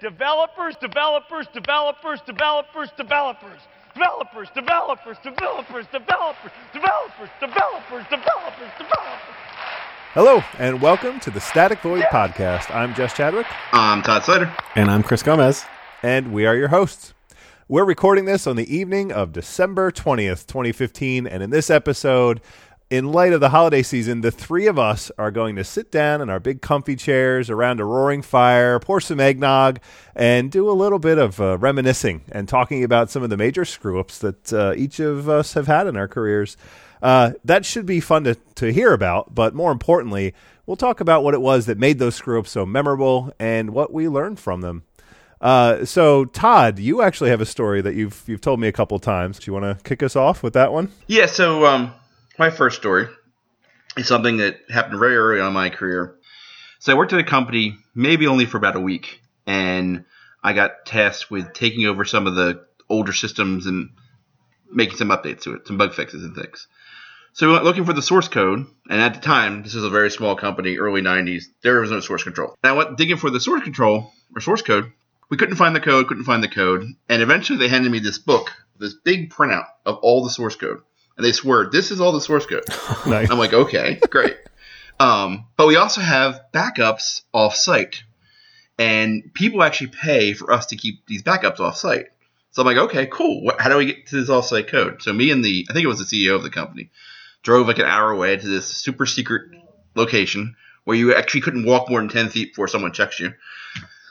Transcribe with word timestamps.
Developers, 0.00 0.76
developers, 0.76 1.48
developers, 1.52 2.20
developers, 2.20 2.88
developers. 2.96 3.60
Developers, 3.94 4.48
developers, 4.54 5.16
developers, 5.24 5.86
developers, 5.90 6.52
developers, 6.72 7.30
developers, 7.40 8.04
developers, 8.08 8.70
developers. 8.78 9.34
Hello, 10.14 10.40
and 10.60 10.80
welcome 10.80 11.18
to 11.18 11.32
the 11.32 11.40
Static 11.40 11.80
Void 11.80 12.04
Podcast. 12.12 12.72
I'm 12.72 12.94
Jess 12.94 13.12
Chadwick, 13.16 13.46
I'm 13.72 14.02
Todd 14.02 14.22
Snyder. 14.22 14.54
And 14.76 14.88
I'm 14.88 15.02
Chris 15.02 15.24
Gomez. 15.24 15.64
and 16.04 16.32
we 16.32 16.46
are 16.46 16.54
your 16.54 16.68
hosts. 16.68 17.12
We're 17.66 17.84
recording 17.84 18.24
this 18.24 18.46
on 18.46 18.54
the 18.54 18.72
evening 18.72 19.10
of 19.10 19.32
December 19.32 19.90
20th, 19.90 20.46
2015, 20.46 21.26
and 21.26 21.42
in 21.42 21.50
this 21.50 21.70
episode, 21.70 22.40
in 22.90 23.12
light 23.12 23.32
of 23.32 23.40
the 23.40 23.50
holiday 23.50 23.82
season, 23.82 24.22
the 24.22 24.30
three 24.30 24.66
of 24.66 24.78
us 24.78 25.10
are 25.18 25.30
going 25.30 25.56
to 25.56 25.64
sit 25.64 25.90
down 25.90 26.22
in 26.22 26.30
our 26.30 26.40
big 26.40 26.62
comfy 26.62 26.96
chairs 26.96 27.50
around 27.50 27.80
a 27.80 27.84
roaring 27.84 28.22
fire, 28.22 28.78
pour 28.80 29.00
some 29.00 29.20
eggnog, 29.20 29.78
and 30.14 30.50
do 30.50 30.70
a 30.70 30.72
little 30.72 30.98
bit 30.98 31.18
of 31.18 31.38
uh, 31.40 31.58
reminiscing 31.58 32.22
and 32.32 32.48
talking 32.48 32.82
about 32.82 33.10
some 33.10 33.22
of 33.22 33.28
the 33.28 33.36
major 33.36 33.64
screw 33.64 34.00
ups 34.00 34.18
that 34.18 34.52
uh, 34.52 34.72
each 34.74 35.00
of 35.00 35.28
us 35.28 35.52
have 35.52 35.66
had 35.66 35.86
in 35.86 35.96
our 35.96 36.08
careers. 36.08 36.56
Uh, 37.02 37.32
that 37.44 37.64
should 37.66 37.84
be 37.84 38.00
fun 38.00 38.24
to, 38.24 38.34
to 38.54 38.72
hear 38.72 38.92
about, 38.92 39.34
but 39.34 39.54
more 39.54 39.70
importantly, 39.70 40.34
we'll 40.64 40.76
talk 40.76 41.00
about 41.00 41.22
what 41.22 41.34
it 41.34 41.40
was 41.40 41.66
that 41.66 41.78
made 41.78 41.98
those 41.98 42.14
screw 42.14 42.38
ups 42.38 42.50
so 42.50 42.64
memorable 42.64 43.32
and 43.38 43.70
what 43.70 43.92
we 43.92 44.08
learned 44.08 44.40
from 44.40 44.62
them. 44.62 44.82
Uh, 45.40 45.84
so, 45.84 46.24
Todd, 46.24 46.80
you 46.80 47.02
actually 47.02 47.30
have 47.30 47.40
a 47.40 47.46
story 47.46 47.80
that 47.80 47.94
you've 47.94 48.24
you've 48.26 48.40
told 48.40 48.58
me 48.58 48.66
a 48.66 48.72
couple 48.72 48.98
times. 48.98 49.38
Do 49.38 49.48
you 49.48 49.52
want 49.52 49.78
to 49.78 49.84
kick 49.84 50.02
us 50.02 50.16
off 50.16 50.42
with 50.42 50.54
that 50.54 50.72
one? 50.72 50.90
Yeah, 51.06 51.26
so 51.26 51.64
um, 51.64 51.92
my 52.38 52.50
first 52.50 52.78
story 52.78 53.08
is 53.96 54.06
something 54.06 54.38
that 54.38 54.60
happened 54.70 54.98
very 54.98 55.16
early 55.16 55.40
on 55.40 55.48
in 55.48 55.52
my 55.54 55.70
career. 55.70 56.14
So 56.78 56.92
I 56.92 56.96
worked 56.96 57.12
at 57.12 57.18
a 57.18 57.24
company 57.24 57.76
maybe 57.94 58.26
only 58.26 58.46
for 58.46 58.56
about 58.56 58.76
a 58.76 58.80
week, 58.80 59.20
and 59.46 60.04
I 60.42 60.52
got 60.52 60.86
tasked 60.86 61.30
with 61.30 61.52
taking 61.52 61.86
over 61.86 62.04
some 62.04 62.26
of 62.26 62.36
the 62.36 62.64
older 62.88 63.12
systems 63.12 63.66
and 63.66 63.90
making 64.70 64.96
some 64.96 65.08
updates 65.08 65.42
to 65.42 65.54
it, 65.54 65.66
some 65.66 65.78
bug 65.78 65.94
fixes 65.94 66.22
and 66.22 66.36
things. 66.36 66.68
So 67.32 67.46
we 67.46 67.52
went 67.52 67.64
looking 67.64 67.84
for 67.84 67.92
the 67.92 68.02
source 68.02 68.28
code, 68.28 68.66
and 68.88 69.00
at 69.00 69.14
the 69.14 69.20
time, 69.20 69.62
this 69.62 69.74
is 69.74 69.84
a 69.84 69.90
very 69.90 70.10
small 70.10 70.36
company, 70.36 70.78
early 70.78 71.02
90s, 71.02 71.44
there 71.62 71.80
was 71.80 71.90
no 71.90 72.00
source 72.00 72.22
control. 72.22 72.56
And 72.62 72.70
I 72.70 72.76
went 72.76 72.96
digging 72.96 73.16
for 73.16 73.30
the 73.30 73.40
source 73.40 73.62
control, 73.62 74.12
or 74.34 74.40
source 74.40 74.62
code. 74.62 74.92
We 75.30 75.36
couldn't 75.36 75.56
find 75.56 75.74
the 75.74 75.80
code, 75.80 76.08
couldn't 76.08 76.24
find 76.24 76.42
the 76.42 76.48
code, 76.48 76.86
and 77.08 77.22
eventually 77.22 77.58
they 77.58 77.68
handed 77.68 77.92
me 77.92 77.98
this 77.98 78.18
book, 78.18 78.52
this 78.78 78.94
big 78.94 79.30
printout 79.30 79.66
of 79.84 79.96
all 79.96 80.24
the 80.24 80.30
source 80.30 80.56
code. 80.56 80.80
And 81.18 81.26
they 81.26 81.32
swear, 81.32 81.68
this 81.70 81.90
is 81.90 82.00
all 82.00 82.12
the 82.12 82.20
source 82.20 82.46
code. 82.46 82.64
Nice. 83.06 83.30
I'm 83.30 83.38
like, 83.38 83.52
okay, 83.52 84.00
great. 84.08 84.36
Um, 85.00 85.46
but 85.56 85.66
we 85.66 85.76
also 85.76 86.00
have 86.00 86.40
backups 86.52 87.22
off 87.32 87.54
site, 87.54 88.02
and 88.78 89.32
people 89.34 89.62
actually 89.62 89.88
pay 89.88 90.32
for 90.32 90.52
us 90.52 90.66
to 90.66 90.76
keep 90.76 91.06
these 91.06 91.22
backups 91.22 91.60
off 91.60 91.76
site. 91.76 92.06
So 92.52 92.62
I'm 92.62 92.66
like, 92.66 92.76
okay, 92.88 93.06
cool. 93.06 93.42
What, 93.42 93.60
how 93.60 93.68
do 93.68 93.76
we 93.76 93.86
get 93.86 94.06
to 94.08 94.16
this 94.16 94.30
off 94.30 94.46
site 94.46 94.68
code? 94.68 95.02
So 95.02 95.12
me 95.12 95.30
and 95.30 95.44
the, 95.44 95.66
I 95.68 95.72
think 95.72 95.84
it 95.84 95.88
was 95.88 95.98
the 95.98 96.04
CEO 96.04 96.34
of 96.34 96.42
the 96.42 96.50
company, 96.50 96.90
drove 97.42 97.66
like 97.66 97.78
an 97.78 97.86
hour 97.86 98.10
away 98.10 98.36
to 98.36 98.46
this 98.48 98.66
super 98.66 99.06
secret 99.06 99.50
location 99.94 100.56
where 100.84 100.96
you 100.96 101.14
actually 101.14 101.42
couldn't 101.42 101.66
walk 101.66 101.90
more 101.90 102.00
than 102.00 102.08
10 102.08 102.30
feet 102.30 102.52
before 102.52 102.68
someone 102.68 102.92
checks 102.92 103.20
you. 103.20 103.34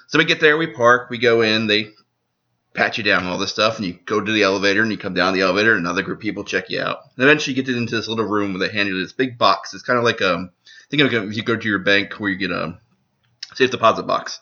So 0.08 0.19
we 0.19 0.25
get 0.25 0.39
there, 0.39 0.58
we 0.58 0.67
park, 0.67 1.09
we 1.09 1.17
go 1.17 1.42
in, 1.42 1.67
they 1.67 1.89
pat 2.73 2.97
you 2.97 3.03
down 3.03 3.23
and 3.23 3.29
all 3.29 3.37
this 3.37 3.51
stuff, 3.51 3.77
and 3.77 3.85
you 3.85 3.99
go 4.05 4.21
to 4.21 4.31
the 4.31 4.43
elevator 4.43 4.81
and 4.81 4.91
you 4.91 4.97
come 4.97 5.13
down 5.13 5.33
the 5.33 5.41
elevator, 5.41 5.71
and 5.71 5.85
another 5.85 6.03
group 6.03 6.19
of 6.19 6.21
people 6.21 6.43
check 6.43 6.69
you 6.69 6.81
out. 6.81 6.99
And 7.15 7.23
eventually 7.23 7.55
you 7.55 7.63
get 7.63 7.75
into 7.75 7.95
this 7.95 8.07
little 8.07 8.25
room 8.25 8.53
where 8.53 8.67
they 8.67 8.73
hand 8.73 8.89
you 8.89 9.01
this 9.01 9.13
big 9.13 9.37
box. 9.37 9.73
It's 9.73 9.83
kind 9.83 9.97
of 9.97 10.05
like 10.05 10.21
um, 10.21 10.51
think 10.89 11.01
of 11.01 11.13
if 11.13 11.35
you 11.35 11.43
go 11.43 11.55
to 11.55 11.67
your 11.67 11.79
bank 11.79 12.13
where 12.13 12.29
you 12.29 12.37
get 12.37 12.51
a 12.51 12.77
safe 13.55 13.71
deposit 13.71 14.03
box, 14.03 14.39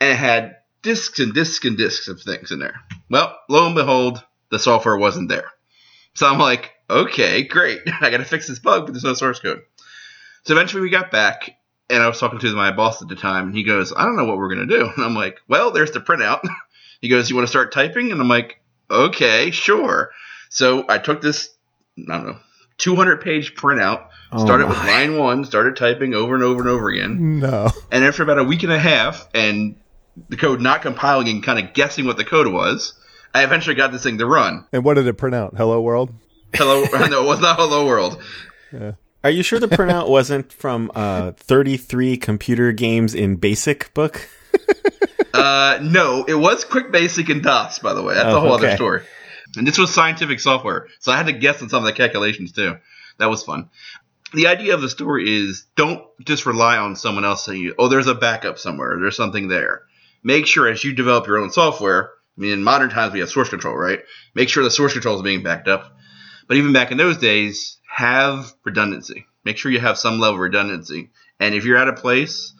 and 0.00 0.10
it 0.10 0.16
had 0.16 0.56
discs 0.82 1.18
and 1.18 1.34
discs 1.34 1.64
and 1.64 1.76
discs 1.76 2.08
of 2.08 2.20
things 2.20 2.50
in 2.50 2.58
there. 2.58 2.80
Well, 3.08 3.36
lo 3.48 3.66
and 3.66 3.74
behold, 3.74 4.22
the 4.50 4.58
software 4.58 4.96
wasn't 4.96 5.28
there. 5.28 5.50
So 6.14 6.26
I'm 6.26 6.38
like, 6.38 6.72
okay, 6.88 7.44
great. 7.44 7.80
I 8.00 8.10
got 8.10 8.18
to 8.18 8.24
fix 8.24 8.48
this 8.48 8.58
bug, 8.58 8.86
but 8.86 8.92
there's 8.92 9.04
no 9.04 9.14
source 9.14 9.40
code. 9.40 9.62
So 10.44 10.54
eventually 10.54 10.82
we 10.82 10.90
got 10.90 11.10
back, 11.10 11.56
and 11.88 12.02
I 12.02 12.08
was 12.08 12.18
talking 12.18 12.38
to 12.38 12.56
my 12.56 12.72
boss 12.72 13.02
at 13.02 13.08
the 13.08 13.16
time, 13.16 13.48
and 13.48 13.54
he 13.54 13.62
goes, 13.62 13.92
I 13.94 14.04
don't 14.04 14.16
know 14.16 14.24
what 14.24 14.38
we're 14.38 14.54
going 14.54 14.68
to 14.68 14.78
do. 14.78 14.90
And 14.96 15.04
I'm 15.04 15.14
like, 15.14 15.40
well, 15.48 15.70
there's 15.70 15.92
the 15.92 16.00
printout. 16.00 16.40
He 17.00 17.08
goes, 17.08 17.30
You 17.30 17.36
want 17.36 17.46
to 17.46 17.50
start 17.50 17.72
typing? 17.72 18.12
And 18.12 18.20
I'm 18.20 18.28
like, 18.28 18.60
Okay, 18.90 19.50
sure. 19.50 20.10
So 20.48 20.84
I 20.88 20.98
took 20.98 21.20
this, 21.20 21.50
I 21.98 22.16
don't 22.16 22.26
know, 22.26 22.38
200 22.78 23.20
page 23.20 23.54
printout, 23.54 24.08
Oh 24.32 24.44
started 24.44 24.68
with 24.68 24.78
line 24.78 25.18
one, 25.18 25.44
started 25.44 25.76
typing 25.76 26.14
over 26.14 26.34
and 26.34 26.42
over 26.42 26.60
and 26.60 26.68
over 26.68 26.88
again. 26.88 27.40
No. 27.40 27.70
And 27.90 28.04
after 28.04 28.22
about 28.22 28.38
a 28.38 28.44
week 28.44 28.62
and 28.62 28.72
a 28.72 28.78
half, 28.78 29.28
and 29.34 29.76
the 30.28 30.36
code 30.36 30.60
not 30.60 30.82
compiling 30.82 31.28
and 31.28 31.42
kind 31.42 31.64
of 31.64 31.72
guessing 31.74 32.06
what 32.06 32.16
the 32.16 32.24
code 32.24 32.48
was, 32.48 32.94
I 33.34 33.44
eventually 33.44 33.76
got 33.76 33.92
this 33.92 34.02
thing 34.02 34.18
to 34.18 34.26
run. 34.26 34.66
And 34.72 34.84
what 34.84 34.94
did 34.94 35.06
it 35.06 35.14
print 35.14 35.34
out? 35.34 35.54
Hello 35.56 35.80
world. 35.80 36.12
Hello, 36.54 36.84
no, 37.08 37.22
it 37.22 37.26
was 37.26 37.40
not 37.40 37.56
Hello 37.56 37.86
World. 37.86 38.20
Are 39.22 39.30
you 39.30 39.42
sure 39.42 39.60
the 39.60 39.68
printout 39.68 40.08
wasn't 40.08 40.52
from 40.52 40.90
uh, 40.94 41.32
33 41.32 42.16
computer 42.16 42.72
games 42.72 43.14
in 43.14 43.36
basic 43.36 43.92
book? 43.94 44.28
Uh, 45.32 45.78
no, 45.82 46.24
it 46.24 46.34
was 46.34 46.64
Quick 46.64 46.90
Basic 46.90 47.28
and 47.28 47.42
DOS, 47.42 47.78
by 47.78 47.94
the 47.94 48.02
way. 48.02 48.14
That's 48.14 48.26
Oh, 48.26 48.36
a 48.38 48.40
whole 48.40 48.52
other 48.52 48.68
story. 48.76 49.02
And 49.56 49.66
this 49.66 49.78
was 49.78 49.92
scientific 49.92 50.40
software, 50.40 50.86
so 51.00 51.10
I 51.12 51.16
had 51.16 51.26
to 51.26 51.32
guess 51.32 51.60
on 51.62 51.68
some 51.68 51.82
of 51.82 51.86
the 51.86 51.92
calculations 51.92 52.52
too. 52.52 52.76
That 53.18 53.30
was 53.30 53.42
fun. 53.42 53.68
The 54.32 54.46
idea 54.46 54.74
of 54.74 54.80
the 54.80 54.88
story 54.88 55.28
is 55.28 55.66
don't 55.76 56.04
just 56.24 56.46
rely 56.46 56.76
on 56.76 56.94
someone 56.94 57.24
else 57.24 57.44
saying, 57.44 57.72
"Oh, 57.78 57.88
there's 57.88 58.06
a 58.06 58.14
backup 58.14 58.58
somewhere. 58.58 58.96
There's 59.00 59.16
something 59.16 59.48
there." 59.48 59.82
Make 60.22 60.46
sure 60.46 60.68
as 60.68 60.84
you 60.84 60.92
develop 60.92 61.26
your 61.26 61.38
own 61.38 61.50
software. 61.50 62.10
I 62.36 62.40
mean, 62.40 62.52
in 62.52 62.62
modern 62.62 62.90
times 62.90 63.12
we 63.12 63.20
have 63.20 63.28
source 63.28 63.48
control, 63.48 63.74
right? 63.76 64.00
Make 64.34 64.48
sure 64.48 64.62
the 64.62 64.70
source 64.70 64.92
control 64.92 65.16
is 65.16 65.22
being 65.22 65.42
backed 65.42 65.66
up. 65.68 65.96
But 66.46 66.56
even 66.56 66.72
back 66.72 66.90
in 66.92 66.96
those 66.96 67.18
days, 67.18 67.78
have 67.88 68.52
redundancy. 68.64 69.26
Make 69.44 69.58
sure 69.58 69.72
you 69.72 69.80
have 69.80 69.98
some 69.98 70.20
level 70.20 70.36
of 70.36 70.40
redundancy. 70.40 71.10
And 71.40 71.54
if 71.54 71.64
you're 71.64 71.76
at 71.76 71.88
a 71.88 71.92
place 71.92 72.52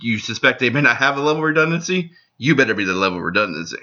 you 0.00 0.18
suspect 0.18 0.60
they 0.60 0.70
may 0.70 0.80
not 0.80 0.96
have 0.96 1.16
a 1.16 1.20
level 1.20 1.42
of 1.42 1.48
redundancy, 1.48 2.10
you 2.36 2.54
better 2.54 2.74
be 2.74 2.84
the 2.84 2.94
level 2.94 3.18
of 3.18 3.24
redundancy. 3.24 3.78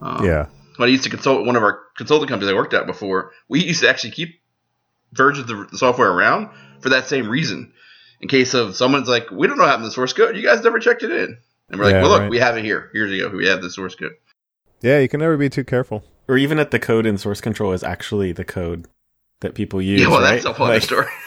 Um, 0.00 0.24
Yeah. 0.24 0.46
when 0.76 0.88
I 0.88 0.92
used 0.92 1.04
to 1.04 1.10
consult 1.10 1.46
one 1.46 1.56
of 1.56 1.62
our 1.62 1.80
consulting 1.96 2.28
companies 2.28 2.50
I 2.52 2.54
worked 2.56 2.74
at 2.74 2.86
before, 2.86 3.32
we 3.48 3.64
used 3.64 3.82
to 3.82 3.88
actually 3.88 4.10
keep 4.10 4.40
versions 5.12 5.50
of 5.50 5.70
the 5.70 5.78
software 5.78 6.10
around 6.10 6.48
for 6.80 6.88
that 6.90 7.06
same 7.06 7.28
reason. 7.28 7.72
In 8.20 8.28
case 8.28 8.54
of 8.54 8.76
someone's 8.76 9.08
like, 9.08 9.30
we 9.30 9.46
don't 9.46 9.56
know 9.56 9.62
what 9.64 9.68
happened 9.70 9.84
to 9.84 9.88
the 9.90 9.94
source 9.94 10.12
code. 10.12 10.36
You 10.36 10.42
guys 10.42 10.62
never 10.64 10.78
checked 10.78 11.02
it 11.02 11.10
in. 11.10 11.36
And 11.68 11.78
we're 11.78 11.86
like, 11.86 11.92
Yeah, 11.94 12.02
well, 12.02 12.10
look, 12.10 12.20
right. 12.22 12.30
we 12.30 12.38
have 12.38 12.56
it 12.56 12.64
here. 12.64 12.90
Here's 12.92 13.10
you 13.10 13.28
go. 13.28 13.36
We 13.36 13.46
have 13.46 13.60
the 13.62 13.70
source 13.70 13.94
code. 13.94 14.12
Yeah, 14.80 14.98
you 15.00 15.08
can 15.08 15.20
never 15.20 15.36
be 15.36 15.48
too 15.50 15.64
careful. 15.64 16.02
Or 16.28 16.36
even 16.36 16.58
if 16.58 16.70
the 16.70 16.78
code 16.78 17.06
in 17.06 17.18
source 17.18 17.40
control 17.40 17.72
is 17.72 17.82
actually 17.84 18.32
the 18.32 18.44
code 18.44 18.86
that 19.40 19.54
people 19.54 19.80
use? 19.82 20.00
yeah, 20.00 20.08
well, 20.08 20.20
right? 20.20 20.32
that's 20.32 20.44
a 20.44 20.52
whole 20.52 20.66
other 20.66 20.74
Like, 20.74 20.82
story. 20.82 21.06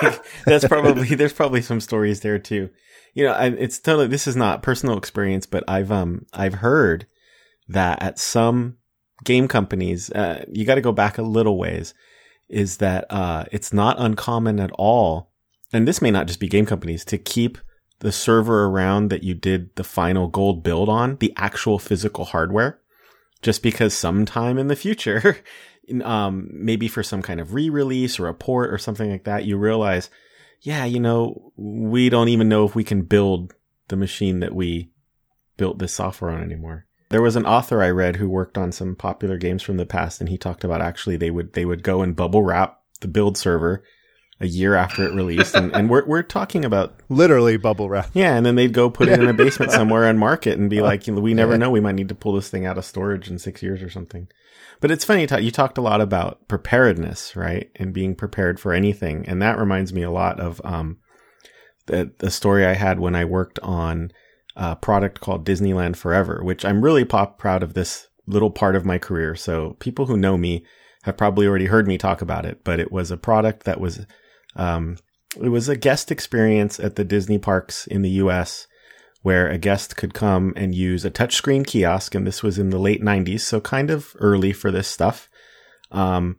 that's 0.46 0.66
probably 0.66 1.14
there's 1.14 1.32
probably 1.32 1.62
some 1.62 1.80
stories 1.80 2.20
there 2.20 2.38
too. 2.38 2.70
You 3.14 3.24
know, 3.24 3.34
and 3.34 3.58
it's 3.58 3.78
totally 3.78 4.08
this 4.08 4.26
is 4.26 4.36
not 4.36 4.62
personal 4.62 4.98
experience, 4.98 5.46
but 5.46 5.64
I've 5.68 5.90
um 5.90 6.26
I've 6.32 6.54
heard 6.54 7.06
that 7.68 8.02
at 8.02 8.18
some 8.18 8.76
game 9.24 9.48
companies, 9.48 10.10
uh, 10.10 10.44
you 10.50 10.64
got 10.64 10.76
to 10.76 10.80
go 10.80 10.92
back 10.92 11.18
a 11.18 11.22
little 11.22 11.58
ways. 11.58 11.94
Is 12.48 12.76
that 12.76 13.06
uh, 13.10 13.44
it's 13.50 13.72
not 13.72 13.98
uncommon 13.98 14.60
at 14.60 14.70
all, 14.74 15.32
and 15.72 15.86
this 15.86 16.00
may 16.00 16.12
not 16.12 16.28
just 16.28 16.38
be 16.38 16.48
game 16.48 16.66
companies 16.66 17.04
to 17.06 17.18
keep 17.18 17.58
the 17.98 18.12
server 18.12 18.66
around 18.66 19.08
that 19.10 19.24
you 19.24 19.34
did 19.34 19.74
the 19.74 19.82
final 19.82 20.28
gold 20.28 20.62
build 20.62 20.88
on, 20.88 21.16
the 21.16 21.32
actual 21.36 21.78
physical 21.78 22.26
hardware, 22.26 22.78
just 23.42 23.64
because 23.64 23.94
sometime 23.94 24.58
in 24.58 24.68
the 24.68 24.76
future, 24.76 25.38
um, 26.02 26.48
maybe 26.52 26.88
for 26.88 27.02
some 27.02 27.22
kind 27.22 27.40
of 27.40 27.54
re-release 27.54 28.18
or 28.18 28.28
a 28.28 28.34
port 28.34 28.72
or 28.72 28.78
something 28.78 29.10
like 29.10 29.24
that, 29.24 29.44
you 29.44 29.56
realize, 29.56 30.10
yeah, 30.60 30.84
you 30.84 31.00
know, 31.00 31.52
we 31.56 32.08
don't 32.08 32.28
even 32.28 32.48
know 32.48 32.64
if 32.64 32.74
we 32.74 32.84
can 32.84 33.02
build 33.02 33.54
the 33.88 33.96
machine 33.96 34.40
that 34.40 34.54
we 34.54 34.90
built 35.56 35.78
this 35.78 35.94
software 35.94 36.30
on 36.30 36.42
anymore. 36.42 36.86
There 37.08 37.22
was 37.22 37.36
an 37.36 37.46
author 37.46 37.82
I 37.82 37.90
read 37.90 38.16
who 38.16 38.28
worked 38.28 38.58
on 38.58 38.72
some 38.72 38.96
popular 38.96 39.36
games 39.36 39.62
from 39.62 39.76
the 39.76 39.86
past, 39.86 40.20
and 40.20 40.28
he 40.28 40.36
talked 40.36 40.64
about 40.64 40.80
actually 40.80 41.16
they 41.16 41.30
would 41.30 41.52
they 41.52 41.64
would 41.64 41.84
go 41.84 42.02
and 42.02 42.16
bubble 42.16 42.42
wrap 42.42 42.80
the 43.00 43.08
build 43.08 43.38
server 43.38 43.84
a 44.40 44.46
year 44.46 44.74
after 44.74 45.04
it 45.04 45.14
released, 45.14 45.54
and, 45.54 45.74
and 45.74 45.88
we're 45.88 46.04
we're 46.06 46.22
talking 46.22 46.64
about 46.64 46.94
Literally 47.08 47.56
bubble 47.56 47.88
wrap. 47.88 48.10
yeah, 48.12 48.36
and 48.36 48.44
then 48.44 48.54
they'd 48.54 48.72
go 48.72 48.90
put 48.90 49.08
it 49.08 49.18
in 49.18 49.28
a 49.28 49.32
basement 49.32 49.72
somewhere 49.72 50.04
and 50.04 50.18
mark 50.18 50.46
it 50.46 50.58
and 50.58 50.68
be 50.68 50.80
like, 50.82 51.06
you 51.06 51.14
know, 51.14 51.20
we 51.20 51.34
never 51.34 51.56
know, 51.56 51.70
we 51.70 51.80
might 51.80 51.94
need 51.94 52.08
to 52.10 52.14
pull 52.14 52.32
this 52.32 52.50
thing 52.50 52.66
out 52.66 52.78
of 52.78 52.84
storage 52.84 53.30
in 53.30 53.38
six 53.38 53.62
years 53.62 53.82
or 53.82 53.88
something. 53.88 54.28
But 54.80 54.90
it's 54.90 55.06
funny, 55.06 55.26
you 55.40 55.50
talked 55.50 55.78
a 55.78 55.82
lot 55.82 56.02
about 56.02 56.46
preparedness, 56.48 57.34
right, 57.34 57.70
and 57.76 57.94
being 57.94 58.14
prepared 58.14 58.60
for 58.60 58.74
anything, 58.74 59.26
and 59.26 59.40
that 59.40 59.58
reminds 59.58 59.92
me 59.92 60.02
a 60.02 60.10
lot 60.10 60.38
of 60.38 60.60
um, 60.64 60.98
the 61.86 62.12
the 62.18 62.30
story 62.30 62.66
I 62.66 62.74
had 62.74 63.00
when 63.00 63.14
I 63.14 63.24
worked 63.24 63.58
on 63.60 64.12
a 64.56 64.76
product 64.76 65.20
called 65.20 65.46
Disneyland 65.46 65.96
Forever, 65.96 66.40
which 66.42 66.64
I'm 66.64 66.82
really 66.82 67.04
pop 67.04 67.38
proud 67.38 67.62
of 67.62 67.74
this 67.74 68.08
little 68.26 68.50
part 68.50 68.74
of 68.76 68.84
my 68.84 68.98
career. 68.98 69.34
So 69.34 69.76
people 69.78 70.06
who 70.06 70.16
know 70.16 70.36
me 70.36 70.64
have 71.04 71.16
probably 71.16 71.46
already 71.46 71.66
heard 71.66 71.86
me 71.86 71.98
talk 71.98 72.20
about 72.20 72.44
it, 72.44 72.64
but 72.64 72.80
it 72.80 72.90
was 72.90 73.10
a 73.10 73.16
product 73.16 73.64
that 73.64 73.80
was, 73.80 74.06
um, 74.56 74.96
it 75.40 75.48
was 75.48 75.68
a 75.68 75.76
guest 75.76 76.10
experience 76.10 76.80
at 76.80 76.96
the 76.96 77.04
Disney 77.04 77.38
parks 77.38 77.86
in 77.86 78.02
the 78.02 78.10
U.S. 78.10 78.66
where 79.22 79.48
a 79.48 79.58
guest 79.58 79.96
could 79.96 80.14
come 80.14 80.52
and 80.56 80.74
use 80.74 81.04
a 81.04 81.10
touchscreen 81.10 81.66
kiosk. 81.66 82.14
And 82.14 82.26
this 82.26 82.42
was 82.42 82.58
in 82.58 82.70
the 82.70 82.78
late 82.78 83.02
90s, 83.02 83.40
so 83.40 83.60
kind 83.60 83.90
of 83.90 84.16
early 84.18 84.52
for 84.52 84.70
this 84.70 84.88
stuff. 84.88 85.28
Um, 85.90 86.38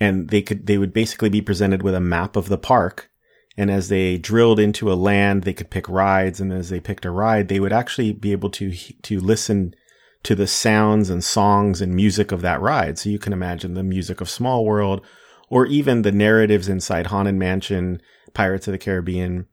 and 0.00 0.30
they 0.30 0.42
could, 0.42 0.66
they 0.66 0.78
would 0.78 0.92
basically 0.92 1.28
be 1.28 1.42
presented 1.42 1.82
with 1.82 1.94
a 1.94 2.00
map 2.00 2.36
of 2.36 2.48
the 2.48 2.58
park. 2.58 3.10
And 3.56 3.70
as 3.70 3.88
they 3.88 4.16
drilled 4.16 4.58
into 4.58 4.90
a 4.90 4.94
land, 4.94 5.42
they 5.42 5.52
could 5.52 5.70
pick 5.70 5.88
rides. 5.88 6.40
And 6.40 6.52
as 6.52 6.70
they 6.70 6.80
picked 6.80 7.04
a 7.04 7.10
ride, 7.10 7.48
they 7.48 7.60
would 7.60 7.72
actually 7.72 8.12
be 8.12 8.32
able 8.32 8.50
to, 8.50 8.72
to 8.72 9.20
listen 9.20 9.74
to 10.22 10.34
the 10.34 10.46
sounds 10.46 11.10
and 11.10 11.22
songs 11.22 11.80
and 11.80 11.94
music 11.94 12.32
of 12.32 12.40
that 12.42 12.60
ride. 12.60 12.98
So 12.98 13.10
you 13.10 13.18
can 13.18 13.32
imagine 13.32 13.74
the 13.74 13.82
music 13.82 14.20
of 14.20 14.30
Small 14.30 14.64
World 14.64 15.04
or 15.50 15.66
even 15.66 16.02
the 16.02 16.12
narratives 16.12 16.68
inside 16.68 17.08
Haunted 17.08 17.34
Mansion, 17.34 18.00
Pirates 18.32 18.66
of 18.68 18.72
the 18.72 18.78
Caribbean, 18.78 19.46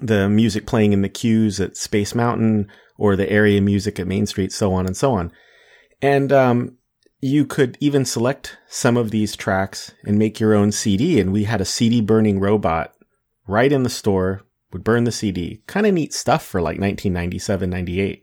the 0.00 0.28
music 0.28 0.66
playing 0.66 0.92
in 0.92 1.02
the 1.02 1.08
queues 1.08 1.60
at 1.60 1.76
Space 1.76 2.14
Mountain 2.14 2.70
or 2.96 3.16
the 3.16 3.28
area 3.28 3.60
music 3.60 3.98
at 3.98 4.06
Main 4.06 4.26
Street, 4.26 4.52
so 4.52 4.72
on 4.72 4.86
and 4.86 4.96
so 4.96 5.12
on. 5.14 5.32
And, 6.00 6.32
um, 6.32 6.78
you 7.24 7.46
could 7.46 7.78
even 7.80 8.04
select 8.04 8.58
some 8.68 8.98
of 8.98 9.10
these 9.10 9.34
tracks 9.34 9.92
and 10.04 10.18
make 10.18 10.38
your 10.38 10.52
own 10.52 10.70
CD. 10.70 11.18
And 11.18 11.32
we 11.32 11.44
had 11.44 11.62
a 11.62 11.64
CD 11.64 12.02
burning 12.02 12.38
robot 12.38 12.92
right 13.46 13.72
in 13.72 13.82
the 13.82 13.88
store, 13.88 14.42
would 14.72 14.84
burn 14.84 15.04
the 15.04 15.12
CD. 15.12 15.62
Kind 15.66 15.86
of 15.86 15.94
neat 15.94 16.12
stuff 16.12 16.44
for 16.44 16.60
like 16.60 16.78
1997, 16.78 17.70
98. 17.70 18.22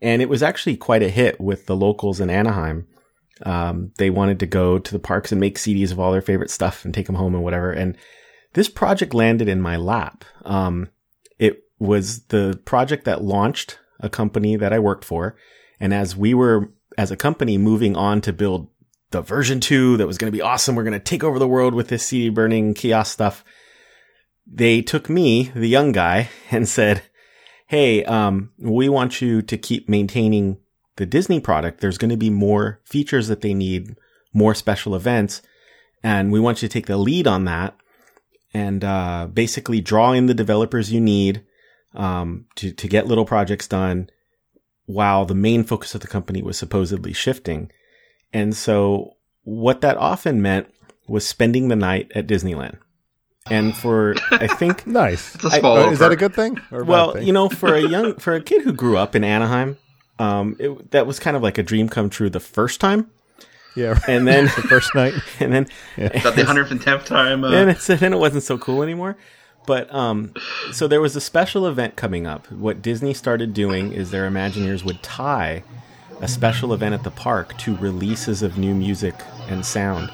And 0.00 0.22
it 0.22 0.28
was 0.28 0.40
actually 0.40 0.76
quite 0.76 1.02
a 1.02 1.08
hit 1.08 1.40
with 1.40 1.66
the 1.66 1.74
locals 1.74 2.20
in 2.20 2.30
Anaheim. 2.30 2.86
Um, 3.44 3.92
they 3.98 4.10
wanted 4.10 4.40
to 4.40 4.46
go 4.46 4.78
to 4.78 4.92
the 4.92 4.98
parks 4.98 5.32
and 5.32 5.40
make 5.40 5.58
CDs 5.58 5.90
of 5.90 5.98
all 5.98 6.12
their 6.12 6.22
favorite 6.22 6.50
stuff 6.50 6.84
and 6.84 6.92
take 6.92 7.06
them 7.06 7.16
home 7.16 7.34
and 7.34 7.42
whatever. 7.42 7.72
And 7.72 7.96
this 8.54 8.68
project 8.68 9.14
landed 9.14 9.48
in 9.48 9.60
my 9.60 9.76
lap. 9.76 10.24
Um, 10.44 10.90
it 11.38 11.64
was 11.78 12.24
the 12.26 12.60
project 12.64 13.04
that 13.04 13.22
launched 13.22 13.78
a 14.00 14.08
company 14.08 14.56
that 14.56 14.72
I 14.72 14.78
worked 14.78 15.04
for. 15.04 15.36
And 15.80 15.94
as 15.94 16.16
we 16.16 16.34
were, 16.34 16.70
as 16.98 17.10
a 17.10 17.16
company, 17.16 17.58
moving 17.58 17.96
on 17.96 18.20
to 18.22 18.32
build 18.32 18.68
the 19.10 19.22
version 19.22 19.60
two 19.60 19.96
that 19.96 20.06
was 20.06 20.18
going 20.18 20.30
to 20.30 20.36
be 20.36 20.42
awesome, 20.42 20.74
we're 20.74 20.84
going 20.84 20.92
to 20.92 21.00
take 21.00 21.24
over 21.24 21.38
the 21.38 21.48
world 21.48 21.74
with 21.74 21.88
this 21.88 22.06
CD 22.06 22.28
burning 22.28 22.74
kiosk 22.74 23.12
stuff. 23.12 23.44
They 24.46 24.82
took 24.82 25.08
me, 25.08 25.50
the 25.54 25.68
young 25.68 25.92
guy, 25.92 26.28
and 26.50 26.68
said, 26.68 27.02
Hey, 27.66 28.04
um, 28.04 28.52
we 28.58 28.88
want 28.90 29.22
you 29.22 29.40
to 29.40 29.56
keep 29.56 29.88
maintaining 29.88 30.58
the 30.96 31.06
Disney 31.06 31.40
product. 31.40 31.80
There's 31.80 31.98
going 31.98 32.10
to 32.10 32.16
be 32.16 32.30
more 32.30 32.80
features 32.84 33.28
that 33.28 33.40
they 33.40 33.54
need, 33.54 33.96
more 34.32 34.54
special 34.54 34.94
events. 34.94 35.42
And 36.02 36.32
we 36.32 36.40
want 36.40 36.62
you 36.62 36.68
to 36.68 36.72
take 36.72 36.86
the 36.86 36.96
lead 36.96 37.26
on 37.26 37.44
that 37.44 37.76
and 38.54 38.84
uh, 38.84 39.28
basically 39.32 39.80
draw 39.80 40.12
in 40.12 40.26
the 40.26 40.34
developers 40.34 40.92
you 40.92 41.00
need 41.00 41.44
um, 41.94 42.46
to 42.56 42.72
to 42.72 42.88
get 42.88 43.06
little 43.06 43.24
projects 43.24 43.68
done, 43.68 44.08
while 44.86 45.24
the 45.24 45.34
main 45.34 45.62
focus 45.64 45.94
of 45.94 46.00
the 46.00 46.06
company 46.06 46.42
was 46.42 46.56
supposedly 46.58 47.12
shifting. 47.12 47.70
And 48.32 48.56
so, 48.56 49.12
what 49.42 49.80
that 49.82 49.96
often 49.96 50.40
meant 50.42 50.72
was 51.08 51.26
spending 51.26 51.68
the 51.68 51.76
night 51.76 52.10
at 52.14 52.26
Disneyland. 52.26 52.78
And 53.50 53.76
for 53.76 54.14
I 54.30 54.46
think 54.46 54.86
Nice. 54.86 55.34
It's 55.34 55.44
a 55.44 55.48
I- 55.48 55.60
small 55.60 55.76
uh, 55.78 55.90
is 55.90 55.98
that 55.98 56.12
a 56.12 56.16
good 56.16 56.34
thing? 56.34 56.60
Or 56.70 56.84
well, 56.84 57.12
thing? 57.12 57.26
you 57.26 57.32
know, 57.32 57.48
for 57.48 57.74
a 57.74 57.80
young 57.88 58.14
for 58.16 58.34
a 58.34 58.40
kid 58.40 58.62
who 58.62 58.72
grew 58.72 58.96
up 58.96 59.14
in 59.14 59.22
Anaheim, 59.24 59.76
um, 60.18 60.56
it, 60.58 60.90
that 60.90 61.06
was 61.06 61.18
kind 61.18 61.36
of 61.36 61.42
like 61.42 61.58
a 61.58 61.62
dream 61.62 61.88
come 61.88 62.10
true 62.10 62.30
the 62.30 62.40
first 62.40 62.80
time, 62.80 63.10
yeah. 63.74 63.88
right. 63.88 64.08
and 64.08 64.26
then 64.26 64.44
the 64.56 64.62
first 64.62 64.94
night. 64.94 65.14
and 65.40 65.52
then 65.52 65.66
Is 65.96 66.22
that 66.22 66.36
the 66.36 66.42
110th 66.42 67.04
time? 67.04 67.44
Uh, 67.44 67.50
then 67.50 67.68
it's 67.68 67.86
then 67.86 68.12
it 68.12 68.18
wasn't 68.18 68.42
so 68.42 68.58
cool 68.58 68.82
anymore. 68.82 69.16
But 69.64 69.92
um, 69.94 70.34
so 70.72 70.88
there 70.88 71.00
was 71.00 71.14
a 71.14 71.20
special 71.20 71.66
event 71.66 71.94
coming 71.94 72.26
up. 72.26 72.50
What 72.50 72.82
Disney 72.82 73.14
started 73.14 73.54
doing 73.54 73.92
is 73.92 74.10
their 74.10 74.28
Imagineers 74.28 74.84
would 74.84 75.02
tie 75.04 75.62
a 76.20 76.28
special 76.28 76.72
event 76.72 76.94
at 76.94 77.04
the 77.04 77.10
park 77.10 77.56
to 77.58 77.76
releases 77.76 78.42
of 78.42 78.58
new 78.58 78.74
music 78.74 79.14
and 79.48 79.64
sound. 79.64 80.10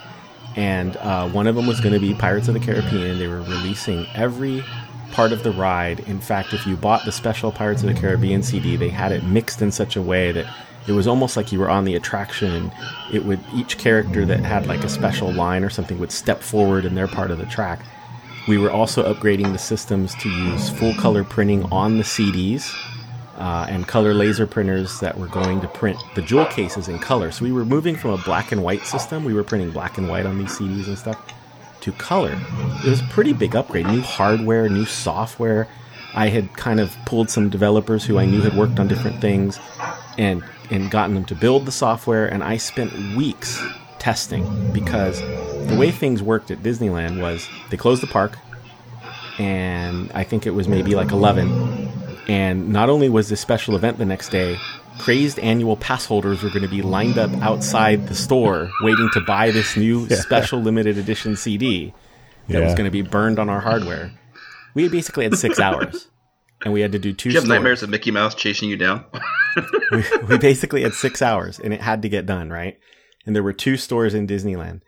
And 0.56 0.96
uh, 0.98 1.28
one 1.28 1.46
of 1.46 1.54
them 1.54 1.66
was 1.66 1.80
going 1.80 1.94
to 1.94 2.00
be 2.00 2.14
Pirates 2.14 2.48
of 2.48 2.54
the 2.54 2.60
Caribbean. 2.60 3.18
They 3.18 3.28
were 3.28 3.42
releasing 3.42 4.06
every 4.14 4.64
part 5.12 5.32
of 5.32 5.42
the 5.42 5.50
ride. 5.50 6.00
In 6.00 6.20
fact, 6.20 6.52
if 6.52 6.66
you 6.66 6.76
bought 6.76 7.04
the 7.04 7.12
special 7.12 7.52
Pirates 7.52 7.82
of 7.82 7.88
the 7.88 8.00
Caribbean 8.00 8.42
CD, 8.42 8.76
they 8.76 8.88
had 8.88 9.12
it 9.12 9.24
mixed 9.24 9.62
in 9.62 9.72
such 9.72 9.96
a 9.96 10.02
way 10.02 10.32
that 10.32 10.46
it 10.86 10.92
was 10.92 11.06
almost 11.06 11.36
like 11.36 11.52
you 11.52 11.58
were 11.58 11.68
on 11.68 11.84
the 11.84 11.94
attraction 11.94 12.72
it 13.12 13.24
would 13.24 13.40
each 13.54 13.76
character 13.76 14.24
that 14.24 14.40
had 14.40 14.66
like 14.66 14.82
a 14.84 14.88
special 14.88 15.30
line 15.32 15.62
or 15.62 15.70
something 15.70 15.98
would 15.98 16.12
step 16.12 16.40
forward 16.40 16.84
in 16.84 16.94
their 16.94 17.08
part 17.08 17.30
of 17.30 17.38
the 17.38 17.46
track. 17.46 17.80
We 18.46 18.56
were 18.56 18.70
also 18.70 19.12
upgrading 19.12 19.52
the 19.52 19.58
systems 19.58 20.14
to 20.16 20.30
use 20.30 20.70
full 20.70 20.94
color 20.94 21.24
printing 21.24 21.64
on 21.64 21.98
the 21.98 22.04
CDs 22.04 22.74
uh, 23.36 23.66
and 23.68 23.86
color 23.86 24.14
laser 24.14 24.46
printers 24.46 25.00
that 25.00 25.18
were 25.18 25.26
going 25.26 25.60
to 25.60 25.68
print 25.68 25.98
the 26.14 26.22
jewel 26.22 26.46
cases 26.46 26.88
in 26.88 26.98
color. 26.98 27.30
So 27.30 27.44
we 27.44 27.52
were 27.52 27.66
moving 27.66 27.94
from 27.94 28.12
a 28.12 28.18
black 28.18 28.50
and 28.52 28.62
white 28.62 28.86
system. 28.86 29.24
We 29.24 29.34
were 29.34 29.44
printing 29.44 29.70
black 29.70 29.98
and 29.98 30.08
white 30.08 30.24
on 30.24 30.38
these 30.38 30.58
CDs 30.58 30.86
and 30.88 30.98
stuff 30.98 31.20
to 31.90 31.98
color. 31.98 32.38
It 32.84 32.88
was 32.88 33.00
a 33.00 33.04
pretty 33.04 33.32
big 33.32 33.56
upgrade. 33.56 33.86
New 33.86 34.02
hardware, 34.02 34.68
new 34.68 34.84
software. 34.84 35.68
I 36.14 36.28
had 36.28 36.52
kind 36.54 36.80
of 36.80 36.96
pulled 37.06 37.30
some 37.30 37.48
developers 37.48 38.04
who 38.04 38.18
I 38.18 38.24
knew 38.24 38.40
had 38.40 38.56
worked 38.56 38.78
on 38.78 38.88
different 38.88 39.20
things 39.20 39.58
and 40.16 40.42
and 40.70 40.90
gotten 40.90 41.14
them 41.14 41.24
to 41.24 41.34
build 41.34 41.64
the 41.64 41.72
software 41.72 42.26
and 42.26 42.44
I 42.44 42.58
spent 42.58 42.92
weeks 43.16 43.62
testing 43.98 44.72
because 44.72 45.20
the 45.20 45.76
way 45.78 45.90
things 45.90 46.22
worked 46.22 46.50
at 46.50 46.58
Disneyland 46.58 47.22
was 47.22 47.48
they 47.70 47.76
closed 47.76 48.02
the 48.02 48.06
park 48.06 48.36
and 49.38 50.10
I 50.12 50.24
think 50.24 50.46
it 50.46 50.50
was 50.50 50.68
maybe 50.68 50.94
like 50.94 51.10
11 51.10 51.88
and 52.28 52.68
not 52.68 52.90
only 52.90 53.08
was 53.08 53.28
this 53.28 53.40
special 53.40 53.76
event 53.76 53.96
the 53.96 54.04
next 54.04 54.28
day 54.28 54.58
crazed 54.98 55.38
annual 55.38 55.76
pass 55.76 56.04
holders 56.04 56.42
were 56.42 56.50
going 56.50 56.62
to 56.62 56.68
be 56.68 56.82
lined 56.82 57.18
up 57.18 57.30
outside 57.42 58.06
the 58.08 58.14
store 58.14 58.70
waiting 58.82 59.08
to 59.12 59.20
buy 59.20 59.50
this 59.50 59.76
new 59.76 60.08
special 60.10 60.60
limited 60.60 60.98
edition 60.98 61.36
CD 61.36 61.94
that 62.48 62.62
was 62.62 62.74
going 62.74 62.84
to 62.84 62.90
be 62.90 63.02
burned 63.02 63.38
on 63.38 63.48
our 63.48 63.60
hardware. 63.60 64.10
We 64.74 64.88
basically 64.88 65.24
had 65.24 65.36
6 65.36 65.60
hours 65.60 66.08
and 66.64 66.72
we 66.72 66.80
had 66.80 66.92
to 66.92 66.98
do 66.98 67.12
two 67.12 67.30
do 67.30 67.34
you 67.34 67.40
have 67.40 67.44
stores 67.44 67.56
nightmares 67.56 67.82
of 67.82 67.90
Mickey 67.90 68.10
Mouse 68.10 68.34
chasing 68.34 68.68
you 68.68 68.76
down? 68.76 69.04
we, 69.90 70.04
we 70.28 70.38
basically 70.38 70.82
had 70.82 70.94
six 70.94 71.22
hours 71.22 71.58
and 71.58 71.72
it 71.72 71.80
had 71.80 72.02
to 72.02 72.08
get 72.08 72.26
done, 72.26 72.50
right? 72.50 72.78
And 73.26 73.34
there 73.34 73.42
were 73.42 73.52
two 73.52 73.76
stores 73.76 74.14
in 74.14 74.26
Disneyland. 74.26 74.80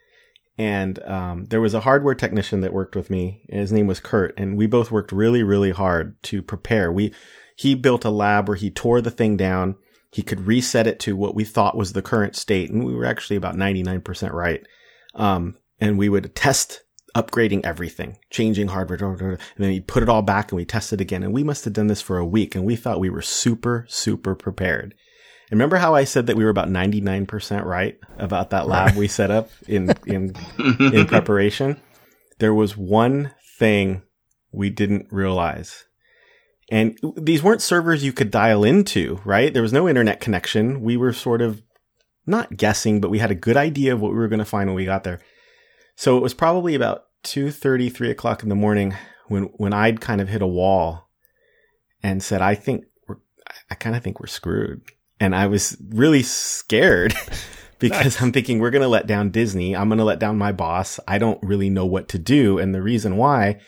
And 0.59 1.03
um, 1.05 1.47
there 1.47 1.61
was 1.61 1.73
a 1.73 1.81
hardware 1.81 2.15
technician 2.15 2.61
that 2.61 2.73
worked 2.73 2.95
with 2.95 3.09
me. 3.09 3.43
And 3.49 3.61
his 3.61 3.73
name 3.73 3.87
was 3.87 3.99
Kurt, 4.01 4.39
and 4.39 4.59
we 4.59 4.67
both 4.67 4.91
worked 4.91 5.11
really, 5.11 5.43
really 5.43 5.71
hard 5.71 6.23
to 6.25 6.43
prepare. 6.43 6.93
We 6.93 7.15
he 7.57 7.75
built 7.75 8.05
a 8.05 8.11
lab 8.11 8.49
where 8.49 8.57
he 8.57 8.71
tore 8.71 9.01
the 9.01 9.11
thing 9.11 9.39
down. 9.39 9.77
He 10.11 10.23
could 10.23 10.47
reset 10.47 10.87
it 10.87 10.99
to 11.01 11.17
what 11.17 11.35
we 11.35 11.45
thought 11.45 11.77
was 11.77 11.93
the 11.93 12.03
current 12.03 12.37
state, 12.37 12.71
and 12.71 12.85
we 12.85 12.95
were 12.95 13.05
actually 13.05 13.37
about 13.37 13.57
ninety 13.57 13.83
nine 13.83 14.01
percent 14.01 14.35
right. 14.35 14.65
Um, 15.15 15.57
and 15.81 15.99
we 15.99 16.09
would 16.09 16.35
test 16.35 16.83
upgrading 17.17 17.65
everything, 17.65 18.19
changing 18.31 18.69
hardware, 18.69 18.99
and 19.03 19.39
then 19.59 19.71
he'd 19.73 19.89
put 19.89 20.03
it 20.03 20.09
all 20.09 20.23
back 20.23 20.53
and 20.53 20.57
we 20.57 20.65
tested 20.65 21.01
again. 21.01 21.23
And 21.23 21.33
we 21.33 21.45
must 21.45 21.65
have 21.65 21.73
done 21.73 21.89
this 21.89 22.03
for 22.03 22.19
a 22.19 22.27
week, 22.27 22.55
and 22.55 22.65
we 22.65 22.77
thought 22.77 23.01
we 23.01 23.11
were 23.11 23.23
super, 23.23 23.87
super 23.89 24.35
prepared. 24.35 24.95
And 25.51 25.59
remember 25.59 25.77
how 25.77 25.95
I 25.95 26.05
said 26.05 26.27
that 26.27 26.37
we 26.37 26.45
were 26.45 26.51
about 26.51 26.69
99% 26.69 27.65
right 27.65 27.99
about 28.19 28.51
that 28.51 28.69
lab 28.69 28.95
we 28.95 29.09
set 29.09 29.33
up 29.33 29.51
in, 29.67 29.93
in, 30.07 30.35
in 30.79 31.07
preparation? 31.07 31.81
There 32.39 32.55
was 32.55 32.77
one 32.77 33.35
thing 33.59 34.03
we 34.53 34.71
didn't 34.71 35.09
realize. 35.11 35.87
And 36.71 36.99
these 37.17 37.43
weren't 37.43 37.63
servers 37.63 38.05
you 38.05 38.13
could 38.13 38.31
dial 38.31 38.63
into, 38.63 39.21
right? 39.25 39.53
There 39.53 39.63
was 39.63 39.73
no 39.73 39.89
internet 39.89 40.21
connection. 40.21 40.83
We 40.83 40.97
were 40.97 41.13
sort 41.13 41.43
of 41.43 41.63
not 42.27 42.57
guessing, 42.57 43.01
but 43.01 43.11
we 43.11 43.19
had 43.19 43.33
a 43.33 43.37
good 43.37 43.57
idea 43.57 43.93
of 43.93 44.01
what 44.01 44.13
we 44.13 44.19
were 44.19 44.29
going 44.29 44.39
to 44.39 44.45
find 44.45 44.69
when 44.69 44.77
we 44.77 44.85
got 44.85 45.03
there. 45.03 45.21
So 45.97 46.17
it 46.17 46.23
was 46.23 46.33
probably 46.33 46.75
about 46.75 47.05
2.30, 47.25 47.93
3 47.93 48.11
o'clock 48.11 48.43
in 48.43 48.49
the 48.49 48.55
morning 48.55 48.95
when, 49.27 49.45
when 49.57 49.73
I'd 49.73 50.01
kind 50.01 50.21
of 50.21 50.29
hit 50.29 50.43
a 50.43 50.47
wall 50.47 51.09
and 52.03 52.23
said, 52.23 52.41
I 52.41 52.55
think 52.55 52.85
we're, 53.09 53.17
I 53.69 53.75
kind 53.75 53.97
of 53.97 54.03
think 54.03 54.21
we're 54.21 54.27
screwed. 54.27 54.83
And 55.19 55.35
I 55.35 55.49
was 55.49 55.77
really 55.91 56.23
scared 56.23 57.15
because 57.81 58.23
I'm 58.23 58.33
thinking 58.33 58.61
we're 58.61 58.71
going 58.71 58.83
to 58.83 58.89
let 58.89 59.09
down 59.09 59.31
Disney. 59.31 59.75
I'm 59.75 59.89
going 59.89 59.99
to 59.99 60.05
let 60.05 60.21
down 60.21 60.39
my 60.39 60.53
boss. 60.53 61.01
I 61.09 61.19
don't 61.19 61.43
really 61.43 61.69
know 61.69 61.85
what 61.85 62.09
to 62.11 62.19
do. 62.19 62.59
And 62.59 62.75
the 62.75 62.83
reason 62.83 63.17
why 63.17 63.61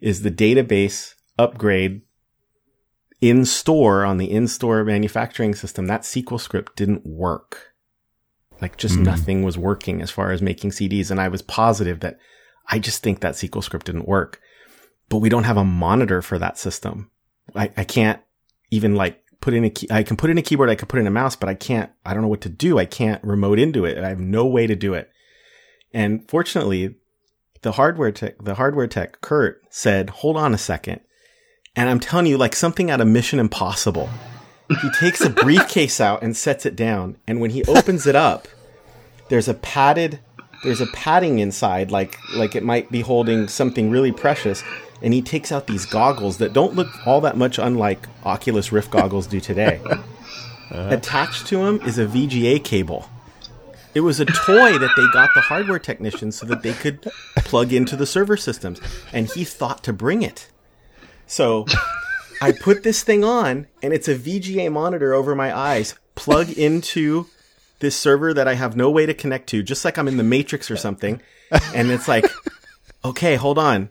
is 0.00 0.22
the 0.22 0.30
database 0.30 1.14
upgrade 1.38 2.00
in 3.20 3.44
store 3.44 4.04
on 4.04 4.16
the 4.16 4.30
in 4.30 4.48
store 4.48 4.84
manufacturing 4.84 5.54
system. 5.54 5.86
That 5.86 6.02
SQL 6.02 6.40
script 6.40 6.76
didn't 6.76 7.04
work. 7.06 7.74
Like 8.60 8.76
just 8.76 8.96
Hmm. 8.96 9.04
nothing 9.04 9.42
was 9.42 9.58
working 9.58 10.00
as 10.02 10.10
far 10.10 10.32
as 10.32 10.42
making 10.42 10.70
CDs. 10.70 11.10
And 11.10 11.20
I 11.20 11.28
was 11.28 11.42
positive 11.42 12.00
that 12.00 12.18
I 12.68 12.78
just 12.78 13.02
think 13.02 13.20
that 13.20 13.34
SQL 13.34 13.62
script 13.62 13.86
didn't 13.86 14.08
work, 14.08 14.40
but 15.08 15.18
we 15.18 15.28
don't 15.28 15.44
have 15.44 15.56
a 15.56 15.64
monitor 15.64 16.22
for 16.22 16.38
that 16.38 16.58
system. 16.58 17.10
I, 17.54 17.70
I 17.76 17.84
can't 17.84 18.20
even 18.70 18.94
like 18.94 19.22
put 19.40 19.54
in 19.54 19.64
a 19.64 19.70
key. 19.70 19.88
I 19.90 20.02
can 20.02 20.16
put 20.16 20.30
in 20.30 20.38
a 20.38 20.42
keyboard. 20.42 20.70
I 20.70 20.74
can 20.74 20.86
put 20.88 21.00
in 21.00 21.06
a 21.06 21.10
mouse, 21.10 21.36
but 21.36 21.48
I 21.48 21.54
can't, 21.54 21.90
I 22.04 22.12
don't 22.12 22.22
know 22.22 22.28
what 22.28 22.42
to 22.42 22.48
do. 22.48 22.78
I 22.78 22.84
can't 22.84 23.22
remote 23.24 23.58
into 23.58 23.84
it. 23.84 23.98
I 23.98 24.08
have 24.08 24.20
no 24.20 24.46
way 24.46 24.66
to 24.66 24.76
do 24.76 24.94
it. 24.94 25.10
And 25.92 26.28
fortunately, 26.30 26.94
the 27.62 27.72
hardware 27.72 28.12
tech, 28.12 28.36
the 28.42 28.54
hardware 28.54 28.86
tech, 28.86 29.20
Kurt 29.20 29.62
said, 29.70 30.10
hold 30.10 30.36
on 30.36 30.54
a 30.54 30.58
second. 30.58 31.00
And 31.76 31.88
I'm 31.88 32.00
telling 32.00 32.26
you, 32.26 32.36
like 32.36 32.56
something 32.56 32.90
out 32.90 33.00
of 33.00 33.06
Mission 33.06 33.38
Impossible. 33.38 34.10
He 34.82 34.90
takes 34.90 35.20
a 35.20 35.30
briefcase 35.30 36.00
out 36.00 36.22
and 36.22 36.36
sets 36.36 36.66
it 36.66 36.76
down. 36.76 37.16
And 37.26 37.40
when 37.40 37.50
he 37.50 37.64
opens 37.64 38.06
it 38.06 38.16
up, 38.16 38.48
there's 39.28 39.48
a 39.48 39.54
padded, 39.54 40.20
there's 40.64 40.80
a 40.80 40.86
padding 40.88 41.38
inside, 41.38 41.90
like 41.90 42.16
like 42.34 42.54
it 42.54 42.64
might 42.64 42.90
be 42.90 43.00
holding 43.00 43.48
something 43.48 43.90
really 43.90 44.12
precious. 44.12 44.62
And 45.02 45.14
he 45.14 45.22
takes 45.22 45.50
out 45.50 45.66
these 45.66 45.86
goggles 45.86 46.38
that 46.38 46.52
don't 46.52 46.74
look 46.74 46.88
all 47.06 47.20
that 47.22 47.36
much 47.36 47.58
unlike 47.58 48.06
Oculus 48.24 48.70
Rift 48.70 48.90
goggles 48.90 49.26
do 49.26 49.40
today. 49.40 49.80
Uh-huh. 49.84 50.88
Attached 50.90 51.46
to 51.48 51.64
him 51.64 51.80
is 51.82 51.98
a 51.98 52.06
VGA 52.06 52.62
cable. 52.62 53.08
It 53.92 54.00
was 54.00 54.20
a 54.20 54.24
toy 54.24 54.78
that 54.78 54.92
they 54.96 55.06
got 55.12 55.30
the 55.34 55.40
hardware 55.40 55.80
technicians 55.80 56.36
so 56.36 56.46
that 56.46 56.62
they 56.62 56.74
could 56.74 57.02
plug 57.38 57.72
into 57.72 57.96
the 57.96 58.06
server 58.06 58.36
systems. 58.36 58.80
And 59.12 59.26
he 59.28 59.42
thought 59.42 59.82
to 59.84 59.92
bring 59.92 60.22
it. 60.22 60.48
So 61.30 61.64
I 62.42 62.52
put 62.52 62.82
this 62.82 63.02
thing 63.04 63.22
on, 63.22 63.68
and 63.82 63.94
it's 63.94 64.08
a 64.08 64.16
VGA 64.16 64.70
monitor 64.70 65.14
over 65.14 65.34
my 65.34 65.56
eyes, 65.56 65.94
plug 66.16 66.50
into 66.50 67.26
this 67.78 67.96
server 67.96 68.34
that 68.34 68.48
I 68.48 68.54
have 68.54 68.76
no 68.76 68.90
way 68.90 69.06
to 69.06 69.14
connect 69.14 69.48
to, 69.50 69.62
just 69.62 69.84
like 69.84 69.96
I'm 69.96 70.08
in 70.08 70.16
the 70.16 70.24
Matrix 70.24 70.70
or 70.70 70.76
something. 70.76 71.22
And 71.72 71.90
it's 71.90 72.08
like, 72.08 72.26
okay, 73.04 73.36
hold 73.36 73.58
on. 73.58 73.90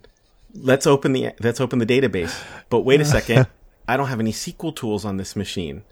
Let's 0.53 0.85
open 0.85 1.13
the 1.13 1.31
let's 1.39 1.61
open 1.61 1.79
the 1.79 1.85
database. 1.85 2.43
But 2.69 2.81
wait 2.81 3.01
a 3.01 3.05
second. 3.17 3.47
I 3.87 3.97
don't 3.97 4.07
have 4.07 4.19
any 4.19 4.33
SQL 4.33 4.75
tools 4.75 5.05
on 5.05 5.17
this 5.17 5.35
machine. 5.35 5.83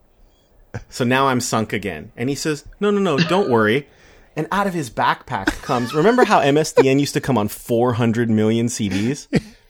So 0.89 1.05
now 1.05 1.27
I'm 1.27 1.39
sunk 1.39 1.73
again. 1.73 2.11
And 2.17 2.27
he 2.29 2.35
says, 2.35 2.65
No, 2.79 2.91
no, 2.91 2.99
no, 2.99 3.17
don't 3.17 3.49
worry. 3.49 3.87
And 4.35 4.47
out 4.51 4.67
of 4.67 4.73
his 4.73 4.89
backpack 4.89 5.47
comes, 5.63 5.93
remember 5.93 6.25
how 6.25 6.41
MSDN 6.41 6.99
used 6.99 7.13
to 7.13 7.21
come 7.21 7.37
on 7.37 7.47
400 7.47 8.29
million 8.29 8.67
CDs? 8.67 9.27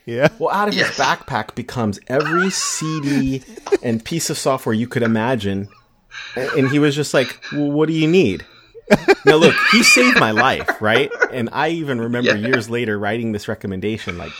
Yeah. 0.08 0.30
Well, 0.40 0.50
out 0.56 0.70
of 0.70 0.74
Yes. 0.74 0.88
his 0.88 0.98
backpack 0.98 1.54
becomes 1.54 2.00
every 2.08 2.50
CD 2.50 3.44
and 3.84 4.04
piece 4.04 4.30
of 4.30 4.38
software 4.38 4.74
you 4.74 4.88
could 4.88 5.04
imagine. 5.04 5.68
And 6.36 6.70
he 6.70 6.80
was 6.80 6.96
just 6.96 7.14
like, 7.14 7.40
well, 7.52 7.70
what 7.72 7.88
do 7.88 7.94
you 7.94 8.08
need? 8.08 8.46
Now, 9.26 9.36
look, 9.36 9.54
he 9.74 9.84
saved 9.84 10.18
my 10.18 10.32
life, 10.32 10.82
right? 10.82 11.12
And 11.34 11.50
I 11.52 11.70
even 11.70 12.00
remember 12.00 12.38
Yeah. 12.38 12.48
years 12.48 12.70
later 12.70 12.98
writing 12.98 13.34
this 13.34 13.50
recommendation 13.50 14.18
like, 14.18 14.32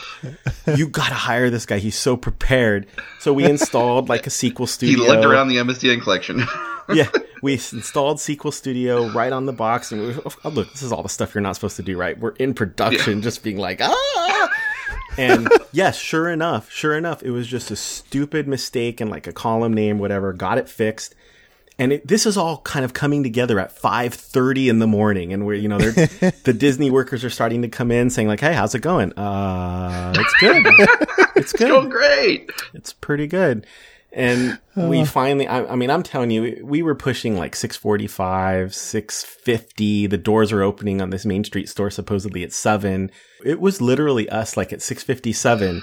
you 0.74 0.88
got 0.88 1.08
to 1.08 1.14
hire 1.14 1.50
this 1.50 1.66
guy. 1.66 1.76
He's 1.78 1.96
so 1.98 2.16
prepared. 2.16 2.86
So 3.20 3.34
we 3.34 3.44
installed 3.44 4.08
like 4.08 4.26
a 4.26 4.30
SQL 4.30 4.66
Studio. 4.66 5.02
He 5.02 5.08
looked 5.08 5.26
around 5.26 5.48
the 5.48 5.56
MSDN 5.58 6.00
collection. 6.00 6.44
yeah, 6.94 7.08
we 7.42 7.52
installed 7.52 8.16
SQL 8.16 8.52
Studio 8.54 9.10
right 9.10 9.32
on 9.34 9.44
the 9.44 9.52
box, 9.52 9.92
and 9.92 10.00
we, 10.00 10.14
oh, 10.44 10.48
look, 10.48 10.72
this 10.72 10.82
is 10.82 10.92
all 10.92 11.02
the 11.02 11.10
stuff 11.10 11.34
you're 11.34 11.42
not 11.42 11.54
supposed 11.54 11.76
to 11.76 11.82
do, 11.82 11.98
right? 11.98 12.18
We're 12.18 12.30
in 12.30 12.54
production, 12.54 13.20
just 13.20 13.42
being 13.42 13.58
like, 13.58 13.80
ah. 13.82 14.48
And 15.18 15.48
yes, 15.72 15.98
sure 15.98 16.30
enough, 16.30 16.70
sure 16.70 16.96
enough, 16.96 17.22
it 17.22 17.30
was 17.30 17.46
just 17.48 17.70
a 17.70 17.76
stupid 17.76 18.46
mistake 18.46 19.00
and 19.00 19.10
like 19.10 19.26
a 19.26 19.32
column 19.32 19.74
name, 19.74 19.98
whatever. 19.98 20.32
Got 20.32 20.58
it 20.58 20.68
fixed, 20.68 21.14
and 21.78 21.92
it, 21.92 22.06
this 22.06 22.24
is 22.24 22.36
all 22.36 22.58
kind 22.58 22.84
of 22.84 22.94
coming 22.94 23.22
together 23.24 23.58
at 23.58 23.72
five 23.72 24.14
thirty 24.14 24.68
in 24.68 24.78
the 24.78 24.86
morning, 24.86 25.32
and 25.32 25.44
we're 25.44 25.54
you 25.54 25.68
know 25.68 25.78
the 25.78 26.54
Disney 26.56 26.90
workers 26.90 27.24
are 27.24 27.30
starting 27.30 27.62
to 27.62 27.68
come 27.68 27.90
in 27.90 28.10
saying 28.10 28.28
like, 28.28 28.40
hey, 28.40 28.54
how's 28.54 28.74
it 28.74 28.80
going? 28.80 29.12
Uh, 29.14 30.14
it's 30.16 30.34
good, 30.40 30.66
it's 31.36 31.52
good 31.52 31.70
oh, 31.70 31.86
great. 31.88 32.50
it's 32.72 32.92
pretty 32.92 33.26
good. 33.26 33.66
And 34.12 34.58
we 34.74 35.02
uh. 35.02 35.04
finally, 35.04 35.46
I, 35.46 35.72
I 35.72 35.76
mean, 35.76 35.90
I'm 35.90 36.02
telling 36.02 36.30
you, 36.30 36.62
we 36.64 36.82
were 36.82 36.94
pushing 36.94 37.36
like 37.36 37.54
645, 37.54 38.74
650. 38.74 40.06
The 40.06 40.18
doors 40.18 40.50
are 40.50 40.62
opening 40.62 41.02
on 41.02 41.10
this 41.10 41.26
Main 41.26 41.44
Street 41.44 41.68
store 41.68 41.90
supposedly 41.90 42.42
at 42.42 42.52
7. 42.52 43.10
It 43.44 43.60
was 43.60 43.80
literally 43.80 44.28
us 44.30 44.56
like 44.56 44.72
at 44.72 44.80
657, 44.80 45.82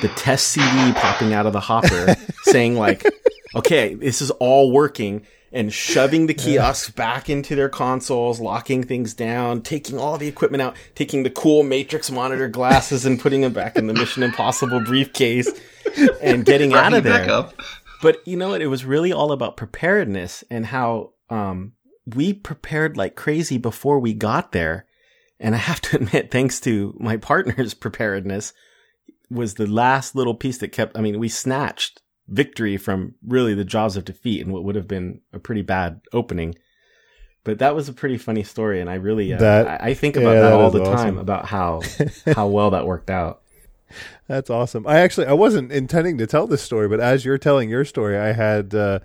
the 0.00 0.08
test 0.16 0.48
CD 0.48 0.92
popping 0.92 1.34
out 1.34 1.46
of 1.46 1.52
the 1.52 1.60
hopper 1.60 2.14
saying 2.44 2.76
like, 2.76 3.04
okay, 3.54 3.94
this 3.94 4.22
is 4.22 4.30
all 4.32 4.72
working 4.72 5.26
and 5.52 5.72
shoving 5.72 6.26
the 6.26 6.34
kiosks 6.34 6.90
back 6.90 7.28
into 7.28 7.54
their 7.54 7.68
consoles, 7.68 8.40
locking 8.40 8.82
things 8.82 9.12
down, 9.12 9.60
taking 9.60 9.98
all 9.98 10.16
the 10.16 10.26
equipment 10.26 10.62
out, 10.62 10.74
taking 10.94 11.22
the 11.22 11.30
cool 11.30 11.62
Matrix 11.62 12.10
monitor 12.10 12.48
glasses 12.48 13.04
and 13.04 13.20
putting 13.20 13.42
them 13.42 13.52
back 13.52 13.76
in 13.76 13.86
the 13.86 13.92
Mission 13.92 14.22
Impossible 14.22 14.80
briefcase 14.80 15.50
and 16.22 16.44
getting 16.46 16.72
out 16.72 16.94
of 16.94 17.04
there. 17.04 17.48
But 18.00 18.26
you 18.26 18.36
know 18.36 18.50
what? 18.50 18.62
It 18.62 18.66
was 18.68 18.84
really 18.84 19.12
all 19.12 19.30
about 19.30 19.56
preparedness 19.56 20.42
and 20.50 20.66
how 20.66 21.12
um, 21.28 21.72
we 22.06 22.32
prepared 22.32 22.96
like 22.96 23.14
crazy 23.14 23.58
before 23.58 23.98
we 23.98 24.14
got 24.14 24.52
there. 24.52 24.86
And 25.38 25.54
I 25.54 25.58
have 25.58 25.80
to 25.82 25.96
admit, 26.02 26.30
thanks 26.30 26.60
to 26.60 26.96
my 26.98 27.16
partner's 27.16 27.74
preparedness, 27.74 28.52
was 29.30 29.54
the 29.54 29.66
last 29.66 30.14
little 30.14 30.34
piece 30.34 30.58
that 30.58 30.68
kept. 30.68 30.96
I 30.96 31.00
mean, 31.00 31.18
we 31.18 31.28
snatched 31.28 32.01
victory 32.32 32.76
from 32.76 33.14
really 33.26 33.54
the 33.54 33.64
jaws 33.64 33.96
of 33.96 34.04
defeat 34.04 34.40
and 34.42 34.52
what 34.52 34.64
would 34.64 34.74
have 34.74 34.88
been 34.88 35.20
a 35.32 35.38
pretty 35.38 35.62
bad 35.62 36.00
opening. 36.12 36.54
But 37.44 37.58
that 37.58 37.74
was 37.74 37.88
a 37.88 37.92
pretty 37.92 38.18
funny 38.18 38.44
story, 38.44 38.80
and 38.80 38.88
I 38.88 38.94
really 38.94 39.32
uh, 39.32 39.38
That- 39.38 39.82
I, 39.82 39.88
I 39.90 39.94
think 39.94 40.16
about 40.16 40.34
yeah, 40.34 40.40
that, 40.42 40.50
that 40.50 40.60
all 40.60 40.70
the 40.70 40.82
awesome. 40.82 40.94
time 40.96 41.18
about 41.18 41.46
how 41.46 41.80
how 42.34 42.46
well 42.46 42.70
that 42.70 42.86
worked 42.86 43.10
out. 43.10 43.42
That's 44.26 44.48
awesome. 44.48 44.86
I 44.86 45.00
actually 45.00 45.26
I 45.26 45.32
wasn't 45.34 45.70
intending 45.72 46.16
to 46.18 46.26
tell 46.26 46.46
this 46.46 46.62
story, 46.62 46.88
but 46.88 47.00
as 47.00 47.24
you're 47.24 47.38
telling 47.38 47.68
your 47.68 47.84
story, 47.84 48.16
I 48.16 48.32
had 48.32 48.74
uh, 48.74 49.00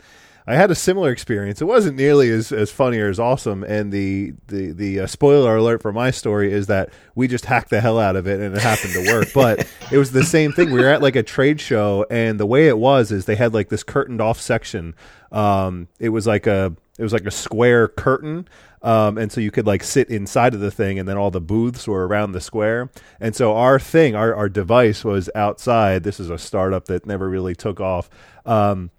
I 0.49 0.55
had 0.55 0.71
a 0.71 0.75
similar 0.75 1.11
experience. 1.11 1.61
It 1.61 1.65
wasn't 1.65 1.97
nearly 1.97 2.31
as, 2.31 2.53
as 2.53 2.71
funny 2.71 2.99
or 2.99 3.09
as 3.09 3.19
awesome. 3.19 3.63
And 3.63 3.91
the 3.91 4.33
the 4.47 4.71
the 4.71 5.01
uh, 5.01 5.07
spoiler 5.07 5.57
alert 5.57 5.81
for 5.81 5.91
my 5.91 6.09
story 6.09 6.53
is 6.53 6.67
that 6.67 6.89
we 7.15 7.27
just 7.27 7.45
hacked 7.45 7.69
the 7.69 7.81
hell 7.81 7.99
out 7.99 8.15
of 8.15 8.27
it, 8.27 8.39
and 8.39 8.55
it 8.55 8.61
happened 8.61 8.93
to 8.93 9.11
work. 9.11 9.27
but 9.33 9.67
it 9.91 9.97
was 9.97 10.11
the 10.11 10.23
same 10.23 10.53
thing. 10.53 10.71
We 10.71 10.79
were 10.79 10.87
at 10.87 11.01
like 11.01 11.17
a 11.17 11.23
trade 11.23 11.59
show, 11.59 12.05
and 12.09 12.39
the 12.39 12.45
way 12.45 12.69
it 12.69 12.77
was 12.77 13.11
is 13.11 13.25
they 13.25 13.35
had 13.35 13.53
like 13.53 13.67
this 13.67 13.83
curtained 13.83 14.21
off 14.21 14.39
section. 14.39 14.95
Um, 15.33 15.89
it 15.99 16.09
was 16.09 16.25
like 16.25 16.47
a 16.47 16.73
it 16.97 17.03
was 17.03 17.13
like 17.13 17.25
a 17.25 17.31
square 17.31 17.87
curtain 17.87 18.47
um, 18.81 19.17
and 19.17 19.31
so 19.31 19.41
you 19.41 19.51
could 19.51 19.67
like 19.67 19.83
sit 19.83 20.09
inside 20.09 20.53
of 20.53 20.59
the 20.59 20.71
thing 20.71 20.99
and 20.99 21.07
then 21.07 21.17
all 21.17 21.31
the 21.31 21.41
booths 21.41 21.87
were 21.87 22.07
around 22.07 22.31
the 22.31 22.41
square 22.41 22.89
and 23.19 23.35
so 23.35 23.55
our 23.55 23.79
thing 23.79 24.15
our, 24.15 24.33
our 24.33 24.49
device 24.49 25.03
was 25.03 25.29
outside 25.35 26.03
this 26.03 26.19
is 26.19 26.29
a 26.29 26.37
startup 26.37 26.85
that 26.85 27.05
never 27.05 27.29
really 27.29 27.55
took 27.55 27.79
off 27.79 28.09
um, 28.45 28.89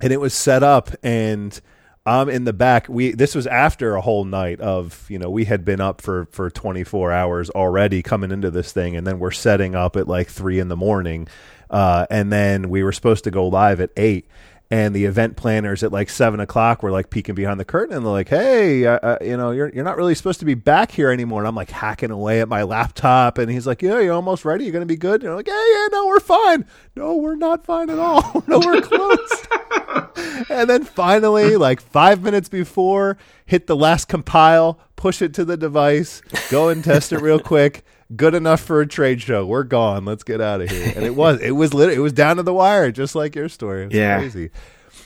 and 0.00 0.12
it 0.12 0.20
was 0.20 0.34
set 0.34 0.62
up 0.62 0.90
and 1.02 1.60
I'm 2.08 2.30
in 2.30 2.44
the 2.44 2.54
back. 2.54 2.88
We 2.88 3.12
this 3.12 3.34
was 3.34 3.46
after 3.46 3.94
a 3.94 4.00
whole 4.00 4.24
night 4.24 4.60
of 4.60 5.04
you 5.10 5.18
know 5.18 5.28
we 5.28 5.44
had 5.44 5.64
been 5.64 5.80
up 5.80 6.00
for 6.00 6.26
for 6.32 6.48
24 6.48 7.12
hours 7.12 7.50
already 7.50 8.02
coming 8.02 8.30
into 8.30 8.50
this 8.50 8.72
thing, 8.72 8.96
and 8.96 9.06
then 9.06 9.18
we're 9.18 9.30
setting 9.30 9.74
up 9.74 9.94
at 9.94 10.08
like 10.08 10.28
three 10.28 10.58
in 10.58 10.68
the 10.68 10.76
morning, 10.76 11.28
uh, 11.68 12.06
and 12.10 12.32
then 12.32 12.70
we 12.70 12.82
were 12.82 12.92
supposed 12.92 13.24
to 13.24 13.30
go 13.30 13.46
live 13.46 13.80
at 13.80 13.90
eight. 13.96 14.26
And 14.70 14.94
the 14.94 15.06
event 15.06 15.36
planners 15.38 15.82
at 15.82 15.92
like 15.92 16.10
seven 16.10 16.40
o'clock 16.40 16.82
were 16.82 16.90
like 16.90 17.08
peeking 17.08 17.34
behind 17.34 17.58
the 17.58 17.64
curtain, 17.64 17.96
and 17.96 18.04
they're 18.04 18.12
like, 18.12 18.28
"Hey, 18.28 18.84
uh, 18.84 18.98
uh, 19.02 19.18
you 19.22 19.36
know, 19.36 19.50
you're 19.50 19.70
you're 19.70 19.84
not 19.84 19.96
really 19.96 20.14
supposed 20.14 20.40
to 20.40 20.46
be 20.46 20.54
back 20.54 20.90
here 20.90 21.10
anymore." 21.10 21.40
And 21.40 21.48
I'm 21.48 21.54
like 21.54 21.70
hacking 21.70 22.10
away 22.10 22.42
at 22.42 22.48
my 22.48 22.62
laptop, 22.64 23.38
and 23.38 23.50
he's 23.50 23.66
like, 23.66 23.80
"Yeah, 23.80 24.00
you're 24.00 24.14
almost 24.14 24.44
ready. 24.44 24.64
You're 24.64 24.74
gonna 24.74 24.84
be 24.84 24.96
good." 24.96 25.14
And 25.16 25.22
you're 25.24 25.36
like, 25.36 25.48
"Yeah, 25.48 25.64
yeah, 25.72 25.86
no, 25.92 26.06
we're 26.06 26.20
fine. 26.20 26.66
No, 26.96 27.16
we're 27.16 27.36
not 27.36 27.64
fine 27.64 27.88
at 27.88 27.98
all. 27.98 28.44
no, 28.46 28.58
we're 28.58 28.80
close." 28.82 29.46
and 30.48 30.68
then 30.68 30.84
finally, 30.84 31.56
like 31.56 31.80
five 31.80 32.22
minutes 32.22 32.48
before, 32.48 33.18
hit 33.46 33.66
the 33.66 33.76
last 33.76 34.08
compile, 34.08 34.78
push 34.96 35.22
it 35.22 35.34
to 35.34 35.44
the 35.44 35.56
device, 35.56 36.20
go 36.50 36.68
and 36.68 36.84
test 36.84 37.12
it 37.12 37.20
real 37.20 37.40
quick. 37.40 37.84
Good 38.14 38.34
enough 38.34 38.60
for 38.60 38.80
a 38.80 38.86
trade 38.86 39.20
show. 39.20 39.44
We're 39.44 39.64
gone. 39.64 40.04
Let's 40.06 40.24
get 40.24 40.40
out 40.40 40.62
of 40.62 40.70
here. 40.70 40.92
And 40.96 41.04
it 41.04 41.14
was, 41.14 41.40
it 41.42 41.50
was 41.50 41.74
lit. 41.74 41.92
It 41.92 42.00
was 42.00 42.12
down 42.12 42.36
to 42.36 42.42
the 42.42 42.54
wire, 42.54 42.90
just 42.90 43.14
like 43.14 43.36
your 43.36 43.50
story. 43.50 43.88
Yeah. 43.90 44.18
crazy. 44.18 44.50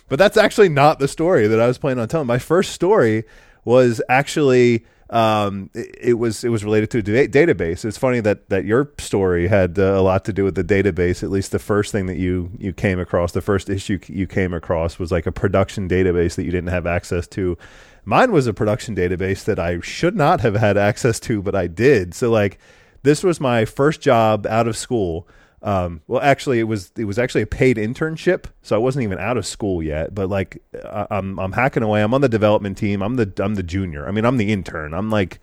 But 0.09 0.19
that's 0.19 0.37
actually 0.37 0.69
not 0.69 0.99
the 1.01 1.09
story 1.09 1.49
that 1.49 1.61
I 1.61 1.67
was 1.67 1.79
planning 1.79 2.01
on 2.01 2.09
telling. 2.09 2.27
My 2.29 2.39
first 2.39 2.73
story 2.73 3.25
was 3.65 4.01
actually 4.09 4.85
um, 5.13 5.69
it, 5.75 5.95
it 6.01 6.15
was 6.15 6.43
it 6.43 6.49
was 6.49 6.65
related 6.65 6.91
to 6.93 6.99
a 6.99 7.03
da- 7.03 7.29
database. 7.29 7.85
It's 7.85 7.99
funny 7.99 8.21
that 8.21 8.49
that 8.49 8.65
your 8.65 8.91
story 8.99 9.47
had 9.47 9.79
uh, 9.79 9.83
a 9.83 10.01
lot 10.01 10.25
to 10.25 10.33
do 10.33 10.43
with 10.43 10.55
the 10.55 10.65
database. 10.65 11.23
At 11.23 11.31
least 11.31 11.53
the 11.53 11.59
first 11.59 11.93
thing 11.93 12.07
that 12.07 12.17
you 12.17 12.51
you 12.59 12.73
came 12.73 12.99
across, 12.99 13.33
the 13.33 13.43
first 13.43 13.69
issue 13.69 13.99
you 14.07 14.27
came 14.27 14.55
across 14.55 14.99
was 14.99 15.13
like 15.13 15.27
a 15.27 15.33
production 15.33 15.87
database 15.87 16.35
that 16.37 16.45
you 16.45 16.51
didn't 16.51 16.71
have 16.71 16.87
access 16.87 17.27
to. 17.29 17.59
Mine 18.07 18.33
was 18.33 18.47
a 18.47 18.55
production 18.55 18.97
database 18.97 19.45
that 19.45 19.59
I 19.59 19.81
should 19.81 20.17
not 20.17 20.41
have 20.41 20.57
had 20.57 20.77
access 20.79 21.21
to, 21.21 21.43
but 21.43 21.55
I 21.55 21.67
did. 21.67 22.15
So 22.15 22.31
like 22.31 22.59
this 23.03 23.23
was 23.23 23.39
my 23.39 23.67
first 23.67 24.01
job 24.01 24.47
out 24.47 24.67
of 24.67 24.79
school. 24.79 25.29
Um, 25.63 26.01
well, 26.09 26.21
actually, 26.21 26.59
it 26.59 26.65
was 26.65 26.91
it 26.97 27.05
was 27.05 27.19
actually 27.19 27.43
a 27.43 27.47
paid 27.47 27.77
internship, 27.77 28.47
so 28.63 28.75
I 28.75 28.79
wasn't 28.79 29.05
even 29.05 29.19
out 29.19 29.37
of 29.37 29.47
school 29.47 29.83
yet. 29.83 30.15
But 30.15 30.29
like, 30.29 30.61
I, 30.85 31.07
I'm 31.11 31.39
I'm 31.39 31.53
hacking 31.53 31.83
away. 31.83 32.03
I'm 32.03 32.13
on 32.15 32.21
the 32.21 32.29
development 32.29 32.77
team. 32.77 33.03
I'm 33.03 33.17
the 33.17 33.33
I'm 33.39 33.55
the 33.55 33.63
junior. 33.63 34.07
I 34.09 34.11
mean, 34.11 34.25
I'm 34.25 34.39
the 34.39 34.53
intern. 34.53 34.93
I'm 34.93 35.11
like, 35.11 35.39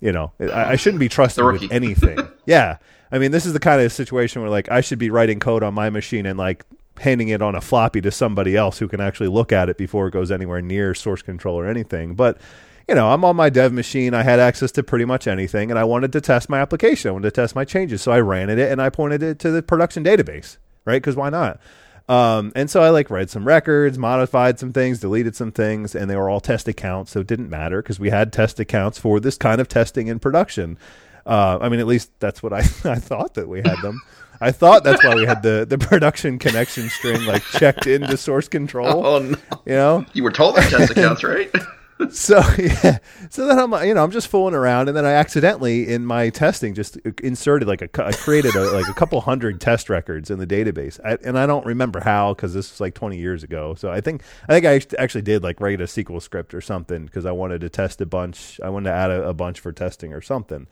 you 0.00 0.12
know, 0.12 0.32
I, 0.40 0.72
I 0.72 0.76
shouldn't 0.76 1.00
be 1.00 1.08
trusted 1.08 1.44
with 1.44 1.72
anything. 1.72 2.18
yeah, 2.46 2.76
I 3.10 3.18
mean, 3.18 3.30
this 3.30 3.46
is 3.46 3.54
the 3.54 3.60
kind 3.60 3.80
of 3.80 3.90
situation 3.92 4.42
where 4.42 4.50
like 4.50 4.70
I 4.70 4.82
should 4.82 4.98
be 4.98 5.08
writing 5.08 5.40
code 5.40 5.62
on 5.62 5.72
my 5.72 5.88
machine 5.88 6.26
and 6.26 6.38
like 6.38 6.64
handing 6.98 7.28
it 7.28 7.40
on 7.40 7.54
a 7.54 7.60
floppy 7.60 8.00
to 8.02 8.10
somebody 8.10 8.56
else 8.56 8.78
who 8.78 8.88
can 8.88 9.00
actually 9.00 9.28
look 9.28 9.52
at 9.52 9.68
it 9.68 9.78
before 9.78 10.08
it 10.08 10.10
goes 10.10 10.30
anywhere 10.30 10.60
near 10.60 10.94
source 10.94 11.22
control 11.22 11.58
or 11.58 11.66
anything. 11.66 12.14
But 12.14 12.38
you 12.88 12.94
know, 12.94 13.10
I'm 13.10 13.24
on 13.24 13.36
my 13.36 13.50
dev 13.50 13.72
machine. 13.72 14.14
I 14.14 14.22
had 14.22 14.38
access 14.40 14.70
to 14.72 14.82
pretty 14.82 15.04
much 15.04 15.26
anything, 15.26 15.70
and 15.70 15.78
I 15.78 15.84
wanted 15.84 16.12
to 16.12 16.20
test 16.20 16.48
my 16.48 16.60
application. 16.60 17.08
I 17.08 17.12
wanted 17.12 17.34
to 17.34 17.40
test 17.40 17.54
my 17.54 17.64
changes, 17.64 18.02
so 18.02 18.12
I 18.12 18.20
ran 18.20 18.48
it 18.50 18.58
and 18.58 18.80
I 18.80 18.90
pointed 18.90 19.22
it 19.22 19.38
to 19.40 19.50
the 19.50 19.62
production 19.62 20.04
database. 20.04 20.58
right? 20.84 21.02
Because 21.02 21.16
why 21.16 21.30
not? 21.30 21.60
Um, 22.08 22.52
and 22.54 22.70
so 22.70 22.82
I 22.82 22.90
like 22.90 23.10
read 23.10 23.30
some 23.30 23.44
records, 23.44 23.98
modified 23.98 24.60
some 24.60 24.72
things, 24.72 25.00
deleted 25.00 25.34
some 25.34 25.50
things, 25.50 25.96
and 25.96 26.08
they 26.08 26.14
were 26.14 26.30
all 26.30 26.38
test 26.40 26.68
accounts, 26.68 27.10
so 27.10 27.20
it 27.20 27.26
didn't 27.26 27.50
matter 27.50 27.82
because 27.82 27.98
we 27.98 28.10
had 28.10 28.32
test 28.32 28.60
accounts 28.60 28.96
for 28.98 29.18
this 29.18 29.36
kind 29.36 29.60
of 29.60 29.66
testing 29.66 30.06
in 30.06 30.20
production. 30.20 30.78
Uh, 31.26 31.58
I 31.60 31.68
mean, 31.68 31.80
at 31.80 31.88
least 31.88 32.12
that's 32.20 32.40
what 32.44 32.52
I 32.52 32.58
I 32.84 32.94
thought 33.00 33.34
that 33.34 33.48
we 33.48 33.58
had 33.58 33.82
them. 33.82 34.00
I 34.40 34.52
thought 34.52 34.84
that's 34.84 35.02
why 35.02 35.16
we 35.16 35.24
had 35.24 35.42
the 35.42 35.66
the 35.68 35.78
production 35.78 36.38
connection 36.38 36.88
string 36.90 37.24
like 37.24 37.42
checked 37.42 37.88
into 37.88 38.16
source 38.16 38.46
control. 38.46 39.04
Oh 39.04 39.18
no! 39.18 39.36
You 39.64 39.72
know, 39.72 40.06
You 40.12 40.22
were 40.22 40.30
told 40.30 40.54
that 40.54 40.70
test 40.70 40.92
accounts, 40.92 41.24
right? 41.24 41.50
so 42.10 42.42
yeah, 42.58 42.98
so 43.30 43.46
then 43.46 43.58
I'm 43.58 43.72
you 43.86 43.94
know 43.94 44.04
I'm 44.04 44.10
just 44.10 44.28
fooling 44.28 44.54
around, 44.54 44.88
and 44.88 44.96
then 44.96 45.06
I 45.06 45.12
accidentally 45.12 45.88
in 45.88 46.04
my 46.04 46.28
testing 46.28 46.74
just 46.74 46.96
inserted 47.22 47.66
like 47.66 47.80
a 47.80 48.04
I 48.04 48.12
created 48.12 48.54
a, 48.54 48.70
like 48.70 48.86
a 48.86 48.92
couple 48.92 49.18
hundred 49.22 49.62
test 49.62 49.88
records 49.88 50.30
in 50.30 50.38
the 50.38 50.46
database, 50.46 51.00
I, 51.02 51.16
and 51.24 51.38
I 51.38 51.46
don't 51.46 51.64
remember 51.64 52.00
how 52.00 52.34
because 52.34 52.52
this 52.52 52.70
was 52.70 52.80
like 52.80 52.94
20 52.94 53.16
years 53.16 53.42
ago. 53.42 53.74
So 53.74 53.90
I 53.90 54.02
think 54.02 54.22
I 54.46 54.60
think 54.60 54.66
I 54.66 55.02
actually 55.02 55.22
did 55.22 55.42
like 55.42 55.58
write 55.58 55.80
a 55.80 55.84
SQL 55.84 56.20
script 56.20 56.52
or 56.52 56.60
something 56.60 57.06
because 57.06 57.24
I 57.24 57.32
wanted 57.32 57.62
to 57.62 57.70
test 57.70 58.00
a 58.02 58.06
bunch. 58.06 58.60
I 58.62 58.68
wanted 58.68 58.90
to 58.90 58.96
add 58.96 59.10
a, 59.10 59.28
a 59.28 59.34
bunch 59.34 59.60
for 59.60 59.72
testing 59.72 60.12
or 60.12 60.20
something. 60.20 60.66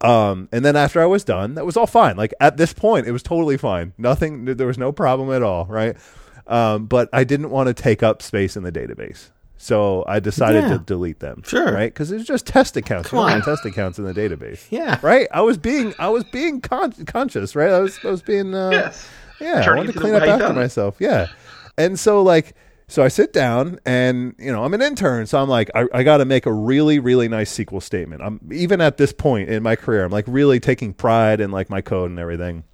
Um, 0.00 0.48
and 0.50 0.64
then 0.64 0.74
after 0.74 1.00
I 1.00 1.06
was 1.06 1.22
done, 1.22 1.54
that 1.54 1.64
was 1.64 1.76
all 1.76 1.86
fine. 1.86 2.16
Like 2.16 2.34
at 2.40 2.56
this 2.56 2.72
point, 2.72 3.06
it 3.06 3.12
was 3.12 3.22
totally 3.22 3.56
fine. 3.56 3.92
Nothing, 3.96 4.44
there 4.44 4.66
was 4.66 4.76
no 4.76 4.90
problem 4.90 5.30
at 5.30 5.42
all, 5.42 5.66
right? 5.66 5.96
Um, 6.46 6.86
but 6.86 7.08
I 7.12 7.24
didn't 7.24 7.50
want 7.50 7.68
to 7.68 7.74
take 7.74 8.02
up 8.02 8.20
space 8.20 8.56
in 8.56 8.64
the 8.64 8.72
database. 8.72 9.30
So 9.56 10.04
I 10.06 10.20
decided 10.20 10.64
Yeah. 10.64 10.72
to 10.74 10.78
delete 10.78 11.20
them. 11.20 11.42
Sure. 11.46 11.72
Right? 11.72 11.92
Because 11.92 12.10
it's 12.12 12.24
just 12.24 12.46
test 12.46 12.76
accounts. 12.76 13.08
Come 13.08 13.20
on. 13.20 13.40
test 13.42 13.64
accounts 13.64 13.98
in 13.98 14.04
the 14.04 14.12
database. 14.12 14.66
Yeah. 14.70 14.98
Right? 15.02 15.28
I 15.32 15.40
was 15.42 15.56
being 15.58 15.94
I 15.98 16.08
was 16.08 16.24
being 16.24 16.60
con- 16.60 16.92
conscious, 17.06 17.54
right? 17.56 17.70
I 17.70 17.80
was 17.80 17.98
I 18.04 18.08
was 18.10 18.22
being 18.22 18.54
uh, 18.54 18.70
yes. 18.70 19.08
yeah, 19.40 19.64
I 19.66 19.74
wanted 19.74 19.86
to 19.88 19.92
to 19.94 20.00
clean 20.00 20.14
up 20.14 20.22
after 20.22 20.38
done 20.46 20.56
myself. 20.56 20.96
Yeah. 20.98 21.28
And 21.78 21.98
so 21.98 22.22
like 22.22 22.54
so 22.88 23.02
I 23.02 23.08
sit 23.08 23.32
down 23.32 23.78
and 23.86 24.34
you 24.38 24.52
know, 24.52 24.64
I'm 24.64 24.74
an 24.74 24.82
intern, 24.82 25.26
so 25.26 25.40
I'm 25.40 25.48
like 25.48 25.70
I, 25.74 25.86
I 25.94 26.02
gotta 26.02 26.24
make 26.26 26.44
a 26.46 26.52
really, 26.52 26.98
really 26.98 27.28
nice 27.28 27.56
SQL 27.56 27.82
statement. 27.82 28.20
I'm 28.22 28.40
even 28.52 28.80
at 28.80 28.98
this 28.98 29.12
point 29.12 29.48
in 29.48 29.62
my 29.62 29.76
career, 29.76 30.04
I'm 30.04 30.12
like 30.12 30.26
really 30.28 30.60
taking 30.60 30.92
pride 30.92 31.40
in 31.40 31.50
like 31.50 31.70
my 31.70 31.80
code 31.80 32.10
and 32.10 32.18
everything. 32.18 32.64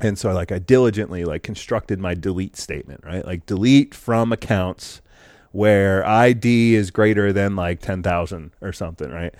And 0.00 0.18
so 0.18 0.32
like 0.34 0.50
I 0.52 0.58
diligently 0.58 1.24
like 1.24 1.42
constructed 1.44 2.00
my 2.00 2.14
delete 2.14 2.56
statement, 2.56 3.02
right? 3.04 3.24
Like 3.24 3.46
delete 3.46 3.94
from 3.94 4.32
accounts 4.32 5.00
where 5.54 6.04
ID 6.04 6.74
is 6.74 6.90
greater 6.90 7.32
than 7.32 7.54
like 7.54 7.80
10,000 7.80 8.50
or 8.60 8.72
something, 8.72 9.08
right? 9.08 9.32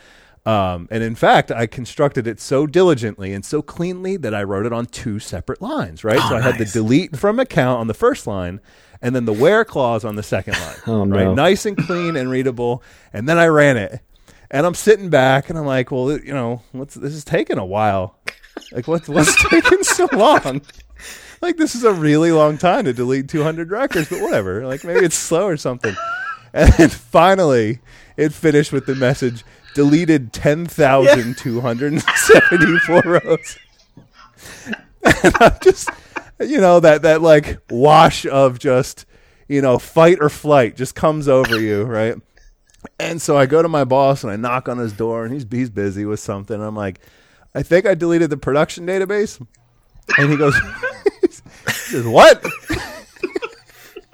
Um, 0.47 0.87
and 0.93 1.03
in 1.03 1.17
fact, 1.17 1.51
I 1.51 1.67
constructed 1.67 2.29
it 2.29 2.39
so 2.39 2.69
diligently 2.69 3.33
and 3.33 3.45
so 3.45 3.63
cleanly 3.63 4.17
that 4.19 4.33
I 4.33 4.45
wrote 4.45 4.65
it 4.65 4.73
on 4.73 4.87
two 4.87 5.19
separate 5.19 5.61
lines, 5.61 6.05
right? 6.05 6.21
so 6.21 6.37
I 6.37 6.41
had 6.41 6.59
the 6.59 6.67
delete 6.67 7.17
from 7.17 7.41
account 7.41 7.81
on 7.81 7.89
the 7.89 7.95
first 7.95 8.29
line 8.29 8.61
and 9.03 9.15
then 9.15 9.25
the 9.25 9.33
where 9.33 9.65
clause 9.65 10.05
on 10.05 10.15
the 10.15 10.23
second 10.23 10.55
line. 10.55 10.77
Oh, 10.87 11.05
no. 11.05 11.17
Right? 11.17 11.35
Nice 11.35 11.67
and 11.67 11.77
clean 11.77 12.15
and 12.15 12.31
readable. 12.31 12.83
And 13.13 13.29
then 13.29 13.39
I 13.39 13.47
ran 13.47 13.77
it. 13.77 14.01
And 14.53 14.65
I'm 14.67 14.75
sitting 14.75 15.11
back 15.11 15.51
and 15.51 15.59
I'm 15.59 15.67
like, 15.67 15.91
well, 15.91 16.13
you 16.13 16.33
know, 16.33 16.63
what's 16.71 16.95
this 16.95 17.15
is 17.15 17.25
taking 17.25 17.59
a 17.59 17.65
while. 17.65 18.21
Like 18.71 18.87
what's 18.87 19.09
what's 19.09 19.35
taking 19.51 19.83
so 19.83 20.09
long? 20.13 20.63
Like 21.45 21.59
this 21.59 21.75
is 21.75 21.85
a 21.85 21.93
really 21.93 22.33
long 22.33 22.57
time 22.57 22.87
to 22.87 22.95
delete 22.95 23.29
200 23.29 23.71
records, 23.71 24.09
but 24.09 24.23
whatever. 24.23 24.67
Like 24.67 24.83
maybe 24.83 25.05
it's 25.05 25.15
slow 25.15 25.47
or 25.47 25.59
something. 25.59 25.95
And 26.57 26.73
then 26.75 26.89
finally, 26.89 27.81
it 28.17 28.33
finished 28.33 28.71
with 28.73 28.87
the 28.87 28.95
message: 28.95 29.45
deleted 29.75 30.33
10,274 30.33 33.03
rows. 33.05 33.59
And 35.25 35.35
I'm 35.41 35.57
just, 35.63 35.91
you 36.39 36.61
know, 36.61 36.79
that 36.81 37.03
that 37.03 37.23
like 37.23 37.59
wash 37.69 38.25
of 38.25 38.61
just, 38.61 39.05
you 39.49 39.61
know, 39.61 39.79
fight 39.79 40.19
or 40.21 40.31
flight 40.31 40.77
just 40.77 40.95
comes 40.95 41.27
over 41.29 41.61
you, 41.61 41.83
right? 41.83 42.15
And 43.01 43.21
so 43.21 43.37
I 43.37 43.47
go 43.47 43.63
to 43.63 43.69
my 43.69 43.83
boss 43.85 44.23
and 44.23 44.33
I 44.33 44.37
knock 44.37 44.69
on 44.69 44.79
his 44.79 44.93
door 44.93 45.25
and 45.25 45.35
he's 45.35 45.45
he's 45.51 45.71
busy 45.71 46.05
with 46.07 46.21
something. 46.21 46.63
I'm 46.63 46.77
like, 46.77 47.01
I 47.53 47.65
think 47.65 47.85
I 47.85 47.95
deleted 47.95 48.31
the 48.31 48.37
production 48.37 48.87
database. 48.87 49.45
And 50.19 50.31
he 50.31 50.37
goes, 50.37 50.55
says, 51.73 52.07
What? 52.07 52.45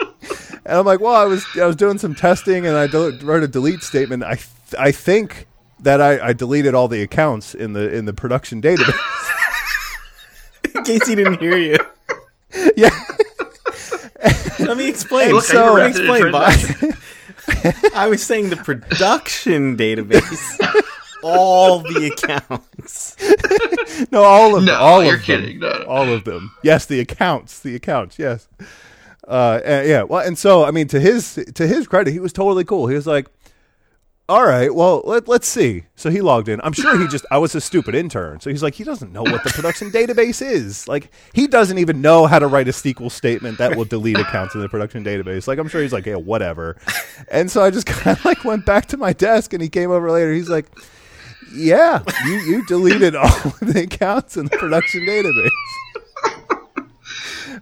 and 0.00 0.78
I'm 0.78 0.84
like, 0.86 1.00
Well, 1.00 1.14
I 1.14 1.24
was 1.24 1.44
I 1.60 1.66
was 1.66 1.76
doing 1.76 1.98
some 1.98 2.14
testing 2.14 2.66
and 2.66 2.76
I 2.76 2.86
del- 2.86 3.12
wrote 3.22 3.42
a 3.42 3.48
delete 3.48 3.82
statement. 3.82 4.22
I 4.24 4.34
th- 4.34 4.48
I 4.78 4.92
think 4.92 5.46
that 5.80 6.00
I, 6.00 6.28
I 6.28 6.32
deleted 6.32 6.74
all 6.74 6.88
the 6.88 7.02
accounts 7.02 7.54
in 7.54 7.72
the 7.72 7.92
in 7.94 8.04
the 8.04 8.12
production 8.12 8.60
database. 8.62 8.94
In 10.74 10.84
case 10.84 11.06
he 11.06 11.14
didn't 11.14 11.40
hear 11.40 11.56
you. 11.56 11.76
yeah. 12.76 12.90
Let 14.60 14.76
me 14.76 14.88
explain. 14.88 15.32
Look, 15.32 15.44
so- 15.44 15.74
Let 15.74 15.94
me 15.94 16.00
explain, 16.00 16.94
I 17.94 18.06
was 18.08 18.22
saying 18.22 18.50
the 18.50 18.56
production 18.56 19.76
database, 19.76 20.58
all 21.22 21.80
the 21.80 22.12
accounts. 22.12 23.16
No, 24.10 24.22
all 24.24 24.56
of 24.56 24.64
No, 24.64 24.74
all 24.76 25.04
you're 25.04 25.16
of 25.16 25.26
them. 25.26 25.58
No, 25.58 25.78
no. 25.78 25.84
all 25.84 26.08
of 26.12 26.24
them. 26.24 26.52
Yes, 26.62 26.86
the 26.86 27.00
accounts, 27.00 27.60
the 27.60 27.74
accounts. 27.76 28.18
Yes. 28.18 28.48
Uh, 29.28 29.60
and- 29.64 29.86
yeah. 29.88 30.02
Well, 30.04 30.26
and 30.26 30.38
so 30.38 30.64
I 30.64 30.70
mean, 30.70 30.88
to 30.88 30.98
his 31.00 31.38
to 31.54 31.66
his 31.66 31.86
credit, 31.86 32.12
he 32.12 32.18
was 32.20 32.32
totally 32.32 32.64
cool. 32.64 32.86
He 32.86 32.94
was 32.94 33.06
like, 33.06 33.26
"All 34.28 34.44
right, 34.46 34.74
well, 34.74 35.02
let, 35.04 35.28
let's 35.28 35.46
see." 35.46 35.84
So 35.96 36.08
he 36.10 36.20
logged 36.22 36.48
in. 36.48 36.60
I'm 36.64 36.72
sure 36.72 36.98
he 36.98 37.06
just 37.08 37.26
I 37.30 37.36
was 37.38 37.54
a 37.54 37.60
stupid 37.60 37.94
intern, 37.94 38.40
so 38.40 38.48
he's 38.48 38.62
like, 38.62 38.74
he 38.74 38.84
doesn't 38.84 39.12
know 39.12 39.22
what 39.22 39.44
the 39.44 39.50
production 39.50 39.90
database 39.90 40.40
is. 40.40 40.88
Like, 40.88 41.10
he 41.34 41.46
doesn't 41.46 41.76
even 41.78 42.00
know 42.00 42.26
how 42.26 42.38
to 42.38 42.46
write 42.46 42.68
a 42.68 42.72
SQL 42.72 43.10
statement 43.10 43.58
that 43.58 43.76
will 43.76 43.84
delete 43.84 44.18
accounts 44.18 44.54
in 44.54 44.62
the 44.62 44.68
production 44.68 45.04
database. 45.04 45.46
Like, 45.46 45.58
I'm 45.58 45.68
sure 45.68 45.82
he's 45.82 45.92
like, 45.92 46.06
yeah, 46.06 46.16
whatever. 46.16 46.76
And 47.30 47.50
so 47.50 47.62
I 47.62 47.70
just 47.70 47.86
kind 47.94 48.16
of 48.16 48.24
like 48.24 48.44
went 48.44 48.64
back 48.64 48.86
to 48.86 48.96
my 48.96 49.12
desk, 49.12 49.52
and 49.52 49.62
he 49.62 49.68
came 49.68 49.90
over 49.90 50.10
later. 50.10 50.32
He's 50.32 50.48
like. 50.48 50.66
Yeah, 51.52 52.02
you, 52.26 52.34
you 52.34 52.66
deleted 52.66 53.16
all 53.16 53.26
of 53.44 53.58
the 53.60 53.82
accounts 53.84 54.36
in 54.36 54.44
the 54.44 54.56
production 54.56 55.00
database. 55.06 55.48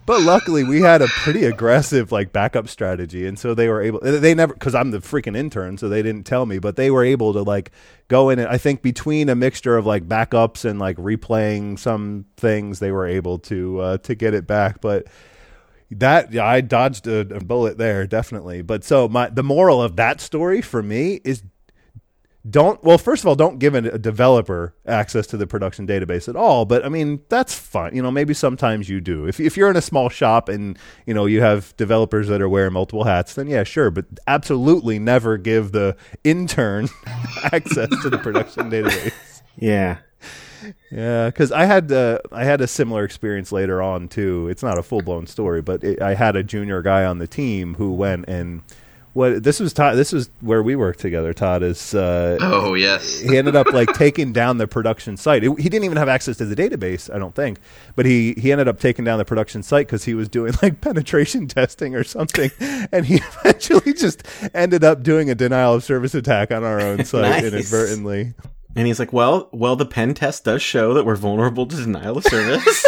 but 0.07 0.23
luckily, 0.23 0.65
we 0.65 0.81
had 0.81 1.01
a 1.01 1.07
pretty 1.07 1.45
aggressive 1.45 2.13
like 2.13 2.33
backup 2.33 2.69
strategy, 2.69 3.27
and 3.27 3.39
so 3.39 3.55
they 3.55 3.69
were 3.69 3.81
able. 3.81 4.01
They 4.01 4.35
never 4.35 4.53
because 4.53 4.75
I'm 4.75 4.91
the 4.91 4.99
freaking 4.99 5.37
intern, 5.37 5.79
so 5.79 5.89
they 5.89 6.03
didn't 6.03 6.25
tell 6.25 6.45
me, 6.45 6.59
but 6.59 6.77
they 6.77 6.91
were 6.91 7.05
able 7.05 7.33
to 7.33 7.43
like 7.43 7.71
go 8.09 8.29
in 8.31 8.39
and 8.39 8.49
I 8.49 8.59
think 8.59 8.83
between 8.83 9.29
a 9.29 9.35
mixture 9.35 9.77
of 9.77 9.87
like 9.87 10.09
backups 10.09 10.65
and 10.65 10.79
like 10.79 10.97
replaying 10.97 11.79
some 11.79 12.27
things, 12.37 12.81
they 12.81 12.93
were 12.93 13.07
able 13.07 13.39
to 13.41 13.81
uh, 13.81 13.99
to 13.99 14.15
get 14.15 14.35
it 14.35 14.47
back. 14.47 14.81
But 14.81 15.07
that 15.91 16.33
yeah, 16.33 16.45
I 16.45 16.61
dodged 16.61 17.07
a, 17.07 17.21
a 17.21 17.41
bullet 17.41 17.79
there, 17.79 18.07
definitely. 18.07 18.63
But 18.63 18.85
so 18.85 19.09
my 19.09 19.31
the 19.31 19.43
moral 19.43 19.83
of 19.83 19.97
that 19.97 20.21
story 20.21 20.61
for 20.61 20.83
me 20.83 21.21
is 21.25 21.43
don't 22.49 22.83
well 22.85 22.99
first 22.99 23.25
of 23.25 23.29
all 23.29 23.35
don't 23.35 23.59
give 23.59 23.75
a, 23.75 23.99
developer 23.99 24.75
access 24.87 25.27
to 25.27 25.37
the 25.37 25.47
production 25.47 25.87
database 25.87 26.29
at 26.29 26.37
all 26.37 26.65
but 26.65 26.85
i 26.85 26.89
mean 26.89 27.21
that's 27.29 27.53
fine 27.53 27.95
you 27.95 28.01
know 28.01 28.11
maybe 28.11 28.33
sometimes 28.33 28.89
you 28.89 29.01
do 29.01 29.27
if, 29.27 29.41
if 29.41 29.57
you're 29.57 29.71
in 29.71 29.77
a 29.77 29.83
small 29.83 30.09
shop 30.09 30.49
and 30.49 30.79
you 31.05 31.13
know 31.13 31.27
you 31.27 31.41
have 31.43 31.77
developers 31.77 32.29
that 32.29 32.41
are 32.41 32.49
wearing 32.49 32.73
multiple 32.73 33.05
hats 33.05 33.35
then 33.35 33.49
yeah 33.49 33.65
sure 33.65 33.91
but 33.91 34.07
absolutely 34.29 34.99
never 34.99 35.37
give 35.37 35.73
the 35.73 35.97
intern 36.23 36.89
access 37.53 37.89
to 38.03 38.09
the 38.09 38.19
production 38.19 38.71
database 38.71 39.13
Yeah. 39.57 39.99
yeah, 40.91 41.27
because 41.27 41.53
I 41.53 41.65
had 41.65 41.91
uh, 41.93 42.19
I 42.33 42.45
had 42.45 42.61
a 42.61 42.67
similar 42.67 43.05
experience 43.05 43.53
later 43.53 43.83
on 43.83 44.09
too. 44.09 44.49
It's 44.49 44.63
not 44.63 44.79
a 44.79 44.83
full 44.83 45.03
blown 45.03 45.27
story, 45.27 45.63
but 45.63 45.83
it, 45.85 46.01
I 46.03 46.15
had 46.15 46.35
a 46.37 46.43
junior 46.43 46.83
guy 46.83 47.05
on 47.05 47.19
the 47.19 47.27
team 47.27 47.75
who 47.75 47.93
went 47.93 48.29
and 48.29 48.63
what 49.19 49.43
this 49.43 49.61
was 49.61 49.73
Todd. 49.73 49.97
This 49.97 50.13
was 50.13 50.31
where 50.41 50.63
we 50.63 50.77
worked 50.77 51.01
together. 51.01 51.33
Todd 51.35 51.63
is 51.63 51.95
uh, 51.95 52.39
Oh 52.41 52.75
yes. 52.75 53.19
he 53.21 53.37
ended 53.37 53.57
up 53.57 53.73
like 53.73 53.93
taking 53.95 54.33
down 54.33 54.59
the 54.59 54.67
production 54.67 55.17
site. 55.17 55.45
It- 55.45 55.59
he 55.61 55.69
didn't 55.69 55.85
even 55.85 55.97
have 55.99 56.09
access 56.09 56.37
to 56.39 56.45
the 56.45 56.55
database, 56.57 57.13
I 57.15 57.19
don't 57.19 57.35
think, 57.35 57.59
but 57.97 58.07
he 58.07 58.35
he 58.35 58.53
ended 58.53 58.69
up 58.69 58.79
taking 58.81 59.05
down 59.05 59.19
the 59.19 59.25
production 59.25 59.63
site 59.63 59.87
because 59.87 60.05
he 60.05 60.15
was 60.15 60.29
doing 60.29 60.53
like 60.63 60.81
penetration 60.89 61.49
testing 61.49 61.95
or 61.95 62.05
something, 62.05 62.51
and 62.93 63.05
he 63.07 63.17
eventually 63.41 63.93
just 63.93 64.23
ended 64.55 64.85
up 64.85 65.03
doing 65.03 65.29
a 65.31 65.35
denial 65.35 65.75
of 65.75 65.85
service 65.85 66.15
attack 66.15 66.51
on 66.51 66.65
our 66.65 66.81
own 66.81 67.05
site 67.05 67.43
Nice. 67.43 67.45
inadvertently. 67.45 68.35
And 68.77 68.87
he's 68.87 68.99
like, 69.01 69.13
well, 69.13 69.49
well, 69.53 69.75
the 69.77 69.87
pen 69.87 70.15
test 70.15 70.45
does 70.45 70.63
show 70.63 70.95
that 70.95 71.05
we're 71.05 71.17
vulnerable 71.17 71.67
to 71.67 71.75
denial 71.77 72.19
of 72.19 72.25
service. 72.25 72.87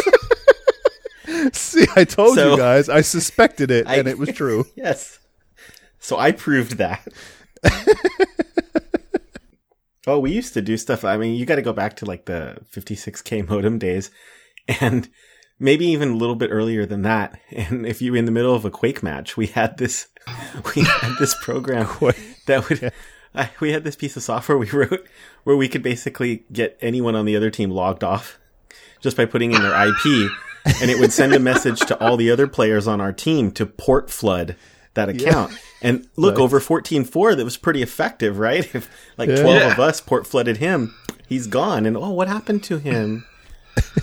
See, 1.53 1.87
I 1.97 2.05
told 2.05 2.35
So- 2.37 2.53
you 2.53 2.57
guys. 2.57 2.89
I 2.89 3.01
suspected 3.01 3.71
it, 3.71 3.87
I- 3.87 3.97
and 3.97 4.07
it 4.09 4.19
was 4.19 4.31
true. 4.31 4.67
yes. 4.77 5.19
So 6.01 6.19
I 6.19 6.33
proved 6.33 6.79
that. 6.79 7.07
oh, 10.07 10.19
we 10.19 10.33
used 10.33 10.55
to 10.55 10.63
do 10.63 10.77
stuff. 10.77 11.05
I 11.05 11.17
mean, 11.19 11.35
you 11.37 11.47
got 11.47 11.57
to 11.57 11.63
go 11.63 11.75
back 11.75 11.97
to 11.97 12.07
like 12.07 12.25
the 12.25 12.59
56k 12.73 13.49
modem 13.49 13.79
days 13.79 14.11
and 14.81 15.09
maybe 15.59 15.87
even 15.87 16.13
a 16.13 16.17
little 16.17 16.35
bit 16.35 16.51
earlier 16.51 16.87
than 16.87 17.03
that. 17.03 17.39
And 17.53 17.87
if 17.87 18.01
you 18.01 18.13
were 18.13 18.19
in 18.19 18.25
the 18.25 18.33
middle 18.33 18.55
of 18.55 18.65
a 18.65 18.71
Quake 18.71 19.03
match, 19.03 19.37
we 19.37 19.47
had 19.47 19.77
this, 19.77 20.09
we 20.75 20.83
had 20.83 21.17
this 21.19 21.37
program 21.43 21.87
that 22.47 22.69
would, 22.69 22.93
I, 23.35 23.51
we 23.61 23.73
had 23.73 23.85
this 23.85 23.97
piece 23.97 24.17
of 24.17 24.23
software 24.23 24.59
we 24.59 24.71
wrote 24.71 25.07
where 25.45 25.57
we 25.57 25.69
could 25.69 25.83
basically 25.83 26.45
get 26.51 26.79
anyone 26.81 27.15
on 27.15 27.27
the 27.27 27.37
other 27.37 27.51
team 27.51 27.71
logged 27.71 28.03
off 28.03 28.39
just 29.01 29.17
by 29.17 29.27
putting 29.27 29.53
in 29.53 29.63
their 29.63 29.89
IP. 29.89 30.31
and 30.81 30.91
it 30.91 30.99
would 30.99 31.13
send 31.13 31.33
a 31.35 31.39
message 31.39 31.81
to 31.81 31.99
all 32.03 32.17
the 32.17 32.31
other 32.31 32.47
players 32.47 32.87
on 32.87 33.01
our 33.01 33.13
team 33.13 33.51
to 33.51 33.65
port 33.65 34.11
flood 34.11 34.57
that 34.95 35.09
account. 35.09 35.53
And 35.83 36.07
look, 36.17 36.35
Nice. 36.35 36.43
over 36.43 36.61
14.4, 36.61 37.37
that 37.37 37.45
was 37.45 37.57
pretty 37.57 37.83
effective, 37.83 38.39
right? 38.39 38.65
If 38.75 38.89
like 39.17 39.29
Yeah. 39.31 39.43
12 39.43 39.57
Yeah. 39.57 39.73
of 39.73 39.79
us 39.81 40.01
port 40.01 40.27
flooded 40.27 40.57
him, 40.59 40.95
he's 41.29 41.47
gone. 41.47 41.87
And 41.87 41.97
oh, 41.97 42.11
what 42.11 42.29
happened 42.29 42.63
to 42.65 42.79
him? 42.79 43.27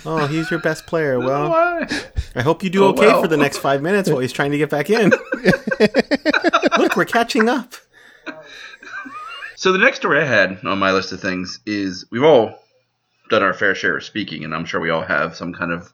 Oh, 0.05 0.25
he's 0.27 0.49
your 0.49 0.59
best 0.61 0.87
player. 0.87 1.19
Well, 1.19 1.53
I 2.35 2.41
hope 2.41 2.63
you 2.63 2.69
do 2.69 2.85
Oh, 2.85 2.89
okay 2.89 3.07
well. 3.07 3.21
for 3.21 3.27
the 3.27 3.37
next 3.37 3.57
five 3.57 3.81
minutes 3.81 4.09
while 4.09 4.19
he's 4.19 4.31
trying 4.31 4.51
to 4.51 4.57
get 4.57 4.69
back 4.69 4.89
in. 4.89 5.09
look, 6.77 6.95
we're 6.95 7.05
catching 7.05 7.47
up. 7.49 7.73
So 9.55 9.71
the 9.71 9.77
next 9.77 9.97
story 9.97 10.19
I 10.21 10.25
had 10.25 10.59
on 10.65 10.79
my 10.79 10.91
list 10.91 11.11
of 11.11 11.19
things 11.19 11.59
is 11.65 12.05
we've 12.11 12.23
all 12.23 12.57
done 13.29 13.43
our 13.43 13.53
fair 13.53 13.75
share 13.75 13.97
of 13.97 14.03
speaking, 14.03 14.43
and 14.43 14.53
I'm 14.53 14.65
sure 14.65 14.79
we 14.79 14.89
all 14.89 15.01
have 15.01 15.35
some 15.35 15.53
kind 15.53 15.71
of 15.71 15.93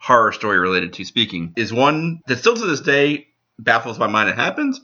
horror 0.00 0.32
story 0.32 0.58
related 0.58 0.92
to 0.94 1.04
speaking. 1.04 1.52
Is 1.56 1.72
one 1.72 2.20
that 2.26 2.38
still 2.38 2.54
to 2.56 2.66
this 2.66 2.80
day 2.80 3.26
baffles 3.58 3.98
my 3.98 4.06
mind. 4.06 4.28
It 4.28 4.36
happened. 4.36 4.78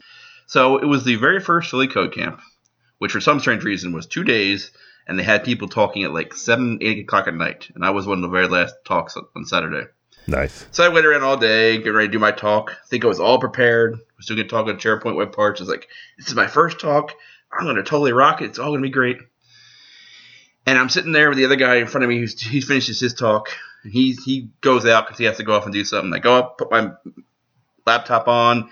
So 0.47 0.77
it 0.77 0.85
was 0.85 1.03
the 1.03 1.15
very 1.15 1.39
first 1.39 1.69
Philly 1.69 1.87
Code 1.87 2.13
Camp, 2.13 2.41
which 2.97 3.11
for 3.11 3.21
some 3.21 3.39
strange 3.39 3.63
reason 3.63 3.93
was 3.93 4.05
two 4.05 4.23
days, 4.23 4.71
and 5.07 5.17
they 5.17 5.23
had 5.23 5.43
people 5.43 5.67
talking 5.67 6.03
at 6.03 6.13
like 6.13 6.33
seven, 6.33 6.79
eight 6.81 6.99
o'clock 6.99 7.27
at 7.27 7.33
night, 7.33 7.69
and 7.73 7.85
I 7.85 7.91
was 7.91 8.05
one 8.05 8.17
of 8.17 8.21
the 8.21 8.27
very 8.27 8.47
last 8.47 8.75
talks 8.85 9.15
on 9.35 9.45
Saturday. 9.45 9.87
Nice. 10.27 10.65
So 10.71 10.83
I 10.83 10.89
went 10.89 11.05
around 11.05 11.23
all 11.23 11.37
day, 11.37 11.77
getting 11.77 11.93
ready 11.93 12.07
to 12.07 12.11
do 12.11 12.19
my 12.19 12.31
talk. 12.31 12.71
I 12.71 12.87
think 12.89 13.03
I 13.03 13.07
was 13.07 13.19
all 13.19 13.39
prepared. 13.39 13.97
Was 14.17 14.27
doing 14.27 14.39
a 14.39 14.43
talk 14.43 14.67
on 14.67 14.77
SharePoint 14.77 15.15
web 15.15 15.33
parts. 15.33 15.59
I 15.59 15.63
was 15.63 15.69
like, 15.69 15.87
this 16.17 16.27
is 16.27 16.35
my 16.35 16.47
first 16.47 16.79
talk. 16.79 17.13
I'm 17.51 17.65
going 17.65 17.75
to 17.77 17.83
totally 17.83 18.13
rock 18.13 18.41
it. 18.41 18.45
It's 18.45 18.59
all 18.59 18.69
going 18.69 18.81
to 18.81 18.87
be 18.87 18.91
great. 18.91 19.17
And 20.65 20.77
I'm 20.77 20.89
sitting 20.89 21.11
there 21.11 21.29
with 21.29 21.37
the 21.37 21.45
other 21.45 21.55
guy 21.55 21.77
in 21.77 21.87
front 21.87 22.03
of 22.03 22.09
me 22.09 22.19
who's 22.19 22.39
he 22.39 22.61
finishes 22.61 22.99
his 22.99 23.13
talk. 23.13 23.49
And 23.83 23.91
he 23.91 24.13
he 24.13 24.49
goes 24.61 24.85
out 24.85 25.05
because 25.05 25.17
he 25.17 25.25
has 25.25 25.37
to 25.37 25.43
go 25.43 25.55
off 25.55 25.65
and 25.65 25.73
do 25.73 25.83
something. 25.83 26.13
I 26.13 26.19
go 26.19 26.35
up, 26.37 26.59
put 26.59 26.69
my 26.71 26.91
laptop 27.85 28.27
on, 28.27 28.69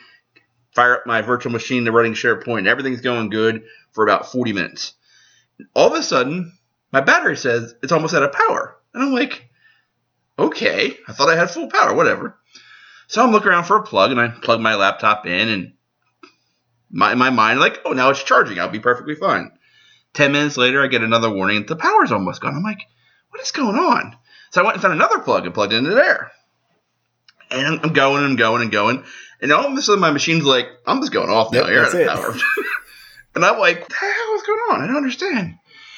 fire 0.74 0.98
up 0.98 1.06
my 1.06 1.22
virtual 1.22 1.52
machine 1.52 1.84
the 1.84 1.92
running 1.92 2.14
SharePoint. 2.14 2.68
Everything's 2.68 3.02
going 3.02 3.30
good 3.30 3.64
for 3.92 4.04
about 4.04 4.32
40 4.32 4.54
minutes. 4.54 4.94
All 5.74 5.88
of 5.88 6.00
a 6.00 6.04
sudden, 6.04 6.58
my 6.92 7.02
battery 7.02 7.38
says 7.38 7.76
it's 7.84 7.92
almost 7.92 8.14
out 8.14 8.24
of 8.24 8.32
power. 8.32 8.78
And 8.94 9.04
I'm 9.04 9.14
like, 9.14 9.50
okay, 10.38 10.98
I 11.08 11.14
thought 11.14 11.30
I 11.30 11.36
had 11.36 11.52
full 11.52 11.70
power, 11.70 11.94
whatever. 11.94 12.38
So 13.08 13.24
I'm 13.24 13.32
looking 13.32 13.50
around 13.50 13.66
for 13.66 13.78
a 13.78 13.84
plug 13.84 14.12
and 14.12 14.20
I 14.20 14.30
plug 14.30 14.62
my 14.62 14.76
laptop 14.76 15.26
in 15.26 15.50
and 15.50 15.74
my, 16.92 17.12
in 17.12 17.18
my 17.18 17.30
mind, 17.30 17.60
like, 17.60 17.80
oh, 17.86 17.94
now 17.94 18.10
it's 18.10 18.24
charging. 18.24 18.60
I'll 18.60 18.70
be 18.70 18.80
perfectly 18.80 19.16
fine. 19.16 19.52
10 20.14 20.32
minutes 20.32 20.58
later, 20.58 20.84
I 20.84 20.88
get 20.88 21.04
another 21.04 21.30
warning. 21.30 21.66
The 21.66 21.76
power's 21.76 22.12
almost 22.12 22.42
gone. 22.42 22.56
I'm 22.56 22.64
like, 22.64 22.82
what 23.30 23.42
is 23.42 23.52
going 23.52 23.76
on? 23.76 24.16
So 24.52 24.62
I 24.62 24.64
went 24.64 24.76
and 24.76 24.82
found 24.82 24.94
another 24.94 25.20
plug 25.20 25.46
and 25.46 25.54
plugged 25.54 25.74
it 25.74 25.78
into 25.78 25.92
there. 25.92 26.32
And 27.52 27.66
I'm- 27.66 27.80
I'm 27.84 27.94
going 27.94 28.24
and 28.24 28.38
going 28.38 28.62
and 28.62 28.72
going. 28.72 29.04
And 29.42 29.52
all 29.52 29.66
of 29.66 29.78
a 29.78 29.82
sudden, 29.82 30.02
my 30.02 30.12
machine's 30.12 30.44
like, 30.44 30.68
I'm 30.86 31.00
just 31.00 31.12
going 31.14 31.30
off 31.30 31.52
now. 31.54 31.62
Yep, 31.62 31.70
You're 31.70 31.86
out 31.86 31.94
of 31.96 32.08
power. 32.24 32.36
and 33.36 33.46
I'm 33.46 33.58
like, 33.60 33.80
what 33.82 33.90
the 33.90 33.96
hell 33.96 34.36
is 34.36 34.42
going 34.44 34.60
on? 34.72 34.82
I 34.82 34.88
don't 34.88 34.98
understand. 34.98 35.56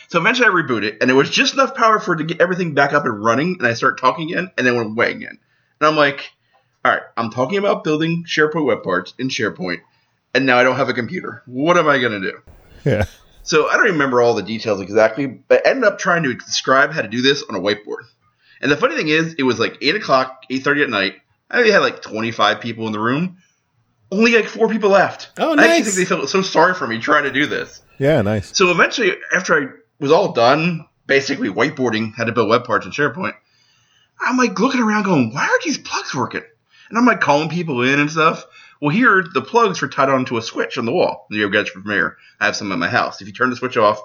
So 0.09 0.19
eventually 0.19 0.47
I 0.47 0.51
reboot 0.51 0.83
it, 0.83 0.97
and 1.01 1.09
it 1.09 1.13
was 1.13 1.29
just 1.29 1.53
enough 1.53 1.73
power 1.73 1.97
for 1.99 2.13
it 2.13 2.17
to 2.17 2.23
get 2.25 2.41
everything 2.41 2.73
back 2.73 2.91
up 2.93 3.05
and 3.05 3.23
running, 3.23 3.55
and 3.59 3.65
I 3.67 3.73
start 3.73 3.97
talking 3.99 4.29
again, 4.29 4.51
and 4.57 4.67
then 4.67 4.75
went 4.75 4.89
away 4.89 5.11
again. 5.11 5.39
And 5.79 5.87
I'm 5.87 5.95
like, 5.95 6.29
all 6.83 6.91
right, 6.91 7.01
I'm 7.15 7.31
talking 7.31 7.57
about 7.57 7.83
building 7.85 8.25
SharePoint 8.27 8.65
web 8.65 8.83
parts 8.83 9.13
in 9.17 9.29
SharePoint, 9.29 9.79
and 10.35 10.45
now 10.45 10.57
I 10.57 10.63
don't 10.63 10.75
have 10.75 10.89
a 10.89 10.93
computer. 10.93 11.43
What 11.45 11.77
am 11.77 11.87
I 11.87 11.97
going 11.99 12.21
to 12.21 12.31
do? 12.31 12.37
Yeah. 12.83 13.05
So 13.43 13.69
I 13.69 13.77
don't 13.77 13.85
remember 13.85 14.21
all 14.21 14.33
the 14.35 14.43
details 14.43 14.81
exactly, 14.81 15.25
but 15.27 15.65
I 15.65 15.69
ended 15.71 15.85
up 15.85 15.97
trying 15.97 16.23
to 16.23 16.33
describe 16.33 16.91
how 16.91 17.01
to 17.01 17.07
do 17.07 17.21
this 17.21 17.43
on 17.49 17.55
a 17.55 17.59
whiteboard. 17.59 18.03
And 18.61 18.69
the 18.71 18.77
funny 18.77 18.95
thing 18.97 19.07
is, 19.07 19.33
it 19.35 19.43
was 19.43 19.59
like 19.59 19.77
8 19.81 19.95
o'clock, 19.95 20.43
8.30 20.51 20.83
at 20.83 20.89
night. 20.89 21.15
I 21.51 21.57
only 21.59 21.71
had 21.71 21.79
like 21.79 22.01
25 22.01 22.61
people 22.61 22.87
in 22.87 22.93
the 22.93 22.99
room. 22.99 23.37
Only 24.11 24.35
like 24.35 24.45
four 24.47 24.67
people 24.69 24.89
left. 24.89 25.29
Oh, 25.37 25.53
nice. 25.53 25.65
I 25.65 25.69
actually 25.77 25.83
think 25.91 25.95
they 26.09 26.15
felt 26.15 26.29
so 26.29 26.41
sorry 26.41 26.73
for 26.73 26.87
me 26.87 26.97
trying 26.99 27.23
to 27.23 27.31
do 27.31 27.45
this. 27.45 27.81
Yeah. 27.99 28.21
Nice. 28.21 28.55
So 28.57 28.71
eventually, 28.71 29.13
after 29.33 29.55
I 29.61 29.67
was 29.99 30.11
all 30.11 30.33
done, 30.33 30.85
basically 31.07 31.49
whiteboarding 31.49 32.13
how 32.15 32.23
to 32.23 32.31
build 32.31 32.49
web 32.49 32.63
parts 32.65 32.85
in 32.85 32.91
SharePoint, 32.91 33.33
I'm 34.19 34.37
like 34.37 34.59
looking 34.59 34.81
around 34.81 35.03
going, 35.03 35.33
why 35.33 35.47
aren't 35.47 35.63
these 35.63 35.77
plugs 35.77 36.13
working? 36.15 36.43
And 36.89 36.97
I'm 36.97 37.05
like 37.05 37.21
calling 37.21 37.49
people 37.49 37.81
in 37.83 37.99
and 37.99 38.11
stuff. 38.11 38.45
Well, 38.81 38.89
here, 38.89 39.23
the 39.33 39.41
plugs 39.41 39.81
are 39.83 39.87
tied 39.87 40.09
onto 40.09 40.37
a 40.37 40.41
switch 40.41 40.77
on 40.77 40.85
the 40.85 40.91
wall. 40.91 41.27
You 41.29 41.49
guys 41.49 41.69
are 41.69 41.81
familiar. 41.81 42.17
I 42.39 42.45
have 42.47 42.55
some 42.55 42.71
at 42.71 42.79
my 42.79 42.89
house. 42.89 43.21
If 43.21 43.27
you 43.27 43.33
turn 43.33 43.49
the 43.49 43.55
switch 43.55 43.77
off, 43.77 43.99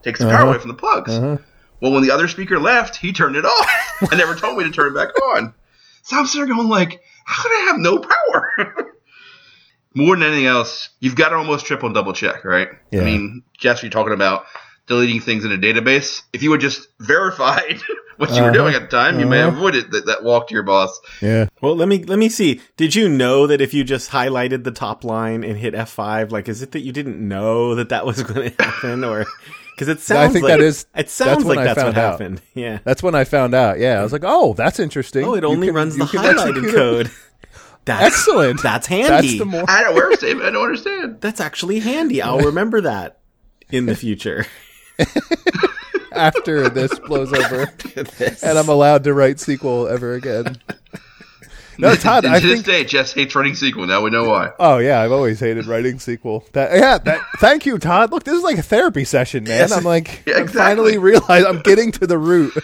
it 0.00 0.02
takes 0.04 0.18
the 0.20 0.26
power 0.26 0.36
Uh-huh. 0.36 0.48
away 0.48 0.58
from 0.58 0.68
the 0.68 0.74
plugs. 0.74 1.12
Uh-huh. 1.12 1.36
Well, 1.80 1.92
when 1.92 2.02
the 2.02 2.10
other 2.10 2.26
speaker 2.28 2.58
left, 2.58 2.96
he 2.96 3.12
turned 3.12 3.36
it 3.36 3.44
off 3.44 3.70
and 4.10 4.18
never 4.18 4.34
told 4.34 4.56
me 4.58 4.64
to 4.64 4.70
turn 4.70 4.92
it 4.92 4.94
back 4.94 5.10
on. 5.34 5.54
So 6.02 6.16
I'm 6.18 6.26
sitting 6.26 6.46
there 6.46 6.54
going 6.56 6.68
like, 6.68 7.00
how 7.24 7.42
could 7.42 7.52
I 7.52 7.66
have 7.68 7.78
no 7.78 7.98
power? 7.98 8.86
More 9.94 10.16
than 10.16 10.22
anything 10.26 10.46
else, 10.46 10.88
you've 11.00 11.16
got 11.16 11.28
to 11.30 11.36
almost 11.36 11.66
triple 11.66 11.86
and 11.86 11.94
double 11.94 12.12
check, 12.14 12.44
right? 12.44 12.68
Yeah. 12.90 13.02
I 13.02 13.04
mean, 13.04 13.42
Jess, 13.58 13.82
you're 13.82 13.90
talking 13.90 14.14
about 14.14 14.44
deleting 14.86 15.20
things 15.20 15.44
in 15.44 15.52
a 15.52 15.58
database. 15.58 16.22
If 16.32 16.42
you 16.42 16.50
had 16.50 16.60
just 16.62 16.88
verified 17.00 17.78
what 18.16 18.30
you 18.30 18.36
were 18.42 18.48
Uh-huh. 18.48 18.52
doing 18.52 18.74
at 18.74 18.82
the 18.82 18.88
time, 18.88 19.20
you 19.20 19.26
may 19.26 19.38
Uh-huh. 19.42 19.50
have 19.50 19.56
avoided 19.58 19.90
that, 19.92 20.06
that 20.06 20.24
walk 20.24 20.48
to 20.48 20.54
your 20.54 20.62
boss. 20.62 20.98
Yeah. 21.20 21.46
Well, 21.60 21.76
let 21.76 21.88
me 21.88 22.02
let 22.04 22.18
me 22.18 22.30
see. 22.30 22.60
Did 22.78 22.94
you 22.94 23.08
know 23.08 23.46
that 23.46 23.60
if 23.60 23.74
you 23.74 23.84
just 23.84 24.10
highlighted 24.10 24.64
the 24.64 24.70
top 24.72 25.04
line 25.04 25.44
and 25.44 25.58
hit 25.58 25.74
F5, 25.74 26.32
like, 26.32 26.48
is 26.48 26.62
it 26.62 26.72
that 26.72 26.80
you 26.80 26.92
didn't 26.92 27.20
know 27.20 27.74
that 27.74 27.90
that 27.90 28.06
was 28.06 28.22
going 28.22 28.50
to 28.50 28.62
happen, 28.64 29.04
or 29.04 29.26
because 29.74 29.88
it 29.88 30.00
sounds 30.00 30.30
I 30.30 30.32
think 30.32 30.44
like 30.44 30.52
that 30.58 30.60
is- 30.60 30.86
it 30.94 31.10
sounds 31.10 31.44
when 31.44 31.56
like 31.56 31.64
I 31.68 31.74
that's 31.74 31.78
what 31.78 31.84
found 31.94 31.98
out. 31.98 32.10
happened. 32.12 32.42
Yeah. 32.54 32.78
That's 32.84 33.02
when 33.02 33.14
I 33.14 33.24
found 33.24 33.54
out. 33.54 33.78
Yeah. 33.78 34.00
I 34.00 34.02
was 34.02 34.12
like, 34.12 34.24
oh, 34.24 34.54
that's 34.54 34.78
interesting. 34.78 35.24
Oh, 35.24 35.34
it 35.34 35.44
only 35.44 35.68
can- 35.68 35.74
runs 35.76 35.96
the 35.96 36.04
highlighted 36.04 36.72
code. 36.74 37.10
That's 37.84 38.04
Excellent. 38.14 38.62
That's 38.62 38.86
handy. 38.86 39.08
That's 39.08 39.38
the 39.38 39.44
more. 39.44 39.64
I 39.68 39.82
don't 39.82 39.96
where 39.96 40.14
statement. 40.14 40.46
I 40.46 40.50
don't 40.52 40.62
understand. 40.62 41.16
That's 41.20 41.40
actually 41.40 41.80
handy. 41.80 42.22
I'll 42.22 42.38
remember 42.38 42.80
that 42.82 43.18
in 43.70 43.86
the 43.86 43.96
future. 43.96 44.46
after 46.12 46.68
this 46.68 46.96
blows 47.00 47.32
over 47.32 47.72
and 48.42 48.58
I'm 48.58 48.68
allowed 48.68 49.02
to 49.04 49.14
write 49.14 49.36
SQL 49.38 49.90
ever 49.90 50.14
again. 50.14 50.58
No, 51.78 51.94
Todd, 51.96 52.24
to 52.24 52.30
I 52.30 52.38
this 52.40 52.54
think. 52.62 52.66
day, 52.66 52.84
Jess 52.84 53.12
hates 53.12 53.34
running 53.34 53.54
SQL. 53.54 53.86
Now 53.88 54.02
we 54.02 54.10
know 54.10 54.24
why. 54.28 54.50
Oh 54.58 54.78
yeah, 54.78 55.00
I've 55.00 55.12
always 55.12 55.40
hated 55.40 55.66
writing 55.66 55.96
SQL. 55.96 56.50
That 56.52 56.72
yeah, 56.74 56.98
that. 56.98 57.20
Thank 57.38 57.66
you, 57.66 57.78
Todd. 57.78 58.10
Look, 58.10 58.24
this 58.24 58.34
is 58.34 58.42
like 58.42 58.58
a 58.58 58.62
therapy 58.62 59.04
session, 59.04 59.44
man. 59.44 59.58
Yes. 59.60 59.72
I'm 59.72 59.84
like, 59.84 60.22
Yeah, 60.26 60.38
I'm 60.38 60.48
finally 60.48 60.98
realized 60.98 61.46
I'm 61.46 61.60
getting 61.62 61.92
to 61.92 62.06
the 62.06 62.18
root 62.18 62.54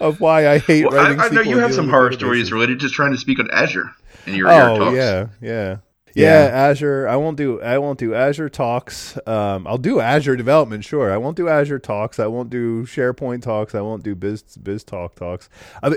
of 0.00 0.20
why 0.20 0.48
I 0.48 0.58
hate 0.58 0.84
Well, 0.86 0.96
writing 0.96 1.20
I, 1.20 1.26
I 1.26 1.28
know 1.30 1.40
you 1.42 1.58
have 1.58 1.74
some 1.74 1.88
horror 1.88 2.12
stories 2.12 2.50
related 2.52 2.80
to 2.80 2.88
trying 2.88 3.12
to 3.12 3.18
speak 3.18 3.38
on 3.38 3.50
Azure 3.50 3.90
in 4.26 4.34
your, 4.34 4.48
your 4.50 4.70
Oh 4.70 4.78
talks. 4.78 4.96
yeah, 4.96 5.26
yeah. 5.40 5.76
Yeah. 6.14 6.48
Yeah, 6.48 6.68
Azure. 6.70 7.06
I 7.06 7.14
won't 7.16 7.36
do. 7.36 7.60
I 7.62 7.78
won't 7.78 7.98
do 8.00 8.12
Azure 8.12 8.48
talks. 8.48 9.16
Um, 9.26 9.66
I'll 9.68 9.78
do 9.78 10.00
Azure 10.00 10.34
development. 10.36 10.82
Sure, 10.84 11.12
I 11.12 11.16
won't 11.16 11.36
do 11.36 11.48
Azure 11.48 11.78
talks. 11.78 12.18
I 12.18 12.26
won't 12.26 12.50
do 12.50 12.84
SharePoint 12.86 13.42
talks. 13.42 13.74
I 13.74 13.82
won't 13.82 14.02
do 14.02 14.16
Biz 14.16 14.42
Biz 14.56 14.82
Talk 14.84 15.14
talks. 15.14 15.48
I, 15.80 15.94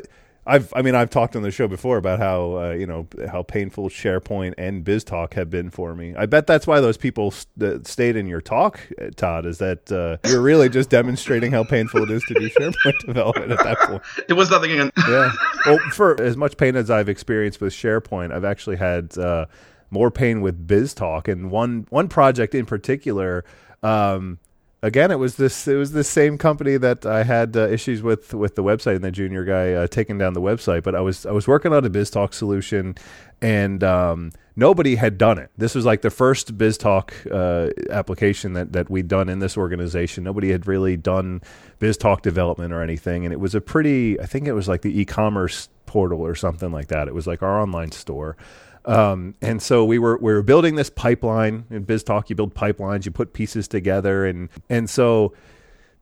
I've. 0.51 0.73
I 0.75 0.81
mean, 0.81 0.95
I've 0.95 1.09
talked 1.09 1.37
on 1.37 1.43
the 1.43 1.51
show 1.51 1.67
before 1.67 1.97
about 1.97 2.19
how 2.19 2.57
uh, 2.57 2.71
you 2.71 2.85
know 2.85 3.07
how 3.31 3.41
painful 3.41 3.87
SharePoint 3.89 4.55
and 4.57 4.83
BizTalk 4.83 5.33
have 5.35 5.49
been 5.49 5.69
for 5.69 5.95
me. 5.95 6.13
I 6.17 6.25
bet 6.25 6.45
that's 6.45 6.67
why 6.67 6.81
those 6.81 6.97
people 6.97 7.31
st- 7.31 7.47
that 7.57 7.87
stayed 7.87 8.17
in 8.17 8.27
your 8.27 8.41
talk, 8.41 8.79
uh, 9.01 9.11
Todd. 9.15 9.45
Is 9.45 9.59
that 9.59 9.89
uh, 9.89 10.17
you're 10.29 10.41
really 10.41 10.67
just 10.67 10.89
demonstrating 10.89 11.53
how 11.53 11.63
painful 11.63 12.03
it 12.03 12.11
is 12.11 12.21
to 12.23 12.33
do 12.33 12.49
SharePoint 12.49 12.99
development 13.05 13.51
at 13.53 13.63
that 13.63 13.79
point? 13.79 14.01
It 14.27 14.33
was 14.33 14.49
nothing. 14.49 14.71
In, 14.71 14.91
yeah. 15.07 15.31
Well, 15.65 15.77
for 15.93 16.19
as 16.19 16.35
much 16.35 16.57
pain 16.57 16.75
as 16.75 16.89
I've 16.89 17.07
experienced 17.07 17.61
with 17.61 17.71
SharePoint, 17.71 18.33
I've 18.33 18.43
actually 18.43 18.77
had 18.77 19.15
uh, 19.15 19.45
more 19.91 20.09
pain 20.09 20.41
with 20.41 20.67
BizTalk, 20.67 21.27
and 21.27 21.49
one 21.49 21.85
one 21.89 22.09
project 22.09 22.55
in 22.55 22.65
particular. 22.65 23.45
Um, 23.83 24.39
again, 24.83 25.11
it 25.11 25.19
was 25.19 25.35
this 25.35 25.67
it 25.67 25.75
was 25.75 25.91
the 25.91 26.03
same 26.03 26.37
company 26.37 26.77
that 26.77 27.05
I 27.05 27.23
had 27.23 27.55
uh, 27.55 27.67
issues 27.67 28.01
with 28.01 28.33
with 28.33 28.55
the 28.55 28.63
website 28.63 28.95
and 28.95 29.03
the 29.03 29.11
junior 29.11 29.43
guy 29.43 29.73
uh, 29.73 29.87
taking 29.87 30.17
down 30.17 30.33
the 30.33 30.41
website. 30.41 30.83
But 30.83 30.95
I 30.95 31.01
was 31.01 31.25
I 31.25 31.31
was 31.31 31.47
working 31.47 31.73
on 31.73 31.85
a 31.85 31.89
BizTalk 31.89 32.33
solution, 32.33 32.95
and 33.41 33.83
um, 33.83 34.31
nobody 34.55 34.95
had 34.95 35.17
done 35.17 35.37
it. 35.37 35.51
This 35.57 35.75
was 35.75 35.85
like 35.85 36.01
the 36.01 36.09
first 36.09 36.57
BizTalk 36.57 37.31
uh, 37.31 37.71
application 37.91 38.53
that 38.53 38.73
that 38.73 38.89
we'd 38.89 39.07
done 39.07 39.29
in 39.29 39.39
this 39.39 39.57
organization. 39.57 40.23
Nobody 40.23 40.51
had 40.51 40.67
really 40.67 40.97
done 40.97 41.41
BizTalk 41.79 42.21
development 42.21 42.73
or 42.73 42.81
anything, 42.81 43.25
and 43.25 43.33
it 43.33 43.39
was 43.39 43.55
a 43.55 43.61
pretty. 43.61 44.19
I 44.19 44.25
think 44.25 44.47
it 44.47 44.53
was 44.53 44.67
like 44.67 44.81
the 44.81 44.99
e-commerce 44.99 45.69
portal 45.85 46.21
or 46.21 46.35
something 46.35 46.71
like 46.71 46.87
that. 46.87 47.07
It 47.07 47.13
was 47.13 47.27
like 47.27 47.43
our 47.43 47.59
online 47.59 47.91
store. 47.91 48.37
Um, 48.85 49.35
and 49.41 49.61
so 49.61 49.85
we 49.85 49.99
were 49.99 50.17
we 50.17 50.33
were 50.33 50.41
building 50.41 50.75
this 50.75 50.89
pipeline 50.89 51.65
in 51.69 51.85
BizTalk. 51.85 52.29
You 52.29 52.35
build 52.35 52.55
pipelines, 52.55 53.05
you 53.05 53.11
put 53.11 53.33
pieces 53.33 53.67
together, 53.67 54.25
and 54.25 54.49
and 54.69 54.89
so 54.89 55.33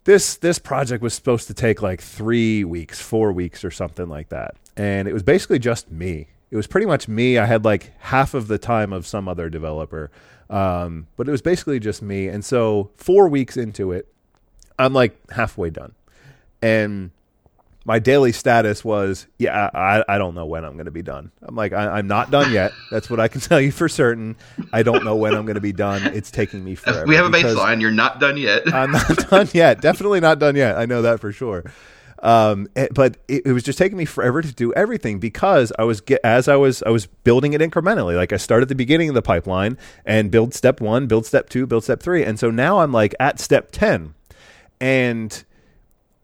this 0.05 0.37
this 0.37 0.59
project 0.59 1.03
was 1.03 1.13
supposed 1.13 1.47
to 1.47 1.53
take 1.53 1.81
like 1.81 2.01
three 2.01 2.63
weeks, 2.63 3.01
four 3.01 3.31
weeks, 3.31 3.65
or 3.65 3.71
something 3.71 4.07
like 4.07 4.29
that. 4.29 4.55
And 4.77 5.07
it 5.07 5.13
was 5.13 5.23
basically 5.23 5.59
just 5.59 5.91
me. 5.91 6.27
It 6.51 6.55
was 6.55 6.67
pretty 6.67 6.87
much 6.87 7.07
me. 7.07 7.37
I 7.37 7.45
had 7.45 7.65
like 7.65 7.91
half 7.99 8.33
of 8.33 8.47
the 8.47 8.57
time 8.57 8.93
of 8.93 9.05
some 9.05 9.27
other 9.27 9.49
developer, 9.49 10.09
um, 10.49 11.07
but 11.17 11.27
it 11.27 11.31
was 11.31 11.41
basically 11.41 11.79
just 11.79 12.01
me. 12.01 12.27
And 12.27 12.43
so 12.43 12.91
four 12.95 13.27
weeks 13.27 13.57
into 13.57 13.91
it, 13.91 14.07
I'm 14.79 14.93
like 14.93 15.19
halfway 15.31 15.69
done, 15.69 15.93
and 16.61 17.11
my 17.89 17.97
daily 17.97 18.31
status 18.31 18.85
was, 18.85 19.25
yeah, 19.39 19.71
I, 19.73 20.03
I 20.07 20.19
don't 20.19 20.35
know 20.35 20.45
when 20.45 20.63
I'm 20.63 20.73
going 20.73 20.85
to 20.85 20.91
be 20.91 21.01
done. 21.01 21.31
I'm 21.41 21.55
like, 21.55 21.73
I, 21.73 21.87
I'm 21.97 22.05
not 22.05 22.29
done 22.29 22.53
yet. 22.53 22.71
That's 22.91 23.09
what 23.09 23.19
I 23.19 23.27
can 23.27 23.41
tell 23.49 23.59
you 23.59 23.71
for 23.71 23.89
certain. 23.89 24.35
I 24.71 24.83
don't 24.83 25.03
know 25.03 25.15
when 25.15 25.33
I'm 25.33 25.43
going 25.47 25.55
to 25.55 25.59
be 25.59 25.73
done. 25.73 26.05
It's 26.13 26.29
taking 26.29 26.63
me 26.63 26.75
forever. 26.75 27.07
we 27.07 27.15
have 27.15 27.25
a 27.25 27.31
baseline. 27.31 27.81
You're 27.81 27.89
not 27.89 28.19
done 28.19 28.37
yet. 28.37 28.61
I'm 28.75 28.91
not 28.91 29.07
done 29.31 29.49
yet. 29.53 29.81
Definitely 29.81 30.19
not 30.19 30.37
done 30.37 30.55
yet. 30.55 30.77
I 30.77 30.85
know 30.85 31.01
that 31.01 31.19
for 31.19 31.31
sure. 31.31 31.63
Um, 32.21 32.67
eh, 32.75 32.89
but 32.93 33.17
it, 33.27 33.47
it 33.47 33.53
was 33.53 33.63
just 33.63 33.79
taking 33.79 33.97
me 33.97 34.05
forever 34.05 34.43
to 34.43 34.53
do 34.53 34.71
everything 34.73 35.17
because 35.17 35.73
I 35.79 35.83
was 35.83 35.99
get, 35.99 36.19
as 36.23 36.47
I 36.47 36.57
was 36.57 36.83
I 36.83 36.89
was 36.89 37.07
building 37.07 37.53
it 37.53 37.61
incrementally. 37.61 38.15
Like 38.15 38.31
I 38.31 38.37
started 38.37 38.65
at 38.65 38.69
the 38.69 38.75
beginning 38.75 39.09
of 39.09 39.15
the 39.15 39.23
pipeline 39.23 39.79
and 40.05 40.29
build 40.29 40.53
step 40.53 40.79
one, 40.79 41.07
build 41.07 41.25
step 41.25 41.49
two, 41.49 41.65
build 41.65 41.85
step 41.85 42.03
three, 42.03 42.23
and 42.23 42.37
so 42.37 42.51
now 42.51 42.81
I'm 42.81 42.91
like 42.91 43.15
at 43.19 43.39
step 43.39 43.71
ten, 43.71 44.13
and 44.79 45.43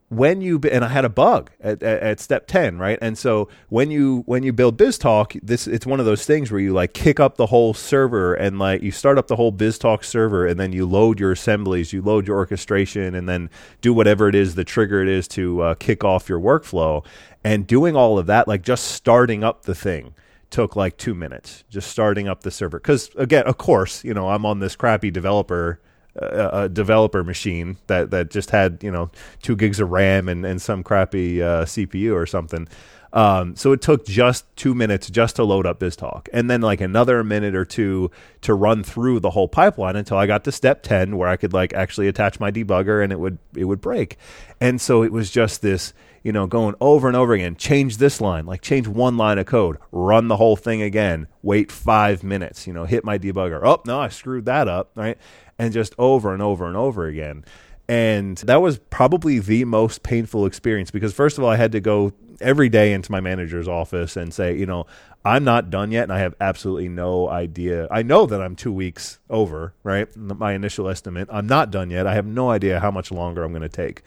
when 0.10 0.40
you 0.40 0.60
and 0.72 0.86
I 0.86 0.90
had 0.90 1.04
a 1.04 1.10
bug 1.10 1.50
at, 1.60 1.82
at, 1.82 2.02
at, 2.02 2.20
step 2.20 2.46
10 2.46 2.78
right? 2.78 3.00
And 3.02 3.18
so 3.18 3.50
when 3.70 3.90
you 3.90 4.22
when 4.28 4.44
you 4.44 4.54
build 4.54 4.78
BizTalk 4.78 5.40
this 5.42 5.66
it's 5.68 5.86
one 5.86 6.00
of 6.00 6.06
those 6.06 6.26
things 6.26 6.52
where 6.52 6.62
you 6.62 6.74
like 6.74 6.94
kick 6.94 7.20
up 7.20 7.38
the 7.38 7.48
whole 7.48 7.74
server 7.74 8.36
and 8.36 8.60
like 8.60 8.84
you 8.84 8.92
start 8.92 9.18
up 9.18 9.28
the 9.28 9.36
whole 9.36 9.52
BizTalk 9.52 10.04
server 10.04 10.46
and 10.46 10.60
then 10.60 10.72
you 10.72 10.86
load 10.86 11.20
your 11.20 11.32
assemblies 11.32 11.92
you 11.92 12.02
load 12.04 12.28
your 12.28 12.38
orchestration 12.38 13.16
and 13.16 13.28
then 13.28 13.50
do 13.82 13.94
whatever 13.94 14.30
it 14.30 14.36
is 14.36 14.54
the 14.54 14.64
trigger 14.64 15.02
it 15.02 15.08
is 15.08 15.28
to 15.30 15.62
uh, 15.62 15.76
kick 15.76 16.04
off 16.04 16.30
your 16.30 16.40
workflow. 16.40 17.04
And 17.44 17.66
doing 17.66 17.96
all 17.96 18.20
of 18.20 18.28
that 18.28 18.48
like 18.48 18.62
just 18.62 18.86
starting 18.86 19.44
up 19.44 19.64
the 19.64 19.76
thing 19.76 20.14
took 20.52 20.76
like 20.76 20.98
two 20.98 21.16
minutes 21.16 21.64
just 21.68 21.90
starting 21.90 22.28
up 22.28 22.44
the 22.44 22.52
server. 22.52 22.80
Because 22.80 23.10
again 23.16 23.46
of 23.48 23.58
course 23.58 24.04
you 24.04 24.14
know 24.14 24.30
I'm 24.30 24.46
on 24.46 24.60
this 24.60 24.76
crappy 24.76 25.10
developer 25.10 25.80
a, 26.16 26.70
developer 26.70 27.24
machine 27.24 27.78
that, 27.88 28.12
that 28.12 28.30
just 28.30 28.50
had 28.50 28.80
you 28.82 28.92
know 28.92 29.10
two 29.42 29.56
gigs 29.56 29.80
of 29.80 29.92
RAM 29.92 30.30
and, 30.30 30.46
and 30.46 30.62
some 30.62 30.84
crappy 30.84 31.42
uh, 31.42 31.66
CPU 31.66 32.14
or 32.14 32.26
something. 32.26 32.68
Um, 33.16 33.56
so 33.56 33.72
it 33.72 33.82
took 33.82 34.06
just 34.06 34.44
two 34.58 34.76
minutes 34.76 35.10
just 35.10 35.38
to 35.38 35.46
load 35.46 35.66
up 35.66 35.80
BizTalk, 35.80 36.28
and 36.34 36.50
then 36.50 36.60
like 36.60 36.82
another 36.82 37.24
minute 37.24 37.56
or 37.56 37.64
two 37.64 38.12
to 38.42 38.54
run 38.54 38.84
through 38.84 39.22
the 39.22 39.30
whole 39.30 39.48
pipeline 39.48 39.96
until 39.96 40.18
I 40.18 40.28
got 40.28 40.44
to 40.44 40.52
step 40.52 40.84
ten, 40.84 41.18
where 41.18 41.30
I 41.30 41.38
could 41.38 41.54
like 41.54 41.74
actually 41.74 42.10
attach 42.10 42.42
my 42.42 42.52
debugger 42.52 43.02
and 43.02 43.14
it 43.14 43.20
would 43.20 43.38
it 43.56 43.64
would 43.66 43.80
break. 43.80 44.18
And 44.60 44.82
so 44.82 45.02
it 45.02 45.14
was 45.14 45.32
just 45.32 45.62
this, 45.62 45.94
you 46.24 46.34
know, 46.34 46.46
going 46.46 46.76
over 46.82 47.08
and 47.08 47.16
over 47.16 47.34
again. 47.34 47.56
Change 47.56 47.98
this 47.98 48.20
line, 48.20 48.46
like 48.46 48.62
change 48.62 48.86
one 48.86 49.16
line 49.16 49.38
of 49.38 49.46
code, 49.46 49.78
run 49.94 50.28
the 50.28 50.38
whole 50.38 50.58
thing 50.58 50.82
again, 50.82 51.28
wait 51.42 51.72
five 51.72 52.22
minutes, 52.22 52.68
you 52.68 52.74
know, 52.74 52.84
hit 52.84 53.06
my 53.06 53.18
debugger. 53.18 53.62
Oh 53.64 53.82
no, 53.86 53.98
I 53.98 54.10
screwed 54.10 54.44
that 54.46 54.68
up, 54.68 54.92
right? 54.96 55.18
And 55.58 55.74
just 55.74 55.96
over 55.98 56.34
and 56.34 56.42
over 56.42 56.68
and 56.68 56.78
over 56.78 57.06
again. 57.08 57.46
And 57.88 58.38
that 58.40 58.62
was 58.62 58.80
probably 58.90 59.40
the 59.40 59.66
most 59.66 60.02
painful 60.02 60.46
experience 60.46 60.90
because, 60.90 61.14
first 61.14 61.38
of 61.38 61.44
all, 61.44 61.50
I 61.50 61.56
had 61.56 61.72
to 61.74 61.80
go 61.80 62.14
every 62.42 62.68
day 62.68 62.94
into 62.94 63.12
my 63.12 63.20
manager's 63.20 63.68
office 63.68 64.18
and 64.18 64.34
say, 64.34 64.58
you 64.58 64.66
know, 64.66 64.88
I'm 65.24 65.44
not 65.44 65.70
done 65.70 65.92
yet 65.92 66.04
and 66.04 66.14
I 66.14 66.20
have 66.20 66.36
absolutely 66.42 66.90
no 66.90 67.30
idea. 67.30 67.88
I 67.92 68.04
know 68.04 68.26
that 68.26 68.42
I'm 68.42 68.56
two 68.56 68.72
weeks 68.72 69.20
over, 69.30 69.74
right? 69.84 70.14
My 70.16 70.54
initial 70.54 70.90
estimate. 70.90 71.28
I'm 71.32 71.48
not 71.48 71.72
done 71.72 71.90
yet. 71.90 72.08
I 72.08 72.16
have 72.16 72.26
no 72.26 72.50
idea 72.50 72.80
how 72.80 72.92
much 72.92 73.12
longer 73.12 73.44
I'm 73.44 73.52
going 73.52 73.62
to 73.62 73.70
take. 73.70 74.02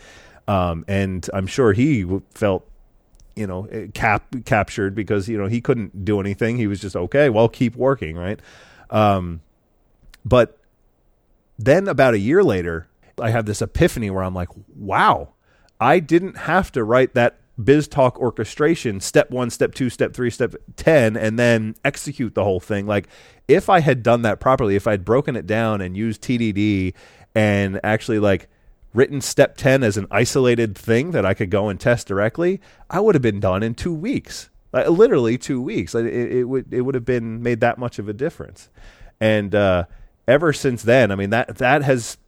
Um, 0.46 0.84
and 0.88 1.28
I'm 1.32 1.46
sure 1.46 1.72
he 1.72 2.06
felt 2.34 2.66
you 3.36 3.46
know 3.46 3.68
cap 3.94 4.34
captured 4.46 4.96
because 4.96 5.28
you 5.28 5.38
know 5.38 5.46
he 5.46 5.60
couldn't 5.60 6.04
do 6.04 6.18
anything 6.18 6.56
he 6.56 6.66
was 6.66 6.80
just 6.80 6.96
okay 6.96 7.30
well 7.30 7.48
keep 7.48 7.76
working 7.76 8.16
right 8.16 8.40
um, 8.90 9.40
but 10.24 10.57
then 11.58 11.88
about 11.88 12.14
a 12.14 12.18
year 12.18 12.44
later, 12.44 12.88
I 13.20 13.30
have 13.30 13.46
this 13.46 13.60
epiphany 13.60 14.10
where 14.10 14.22
I'm 14.22 14.34
like, 14.34 14.48
wow, 14.74 15.34
I 15.80 15.98
didn't 16.00 16.36
have 16.36 16.70
to 16.72 16.84
write 16.84 17.14
that 17.14 17.38
BizTalk 17.60 18.16
orchestration 18.16 19.00
step 19.00 19.30
one, 19.30 19.50
step 19.50 19.74
two, 19.74 19.90
step 19.90 20.14
three, 20.14 20.30
step 20.30 20.54
10, 20.76 21.16
and 21.16 21.38
then 21.38 21.74
execute 21.84 22.34
the 22.34 22.44
whole 22.44 22.60
thing. 22.60 22.86
Like, 22.86 23.08
if 23.48 23.68
I 23.68 23.80
had 23.80 24.02
done 24.02 24.22
that 24.22 24.38
properly, 24.38 24.76
if 24.76 24.86
I'd 24.86 25.04
broken 25.04 25.34
it 25.34 25.46
down 25.46 25.80
and 25.80 25.96
used 25.96 26.22
TDD 26.22 26.94
and 27.34 27.80
actually 27.82 28.20
like 28.20 28.48
written 28.94 29.20
step 29.20 29.56
10 29.56 29.82
as 29.82 29.96
an 29.96 30.06
isolated 30.10 30.76
thing 30.78 31.10
that 31.10 31.26
I 31.26 31.34
could 31.34 31.50
go 31.50 31.68
and 31.68 31.80
test 31.80 32.06
directly, 32.06 32.60
I 32.88 33.00
would 33.00 33.14
have 33.14 33.22
been 33.22 33.40
done 33.40 33.62
in 33.62 33.74
two 33.74 33.94
weeks. 33.94 34.50
Like, 34.72 34.88
literally 34.88 35.38
two 35.38 35.60
weeks. 35.60 35.94
It, 35.94 36.06
it, 36.06 36.44
would 36.44 36.72
it 36.72 36.82
would 36.82 36.94
have 36.94 37.04
been 37.04 37.42
made 37.42 37.60
that 37.60 37.78
much 37.78 37.98
of 37.98 38.08
a 38.08 38.12
difference. 38.12 38.68
And 39.20 39.54
uh, 39.54 39.84
ever 40.28 40.52
since 40.52 40.82
then, 40.82 41.10
I 41.10 41.16
mean 41.16 41.30
that 41.30 41.56
that 41.58 41.82
has 41.82 42.18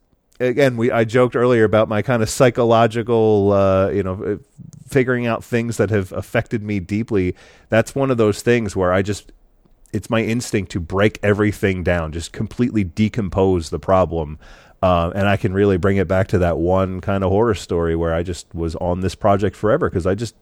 again 0.41 0.77
we 0.77 0.91
I 0.91 1.05
joked 1.05 1.37
earlier 1.37 1.65
about 1.65 1.89
my 1.89 2.03
kind 2.03 2.23
of 2.23 2.31
psychological 2.31 3.53
uh, 3.53 3.91
you 3.91 4.03
know 4.03 4.25
uh, 4.25 4.37
figuring 4.89 5.27
out 5.27 5.45
things 5.45 5.77
that 5.77 5.91
have 5.91 6.11
affected 6.13 6.63
me 6.65 6.81
deeply. 6.81 7.37
That's 7.69 7.95
one 7.95 8.11
of 8.11 8.17
those 8.17 8.43
things 8.43 8.75
where 8.75 8.93
I 8.93 9.03
just 9.03 9.31
it's 9.93 10.11
my 10.11 10.23
instinct 10.23 10.73
to 10.73 10.81
break 10.81 11.19
everything 11.23 11.83
down, 11.83 12.13
just 12.13 12.33
completely 12.33 12.85
decompose 12.85 13.71
the 13.71 13.79
problem. 13.79 14.39
Uh, 14.83 15.11
and 15.15 15.29
I 15.29 15.37
can 15.37 15.53
really 15.53 15.77
bring 15.77 15.99
it 15.99 16.09
back 16.09 16.29
to 16.29 16.39
that 16.39 16.59
one 16.59 17.01
kind 17.01 17.23
of 17.23 17.31
horror 17.31 17.55
story 17.55 17.95
where 17.95 18.15
I 18.15 18.23
just 18.23 18.53
was 18.55 18.77
on 18.77 19.01
this 19.01 19.15
project 19.15 19.55
forever 19.57 19.91
because 19.91 20.07
I 20.07 20.15
just, 20.15 20.35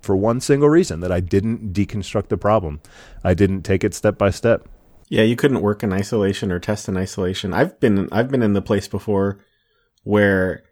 for 0.00 0.14
one 0.14 0.40
single 0.40 0.68
reason, 0.68 1.00
that 1.00 1.10
I 1.10 1.20
didn't 1.20 1.72
deconstruct 1.72 2.28
the 2.28 2.36
problem. 2.36 2.80
I 3.24 3.34
didn't 3.34 3.62
take 3.62 3.82
it 3.82 3.94
step 3.94 4.16
by 4.16 4.30
step. 4.30 4.68
Yeah, 5.10 5.22
you 5.22 5.36
couldn't 5.36 5.60
work 5.60 5.82
in 5.82 5.92
isolation 5.92 6.50
or 6.50 6.60
test 6.60 6.88
in 6.88 6.96
isolation. 6.96 7.52
I've 7.52 7.78
been 7.80 8.08
I've 8.12 8.30
been 8.30 8.42
in 8.42 8.54
the 8.54 8.62
place 8.62 8.88
before 8.88 9.44
where 10.04 10.62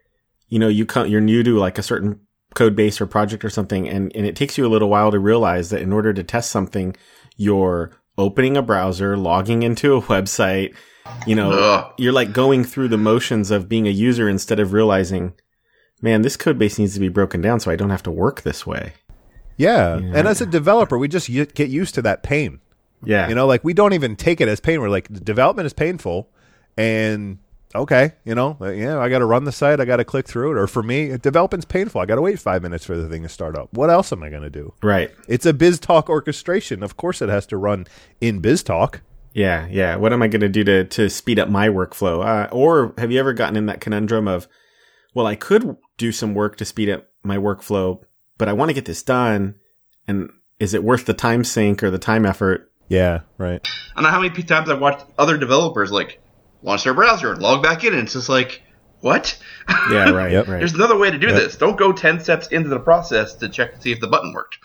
you 0.47 0.57
know 0.57 0.69
you 0.69 0.85
come 0.85 1.07
you're 1.07 1.21
new 1.21 1.43
to 1.43 1.57
like 1.59 1.77
a 1.77 1.83
certain 1.83 2.21
code 2.55 2.75
base 2.75 2.99
or 2.99 3.05
project 3.05 3.45
or 3.45 3.49
something 3.49 3.87
and 3.87 4.11
and 4.15 4.25
it 4.25 4.35
takes 4.35 4.57
you 4.57 4.65
a 4.65 4.69
little 4.69 4.89
while 4.89 5.11
to 5.11 5.19
realize 5.19 5.69
that 5.69 5.83
in 5.83 5.93
order 5.93 6.11
to 6.13 6.23
test 6.23 6.49
something 6.49 6.95
you're 7.37 7.91
opening 8.17 8.57
a 8.57 8.61
browser, 8.61 9.15
logging 9.17 9.61
into 9.61 9.95
a 9.95 10.01
website, 10.13 10.75
you 11.27 11.35
know, 11.35 11.51
Ugh. 11.51 11.93
you're 11.97 12.13
like 12.13 12.33
going 12.33 12.63
through 12.63 12.87
the 12.87 12.97
motions 12.97 13.51
of 13.51 13.69
being 13.69 13.87
a 13.87 13.91
user 13.91 14.29
instead 14.29 14.59
of 14.59 14.73
realizing, 14.73 15.33
man, 16.01 16.21
this 16.21 16.37
code 16.37 16.57
base 16.57 16.79
needs 16.79 16.93
to 16.93 16.99
be 16.99 17.09
broken 17.09 17.41
down 17.41 17.59
so 17.59 17.71
I 17.71 17.75
don't 17.75 17.89
have 17.89 18.03
to 18.03 18.11
work 18.11 18.41
this 18.41 18.65
way. 18.65 18.93
Yeah. 19.57 19.97
yeah. 19.97 20.11
And 20.15 20.27
as 20.27 20.39
a 20.39 20.45
developer, 20.45 20.97
we 20.97 21.07
just 21.07 21.29
get 21.29 21.69
used 21.69 21.95
to 21.95 22.01
that 22.03 22.23
pain. 22.23 22.61
Yeah. 23.03 23.29
You 23.29 23.35
know, 23.35 23.47
like 23.47 23.63
we 23.63 23.73
don't 23.73 23.93
even 23.93 24.15
take 24.15 24.41
it 24.41 24.47
as 24.47 24.59
pain. 24.59 24.81
We're 24.81 24.89
like, 24.89 25.11
development 25.23 25.65
is 25.65 25.73
painful. 25.73 26.29
And 26.77 27.39
okay, 27.75 28.13
you 28.25 28.35
know, 28.35 28.57
yeah, 28.61 28.99
I 28.99 29.09
got 29.09 29.19
to 29.19 29.25
run 29.25 29.43
the 29.43 29.51
site. 29.51 29.79
I 29.79 29.85
got 29.85 29.97
to 29.97 30.05
click 30.05 30.27
through 30.27 30.51
it. 30.51 30.57
Or 30.57 30.67
for 30.67 30.83
me, 30.83 31.17
development's 31.17 31.65
painful. 31.65 32.01
I 32.01 32.05
got 32.05 32.15
to 32.15 32.21
wait 32.21 32.39
five 32.39 32.61
minutes 32.61 32.85
for 32.85 32.97
the 32.97 33.07
thing 33.07 33.23
to 33.23 33.29
start 33.29 33.57
up. 33.57 33.69
What 33.73 33.89
else 33.89 34.11
am 34.11 34.23
I 34.23 34.29
going 34.29 34.43
to 34.43 34.49
do? 34.49 34.73
Right. 34.81 35.11
It's 35.27 35.45
a 35.45 35.53
BizTalk 35.53 36.09
orchestration. 36.09 36.83
Of 36.83 36.97
course, 36.97 37.21
it 37.21 37.29
has 37.29 37.45
to 37.47 37.57
run 37.57 37.87
in 38.21 38.41
BizTalk. 38.41 39.01
Yeah, 39.33 39.67
yeah. 39.69 39.95
What 39.95 40.11
am 40.11 40.23
I 40.23 40.27
going 40.27 40.41
to 40.41 40.49
do 40.49 40.63
to 40.63 40.83
to 40.85 41.09
speed 41.09 41.37
up 41.37 41.49
my 41.49 41.67
workflow? 41.69 42.25
Uh, 42.25 42.49
or 42.51 42.93
have 42.97 43.11
you 43.11 43.19
ever 43.19 43.33
gotten 43.33 43.55
in 43.55 43.67
that 43.67 43.79
conundrum 43.79 44.27
of, 44.27 44.47
well, 45.13 45.27
I 45.27 45.35
could 45.35 45.77
do 45.97 46.11
some 46.11 46.33
work 46.33 46.55
to 46.57 46.65
speed 46.65 46.89
up 46.89 47.09
my 47.23 47.37
workflow, 47.37 48.01
but 48.37 48.49
I 48.49 48.53
want 48.53 48.69
to 48.69 48.73
get 48.73 48.85
this 48.85 49.03
done, 49.03 49.55
and 50.07 50.31
is 50.59 50.73
it 50.73 50.83
worth 50.83 51.05
the 51.05 51.13
time 51.13 51.43
sink 51.43 51.83
or 51.83 51.91
the 51.91 51.99
time 51.99 52.25
effort 52.25 52.68
yeah, 52.89 53.21
right. 53.37 53.65
I 53.95 54.01
know 54.01 54.09
how 54.09 54.19
many 54.19 54.43
times 54.43 54.69
I've 54.69 54.81
watched 54.81 55.05
other 55.17 55.37
developers 55.37 55.91
like 55.91 56.19
launch 56.61 56.83
their 56.83 56.93
browser 56.93 57.31
and 57.31 57.41
log 57.41 57.63
back 57.63 57.83
in, 57.83 57.93
and 57.93 58.03
it's 58.03 58.13
just 58.13 58.29
like, 58.29 58.61
what? 58.99 59.39
Yeah, 59.89 60.09
right. 60.09 60.31
yep, 60.33 60.47
right. 60.47 60.59
There's 60.59 60.73
another 60.73 60.97
way 60.97 61.09
to 61.09 61.17
do 61.17 61.27
yep. 61.27 61.35
this. 61.35 61.55
Don't 61.55 61.77
go 61.77 61.93
ten 61.93 62.19
steps 62.19 62.47
into 62.47 62.69
the 62.69 62.79
process 62.79 63.35
to 63.35 63.49
check 63.49 63.75
to 63.75 63.81
see 63.81 63.91
if 63.91 63.99
the 64.01 64.07
button 64.07 64.33
worked. 64.33 64.57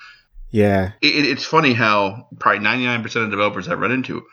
Yeah, 0.50 0.92
it, 1.00 1.26
it's 1.26 1.44
funny 1.44 1.72
how 1.72 2.28
probably 2.38 2.64
99% 2.64 3.04
of 3.24 3.30
developers 3.30 3.68
I've 3.68 3.80
run 3.80 3.90
into 3.90 4.24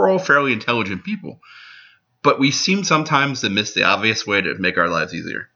we're 0.00 0.08
all 0.08 0.18
fairly 0.18 0.52
intelligent 0.52 1.04
people, 1.04 1.40
but 2.22 2.38
we 2.38 2.50
seem 2.50 2.84
sometimes 2.84 3.42
to 3.42 3.50
miss 3.50 3.74
the 3.74 3.84
obvious 3.84 4.26
way 4.26 4.40
to 4.40 4.54
make 4.58 4.78
our 4.78 4.88
lives 4.88 5.14
easier. 5.14 5.48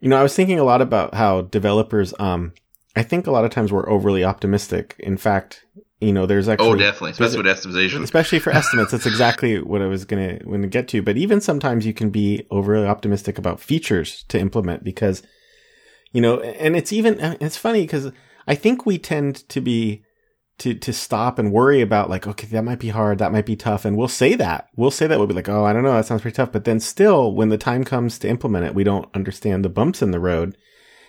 You 0.00 0.08
know, 0.08 0.16
I 0.16 0.22
was 0.22 0.34
thinking 0.34 0.58
a 0.58 0.64
lot 0.64 0.82
about 0.82 1.14
how 1.14 1.42
developers, 1.42 2.14
um, 2.18 2.52
I 2.96 3.02
think 3.02 3.26
a 3.26 3.30
lot 3.30 3.44
of 3.44 3.50
times 3.50 3.72
we're 3.72 3.88
overly 3.88 4.24
optimistic. 4.24 4.96
In 4.98 5.16
fact, 5.16 5.64
you 6.02 6.12
know, 6.12 6.26
there's 6.26 6.48
actually 6.48 6.68
oh, 6.68 6.74
definitely, 6.74 7.12
especially 7.12 7.38
with 7.38 7.46
estimation, 7.46 8.02
especially 8.02 8.40
for 8.40 8.50
estimates. 8.50 8.90
that's 8.90 9.06
exactly 9.06 9.60
what 9.62 9.80
I 9.80 9.86
was 9.86 10.04
gonna 10.04 10.38
going 10.40 10.62
to 10.62 10.68
get 10.68 10.88
to. 10.88 11.00
But 11.00 11.16
even 11.16 11.40
sometimes 11.40 11.86
you 11.86 11.94
can 11.94 12.10
be 12.10 12.44
overly 12.50 12.86
optimistic 12.86 13.38
about 13.38 13.60
features 13.60 14.24
to 14.28 14.38
implement 14.38 14.82
because, 14.82 15.22
you 16.10 16.20
know, 16.20 16.40
and 16.40 16.74
it's 16.74 16.92
even 16.92 17.20
it's 17.40 17.56
funny 17.56 17.82
because 17.82 18.10
I 18.48 18.56
think 18.56 18.84
we 18.84 18.98
tend 18.98 19.48
to 19.48 19.60
be 19.60 20.02
to 20.58 20.74
to 20.74 20.92
stop 20.92 21.38
and 21.38 21.52
worry 21.52 21.80
about 21.80 22.10
like, 22.10 22.26
okay, 22.26 22.48
that 22.48 22.64
might 22.64 22.80
be 22.80 22.88
hard, 22.88 23.18
that 23.18 23.32
might 23.32 23.46
be 23.46 23.56
tough, 23.56 23.84
and 23.84 23.96
we'll 23.96 24.08
say 24.08 24.34
that 24.34 24.68
we'll 24.74 24.90
say 24.90 25.06
that 25.06 25.18
we'll 25.18 25.28
be 25.28 25.34
like, 25.34 25.48
oh, 25.48 25.64
I 25.64 25.72
don't 25.72 25.84
know, 25.84 25.94
that 25.94 26.06
sounds 26.06 26.22
pretty 26.22 26.34
tough. 26.34 26.50
But 26.50 26.64
then 26.64 26.80
still, 26.80 27.32
when 27.32 27.48
the 27.48 27.58
time 27.58 27.84
comes 27.84 28.18
to 28.18 28.28
implement 28.28 28.66
it, 28.66 28.74
we 28.74 28.82
don't 28.82 29.08
understand 29.14 29.64
the 29.64 29.68
bumps 29.68 30.02
in 30.02 30.10
the 30.10 30.20
road. 30.20 30.56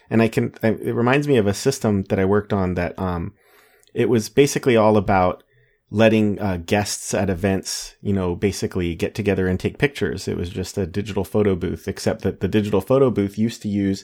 And 0.09 0.21
I 0.21 0.27
can, 0.27 0.53
it 0.61 0.93
reminds 0.93 1.27
me 1.27 1.37
of 1.37 1.47
a 1.47 1.55
system 1.55 2.03
that 2.09 2.19
I 2.19 2.25
worked 2.25 2.53
on 2.53 2.75
that, 2.75 2.99
um, 2.99 3.33
it 3.93 4.09
was 4.09 4.29
basically 4.29 4.75
all 4.75 4.97
about 4.97 5.43
letting 5.93 6.39
uh, 6.41 6.57
guests 6.57 7.13
at 7.13 7.29
events, 7.29 7.95
you 8.01 8.13
know, 8.13 8.35
basically 8.35 8.95
get 8.95 9.13
together 9.13 9.47
and 9.47 9.59
take 9.59 9.77
pictures. 9.77 10.27
It 10.27 10.35
was 10.35 10.49
just 10.49 10.77
a 10.77 10.87
digital 10.87 11.23
photo 11.23 11.55
booth, 11.55 11.87
except 11.87 12.23
that 12.23 12.39
the 12.39 12.47
digital 12.47 12.81
photo 12.81 13.11
booth 13.11 13.37
used 13.37 13.61
to 13.61 13.67
use 13.67 14.03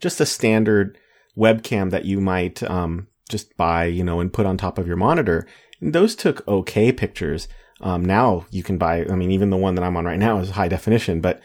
just 0.00 0.20
a 0.20 0.26
standard 0.26 0.96
webcam 1.36 1.90
that 1.90 2.04
you 2.04 2.20
might 2.20 2.62
um, 2.62 3.08
just 3.28 3.56
buy, 3.56 3.86
you 3.86 4.04
know, 4.04 4.20
and 4.20 4.32
put 4.32 4.46
on 4.46 4.56
top 4.56 4.78
of 4.78 4.86
your 4.86 4.96
monitor. 4.96 5.46
And 5.80 5.92
those 5.92 6.14
took 6.14 6.46
okay 6.46 6.92
pictures. 6.92 7.48
Um, 7.80 8.04
now 8.04 8.46
you 8.50 8.62
can 8.62 8.78
buy. 8.78 9.04
I 9.04 9.16
mean, 9.16 9.32
even 9.32 9.50
the 9.50 9.56
one 9.56 9.74
that 9.74 9.84
I'm 9.84 9.96
on 9.96 10.04
right 10.04 10.18
now 10.18 10.38
is 10.38 10.50
high 10.50 10.68
definition. 10.68 11.20
But 11.20 11.40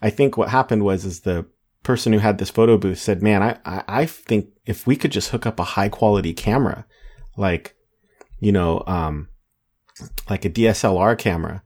I 0.00 0.08
think 0.08 0.38
what 0.38 0.48
happened 0.48 0.84
was 0.84 1.04
is 1.04 1.20
the 1.20 1.44
person 1.82 2.14
who 2.14 2.18
had 2.18 2.38
this 2.38 2.50
photo 2.50 2.78
booth 2.78 2.98
said, 2.98 3.22
"Man, 3.22 3.42
I 3.42 3.58
I, 3.66 3.84
I 3.86 4.06
think 4.06 4.48
if 4.64 4.86
we 4.86 4.96
could 4.96 5.12
just 5.12 5.30
hook 5.30 5.44
up 5.44 5.60
a 5.60 5.64
high 5.64 5.90
quality 5.90 6.32
camera, 6.32 6.86
like 7.36 7.74
you 8.40 8.52
know, 8.52 8.82
um, 8.86 9.28
like 10.28 10.44
a 10.44 10.50
DSLR 10.50 11.16
camera, 11.16 11.62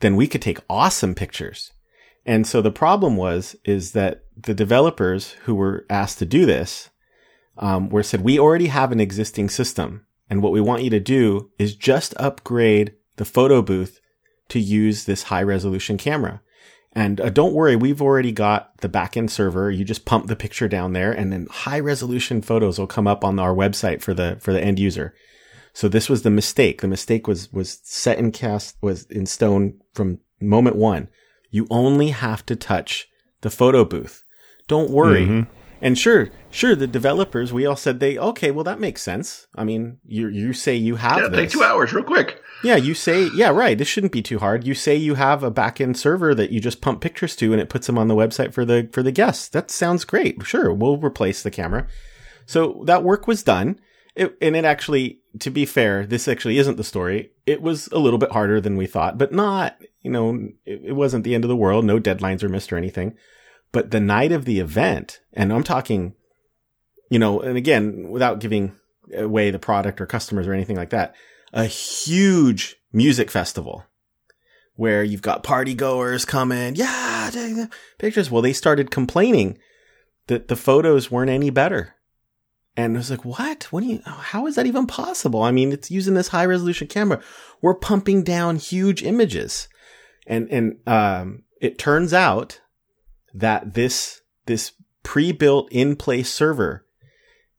then 0.00 0.14
we 0.14 0.26
could 0.26 0.42
take 0.42 0.58
awesome 0.68 1.14
pictures." 1.14 1.72
And 2.26 2.46
so 2.46 2.60
the 2.60 2.70
problem 2.70 3.16
was 3.16 3.56
is 3.64 3.92
that 3.92 4.24
the 4.36 4.54
developers 4.54 5.32
who 5.44 5.54
were 5.54 5.86
asked 5.88 6.18
to 6.18 6.26
do 6.26 6.46
this 6.46 6.90
um, 7.56 7.88
were 7.88 8.02
said, 8.02 8.22
"We 8.22 8.38
already 8.38 8.66
have 8.66 8.92
an 8.92 9.00
existing 9.00 9.48
system, 9.48 10.06
and 10.28 10.42
what 10.42 10.52
we 10.52 10.60
want 10.60 10.82
you 10.82 10.90
to 10.90 11.00
do 11.00 11.50
is 11.58 11.74
just 11.74 12.14
upgrade 12.18 12.94
the 13.16 13.24
photo 13.24 13.62
booth 13.62 14.00
to 14.48 14.60
use 14.60 15.04
this 15.04 15.24
high 15.24 15.42
resolution 15.42 15.96
camera." 15.96 16.42
And 16.92 17.20
uh, 17.20 17.30
don't 17.30 17.54
worry, 17.54 17.76
we've 17.76 18.02
already 18.02 18.32
got 18.32 18.76
the 18.78 18.88
backend 18.88 19.30
server. 19.30 19.70
You 19.70 19.84
just 19.84 20.04
pump 20.04 20.26
the 20.26 20.34
picture 20.34 20.66
down 20.66 20.92
there, 20.92 21.12
and 21.12 21.32
then 21.32 21.46
high 21.50 21.78
resolution 21.78 22.42
photos 22.42 22.78
will 22.78 22.88
come 22.88 23.06
up 23.06 23.24
on 23.24 23.38
our 23.38 23.54
website 23.54 24.02
for 24.02 24.12
the 24.12 24.38
for 24.40 24.52
the 24.52 24.60
end 24.60 24.78
user. 24.78 25.14
So 25.72 25.88
this 25.88 26.08
was 26.08 26.22
the 26.22 26.30
mistake. 26.30 26.80
The 26.80 26.88
mistake 26.88 27.28
was 27.28 27.52
was 27.52 27.78
set 27.84 28.18
in 28.18 28.32
cast 28.32 28.76
was 28.80 29.04
in 29.04 29.26
stone 29.26 29.80
from 29.94 30.18
moment 30.40 30.76
one. 30.76 31.08
You 31.50 31.66
only 31.70 32.08
have 32.08 32.44
to 32.46 32.56
touch 32.56 33.08
the 33.42 33.50
photo 33.50 33.84
booth. 33.84 34.24
Don't 34.66 34.90
worry. 34.90 35.26
Mm-hmm. 35.26 35.59
And 35.82 35.98
sure, 35.98 36.30
sure, 36.50 36.74
the 36.76 36.86
developers, 36.86 37.52
we 37.52 37.64
all 37.64 37.76
said 37.76 38.00
they, 38.00 38.18
okay, 38.18 38.50
well, 38.50 38.64
that 38.64 38.80
makes 38.80 39.00
sense. 39.02 39.46
I 39.54 39.64
mean, 39.64 39.98
you, 40.04 40.28
you 40.28 40.52
say 40.52 40.76
you 40.76 40.96
have 40.96 41.18
Yeah, 41.22 41.28
this. 41.28 41.40
take 41.40 41.50
two 41.50 41.62
hours 41.62 41.92
real 41.92 42.04
quick. 42.04 42.40
Yeah, 42.62 42.76
you 42.76 42.92
say, 42.92 43.30
yeah, 43.34 43.48
right. 43.48 43.78
This 43.78 43.88
shouldn't 43.88 44.12
be 44.12 44.20
too 44.20 44.38
hard. 44.38 44.66
You 44.66 44.74
say 44.74 44.94
you 44.94 45.14
have 45.14 45.42
a 45.42 45.50
back 45.50 45.80
end 45.80 45.96
server 45.96 46.34
that 46.34 46.50
you 46.50 46.60
just 46.60 46.82
pump 46.82 47.00
pictures 47.00 47.34
to 47.36 47.52
and 47.52 47.60
it 47.62 47.70
puts 47.70 47.86
them 47.86 47.96
on 47.96 48.08
the 48.08 48.14
website 48.14 48.52
for 48.52 48.66
the, 48.66 48.90
for 48.92 49.02
the 49.02 49.12
guests. 49.12 49.48
That 49.48 49.70
sounds 49.70 50.04
great. 50.04 50.44
Sure. 50.44 50.70
We'll 50.72 50.98
replace 50.98 51.42
the 51.42 51.50
camera. 51.50 51.86
So 52.44 52.82
that 52.84 53.02
work 53.02 53.26
was 53.26 53.42
done. 53.42 53.80
It, 54.14 54.36
and 54.42 54.56
it 54.56 54.66
actually, 54.66 55.20
to 55.38 55.50
be 55.50 55.64
fair, 55.64 56.04
this 56.04 56.28
actually 56.28 56.58
isn't 56.58 56.76
the 56.76 56.84
story. 56.84 57.30
It 57.46 57.62
was 57.62 57.86
a 57.92 57.98
little 57.98 58.18
bit 58.18 58.32
harder 58.32 58.60
than 58.60 58.76
we 58.76 58.86
thought, 58.86 59.16
but 59.16 59.32
not, 59.32 59.76
you 60.02 60.10
know, 60.10 60.48
it, 60.66 60.82
it 60.86 60.92
wasn't 60.92 61.24
the 61.24 61.34
end 61.34 61.44
of 61.44 61.48
the 61.48 61.56
world. 61.56 61.84
No 61.86 61.98
deadlines 61.98 62.42
are 62.42 62.48
missed 62.50 62.72
or 62.72 62.76
anything. 62.76 63.14
But 63.72 63.90
the 63.90 64.00
night 64.00 64.32
of 64.32 64.44
the 64.44 64.58
event, 64.60 65.20
and 65.32 65.52
I'm 65.52 65.62
talking, 65.62 66.14
you 67.08 67.18
know, 67.18 67.40
and 67.40 67.56
again, 67.56 68.08
without 68.08 68.40
giving 68.40 68.76
away 69.14 69.50
the 69.50 69.58
product 69.58 70.00
or 70.00 70.06
customers 70.06 70.46
or 70.46 70.52
anything 70.52 70.76
like 70.76 70.90
that, 70.90 71.14
a 71.52 71.64
huge 71.64 72.76
music 72.92 73.30
festival 73.30 73.84
where 74.74 75.04
you've 75.04 75.22
got 75.22 75.42
party 75.42 75.74
goers 75.74 76.24
coming. 76.24 76.74
Yeah, 76.74 77.66
pictures. 77.98 78.30
Well, 78.30 78.42
they 78.42 78.52
started 78.52 78.90
complaining 78.90 79.58
that 80.26 80.48
the 80.48 80.56
photos 80.56 81.10
weren't 81.10 81.30
any 81.30 81.50
better. 81.50 81.94
And 82.76 82.96
I 82.96 82.98
was 82.98 83.10
like, 83.10 83.24
what? 83.24 83.64
What 83.64 83.82
do 83.82 83.88
you, 83.88 84.00
how 84.04 84.46
is 84.46 84.54
that 84.54 84.66
even 84.66 84.86
possible? 84.86 85.42
I 85.42 85.50
mean, 85.50 85.72
it's 85.72 85.90
using 85.90 86.14
this 86.14 86.28
high 86.28 86.46
resolution 86.46 86.86
camera. 86.86 87.20
We're 87.60 87.74
pumping 87.74 88.22
down 88.22 88.56
huge 88.56 89.02
images. 89.02 89.68
And, 90.26 90.48
and, 90.50 90.78
um, 90.86 91.42
it 91.60 91.78
turns 91.78 92.14
out 92.14 92.60
that 93.34 93.74
this, 93.74 94.22
this 94.46 94.72
pre-built 95.02 95.70
in-place 95.70 96.30
server 96.30 96.84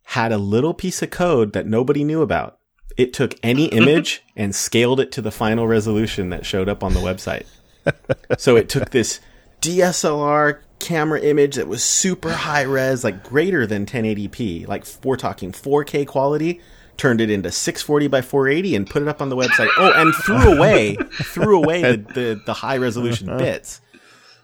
had 0.04 0.32
a 0.32 0.38
little 0.38 0.74
piece 0.74 1.02
of 1.02 1.10
code 1.10 1.54
that 1.54 1.66
nobody 1.66 2.04
knew 2.04 2.22
about. 2.22 2.58
It 2.98 3.14
took 3.14 3.36
any 3.42 3.66
image 3.72 4.24
and 4.36 4.54
scaled 4.54 5.00
it 5.00 5.12
to 5.14 5.22
the 5.22 5.32
final 5.32 5.68
resolution 5.68 6.30
that 6.30 6.46
showed 6.46 6.70
up 6.70 6.84
on 6.84 6.94
the 6.94 7.00
website. 7.00 7.46
so 8.38 8.56
it 8.56 8.70
took 8.70 8.92
this 8.92 9.20
DSLR 9.62 10.60
camera 10.80 11.22
image 11.22 11.56
that 11.56 11.68
was 11.68 11.84
super 11.84 12.32
high 12.32 12.64
res, 12.64 13.04
like 13.04 13.24
greater 13.24 13.66
than 13.66 13.86
1080p, 13.86 14.68
like 14.68 14.86
we're 15.04 15.16
talking 15.16 15.52
4K 15.52 16.08
quality, 16.08 16.60
turned 16.98 17.22
it 17.22 17.30
into 17.30 17.52
640 17.52 18.08
by 18.08 18.22
480 18.22 18.76
and 18.76 18.90
put 18.90 19.02
it 19.02 19.08
up 19.08 19.22
on 19.22 19.30
the 19.30 19.36
website. 19.36 19.70
Oh, 19.78 19.92
and 19.96 20.14
threw 20.14 20.58
away 20.58 20.98
threw 21.24 21.58
away 21.58 21.82
the, 21.92 21.98
the, 21.98 22.42
the 22.46 22.54
high 22.54 22.78
resolution 22.78 23.30
uh-huh. 23.30 23.40
bits. 23.40 23.82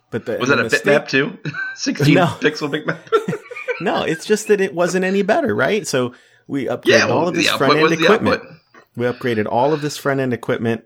But 0.10 0.26
the, 0.26 0.38
Was 0.38 0.50
that 0.50 0.60
a 0.60 0.63
bitmap 0.63 1.08
too? 1.08 1.38
16 1.76 2.13
No. 2.13 2.26
pixel 2.26 2.70
bitmap. 2.70 3.00
No, 3.80 4.02
it's 4.02 4.26
just 4.26 4.48
that 4.48 4.60
it 4.60 4.74
wasn't 4.74 5.06
any 5.06 5.22
better, 5.22 5.54
right? 5.54 5.86
So 5.86 6.15
we 6.48 6.65
upgraded 6.65 6.86
yeah, 6.86 7.08
all 7.10 7.28
of 7.28 7.36
this 7.36 7.48
front 7.48 7.78
end 7.78 7.91
equipment. 7.93 8.41
We 8.96 9.06
upgraded 9.06 9.46
all 9.48 9.72
of 9.72 9.82
this 9.82 9.98
front 9.98 10.20
end 10.20 10.34
equipment, 10.34 10.86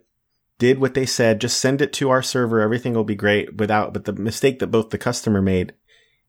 did 0.60 0.78
what 0.78 0.94
they 0.94 1.06
said, 1.06 1.40
just 1.40 1.62
send 1.62 1.82
it 1.82 1.94
to 1.94 2.10
our 2.10 2.22
server, 2.22 2.60
everything 2.60 2.94
will 2.94 3.06
be 3.06 3.16
great 3.16 3.56
without 3.56 3.94
but 3.94 4.04
the 4.04 4.12
mistake 4.12 4.60
that 4.60 4.68
both 4.68 4.90
the 4.90 4.98
customer 4.98 5.42
made 5.42 5.74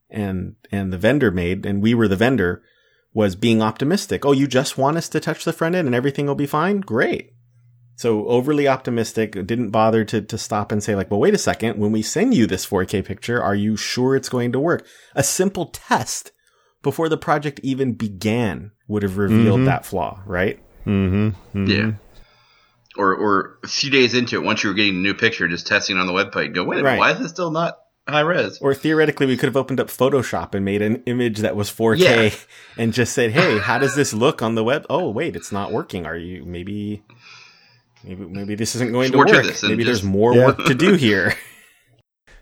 and 0.08 0.54
and 0.70 0.92
the 0.92 0.98
vendor 0.98 1.32
made, 1.32 1.66
and 1.66 1.82
we 1.82 1.94
were 1.94 2.06
the 2.06 2.14
vendor, 2.14 2.62
was 3.12 3.34
being 3.34 3.60
optimistic. 3.60 4.24
Oh, 4.24 4.32
you 4.32 4.46
just 4.46 4.78
want 4.78 4.96
us 4.96 5.08
to 5.08 5.18
touch 5.20 5.44
the 5.44 5.52
front 5.52 5.74
end 5.74 5.88
and 5.88 5.94
everything 5.94 6.26
will 6.26 6.34
be 6.34 6.46
fine? 6.46 6.78
Great. 6.80 7.32
So 8.02 8.26
overly 8.26 8.66
optimistic, 8.66 9.32
didn't 9.46 9.70
bother 9.70 10.04
to, 10.06 10.20
to 10.22 10.36
stop 10.36 10.72
and 10.72 10.82
say 10.82 10.96
like, 10.96 11.08
well, 11.08 11.20
wait 11.20 11.34
a 11.34 11.38
second. 11.38 11.78
When 11.78 11.92
we 11.92 12.02
send 12.02 12.34
you 12.34 12.48
this 12.48 12.66
4K 12.66 13.04
picture, 13.04 13.40
are 13.40 13.54
you 13.54 13.76
sure 13.76 14.16
it's 14.16 14.28
going 14.28 14.50
to 14.52 14.58
work? 14.58 14.84
A 15.14 15.22
simple 15.22 15.66
test 15.66 16.32
before 16.82 17.08
the 17.08 17.16
project 17.16 17.60
even 17.62 17.92
began 17.92 18.72
would 18.88 19.04
have 19.04 19.18
revealed 19.18 19.60
Mhm. 19.60 19.66
that 19.66 19.86
flaw, 19.86 20.20
right? 20.26 20.58
Mm-hmm. 20.84 21.66
Yeah. 21.68 21.92
Or 22.96 23.14
or 23.14 23.58
a 23.62 23.68
few 23.68 23.88
days 23.88 24.14
into 24.14 24.34
it, 24.34 24.42
once 24.44 24.64
you 24.64 24.70
were 24.70 24.74
getting 24.74 24.96
a 24.96 24.98
new 24.98 25.14
picture, 25.14 25.46
just 25.46 25.68
testing 25.68 25.96
on 25.96 26.08
the 26.08 26.12
website, 26.12 26.52
go, 26.54 26.64
wait 26.64 26.80
a 26.80 26.82
minute, 26.82 26.88
Right. 26.90 26.98
why 26.98 27.12
is 27.12 27.20
this 27.20 27.30
still 27.30 27.52
not 27.52 27.78
high 28.08 28.20
res? 28.22 28.58
Or 28.60 28.74
theoretically, 28.74 29.26
we 29.26 29.36
could 29.36 29.46
have 29.46 29.56
opened 29.56 29.78
up 29.78 29.86
Photoshop 29.86 30.56
and 30.56 30.64
made 30.64 30.82
an 30.82 31.04
image 31.06 31.38
that 31.38 31.54
was 31.54 31.70
4K 31.70 32.00
Yeah. 32.00 32.30
and 32.76 32.92
just 32.92 33.12
said, 33.12 33.30
"Hey, 33.30 33.58
how 33.58 33.78
does 33.78 33.94
this 33.94 34.12
look 34.12 34.42
on 34.42 34.56
the 34.56 34.64
web?" 34.64 34.84
Oh, 34.90 35.08
wait, 35.08 35.36
it's 35.36 35.52
not 35.52 35.70
working. 35.70 36.04
Are 36.04 36.16
you 36.18 36.44
maybe? 36.44 37.04
Maybe 38.04 38.24
maybe 38.24 38.54
this 38.54 38.74
isn't 38.74 38.92
going 38.92 39.12
There's 39.12 39.26
to 39.26 39.32
to 39.32 39.38
work. 39.38 39.46
this 39.46 39.60
than 39.60 39.70
maybe 39.70 39.84
there's 39.84 40.02
more 40.02 40.34
Yeah. 40.34 40.46
work 40.46 40.64
to 40.66 40.74
do 40.74 40.94
here. 40.94 41.34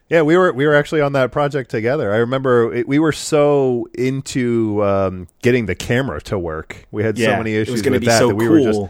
Yeah, 0.09 0.23
we 0.23 0.37
were 0.37 0.53
we 0.53 0.67
were 0.67 0.75
actually 0.75 1.03
on 1.03 1.13
that 1.13 1.31
project 1.31 1.71
together. 1.71 2.13
I 2.13 2.17
remember 2.17 2.75
it, 2.75 2.89
we 2.89 2.99
were 2.99 3.13
so 3.13 3.87
into 3.95 4.83
um, 4.83 5.29
getting 5.41 5.67
the 5.67 5.77
camera 5.77 6.21
to 6.23 6.37
work. 6.37 6.85
We 6.91 7.05
had 7.05 7.17
so 7.17 7.37
many 7.37 7.55
issues 7.55 7.75
was 7.75 7.83
going 7.83 7.93
to 7.93 7.99
with 7.99 8.01
be 8.01 8.07
that 8.09 8.19
so 8.19 8.27
that 8.27 8.35
we 8.35 8.47
cool. 8.47 8.55
were 8.55 8.61
just 8.61 8.81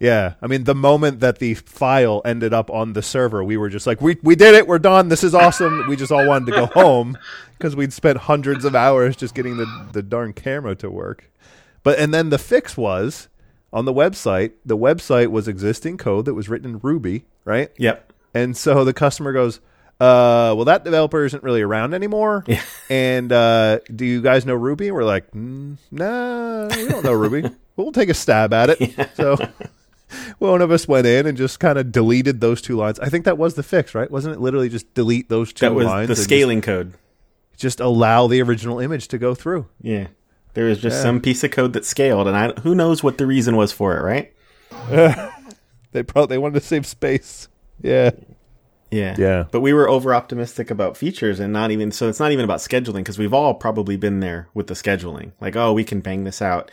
yeah. 0.00 0.34
I 0.42 0.46
mean, 0.48 0.64
the 0.64 0.74
moment 0.74 1.20
that 1.20 1.38
the 1.38 1.54
file 1.54 2.20
ended 2.26 2.52
up 2.52 2.68
on 2.68 2.92
the 2.92 3.00
server, 3.00 3.42
we 3.42 3.56
were 3.56 3.70
just 3.70 3.86
like, 3.86 4.02
we 4.02 4.18
we 4.22 4.36
did 4.36 4.54
it. 4.54 4.66
We're 4.68 4.78
done. 4.78 5.08
This 5.08 5.24
is 5.24 5.34
awesome. 5.34 5.84
we 5.88 5.96
just 5.96 6.12
all 6.12 6.26
wanted 6.28 6.44
to 6.46 6.52
go 6.52 6.66
home 6.74 7.16
because 7.56 7.74
we'd 7.74 7.94
spent 7.94 8.18
hundreds 8.18 8.66
of 8.66 8.74
hours 8.74 9.16
just 9.16 9.34
getting 9.34 9.56
the 9.56 9.86
the 9.92 10.02
darn 10.02 10.34
camera 10.34 10.74
to 10.76 10.90
work. 10.90 11.30
But 11.82 11.98
and 11.98 12.12
then 12.12 12.28
the 12.28 12.36
fix 12.38 12.76
was 12.76 13.29
on 13.72 13.84
the 13.84 13.92
website. 13.92 14.52
The 14.64 14.76
website 14.76 15.28
was 15.28 15.46
existing 15.48 15.96
code 15.98 16.24
that 16.24 16.34
was 16.34 16.48
written 16.48 16.70
in 16.70 16.78
Ruby, 16.80 17.24
right? 17.44 17.70
yep. 17.78 18.12
And 18.34 18.56
so 18.56 18.84
the 18.84 18.92
customer 18.92 19.32
goes, 19.32 19.58
uh, 20.00 20.54
well, 20.56 20.64
that 20.66 20.84
developer 20.84 21.24
isn't 21.24 21.42
really 21.42 21.62
around 21.62 21.94
anymore. 21.94 22.44
Yeah. 22.46 22.62
And 22.90 23.30
uh, 23.32 23.78
do 23.94 24.04
you 24.04 24.20
guys 24.20 24.44
know 24.46 24.54
Ruby? 24.54 24.90
We're 24.90 25.04
like, 25.04 25.30
mm, 25.30 25.76
nah, 25.92 26.66
we 26.74 26.88
don't 26.88 27.04
know 27.04 27.12
Ruby. 27.12 27.48
we'll 27.76 27.92
take 27.92 28.08
a 28.08 28.14
stab 28.14 28.52
at 28.52 28.70
it. 28.70 29.10
So 29.14 29.36
one 30.38 30.60
of 30.62 30.70
us 30.72 30.88
went 30.88 31.06
in 31.06 31.26
and 31.26 31.38
just 31.38 31.60
kind 31.60 31.78
of 31.78 31.92
deleted 31.92 32.40
those 32.40 32.60
two 32.62 32.76
lines. 32.76 32.98
I 32.98 33.08
think 33.10 33.24
that 33.26 33.38
was 33.38 33.54
the 33.54 33.62
fix, 33.62 33.94
right? 33.94 34.10
Wasn't 34.10 34.34
it 34.34 34.40
literally 34.40 34.68
just 34.68 34.92
delete 34.94 35.28
those 35.28 35.52
two 35.52 35.66
That 35.66 35.74
was 35.74 35.86
lines? 35.86 36.08
the 36.08 36.12
and 36.12 36.16
just- 36.16 36.24
scaling 36.24 36.62
code. 36.62 36.94
Just, 37.56 37.78
allow 37.78 38.26
the 38.26 38.40
original 38.40 38.80
image 38.80 39.08
to 39.08 39.18
go 39.18 39.34
through. 39.34 39.66
Yeah. 39.82 40.06
There 40.54 40.64
was 40.66 40.78
just 40.80 40.96
Yeah. 40.96 41.02
some 41.02 41.20
piece 41.20 41.44
of 41.44 41.50
code 41.50 41.72
that 41.74 41.84
scaled, 41.84 42.26
and 42.28 42.36
I 42.36 42.52
who 42.60 42.74
knows 42.74 43.02
what 43.02 43.18
the 43.18 43.26
reason 43.26 43.56
was 43.56 43.72
for 43.72 43.96
it, 43.96 44.02
right? 44.02 44.32
They 45.92 46.04
probably 46.04 46.34
they 46.34 46.38
wanted 46.38 46.60
to 46.60 46.66
save 46.66 46.86
space. 46.86 47.48
Yeah. 47.82 48.10
Yeah. 48.92 49.16
Yeah. 49.18 49.44
But 49.50 49.60
we 49.60 49.72
were 49.72 49.88
over 49.88 50.14
optimistic 50.14 50.70
about 50.70 50.96
features 50.96 51.40
and 51.40 51.52
not 51.52 51.70
even, 51.72 51.90
so 51.90 52.08
it's 52.08 52.20
not 52.20 52.30
even 52.30 52.44
about 52.44 52.60
scheduling 52.60 52.96
because 52.98 53.18
we've 53.18 53.34
all 53.34 53.54
probably 53.54 53.96
been 53.96 54.20
there 54.20 54.48
with 54.54 54.68
the 54.68 54.74
scheduling. 54.74 55.32
Like, 55.40 55.56
oh, 55.56 55.72
we 55.72 55.82
can 55.82 56.00
bang 56.00 56.22
this 56.24 56.40
out. 56.40 56.70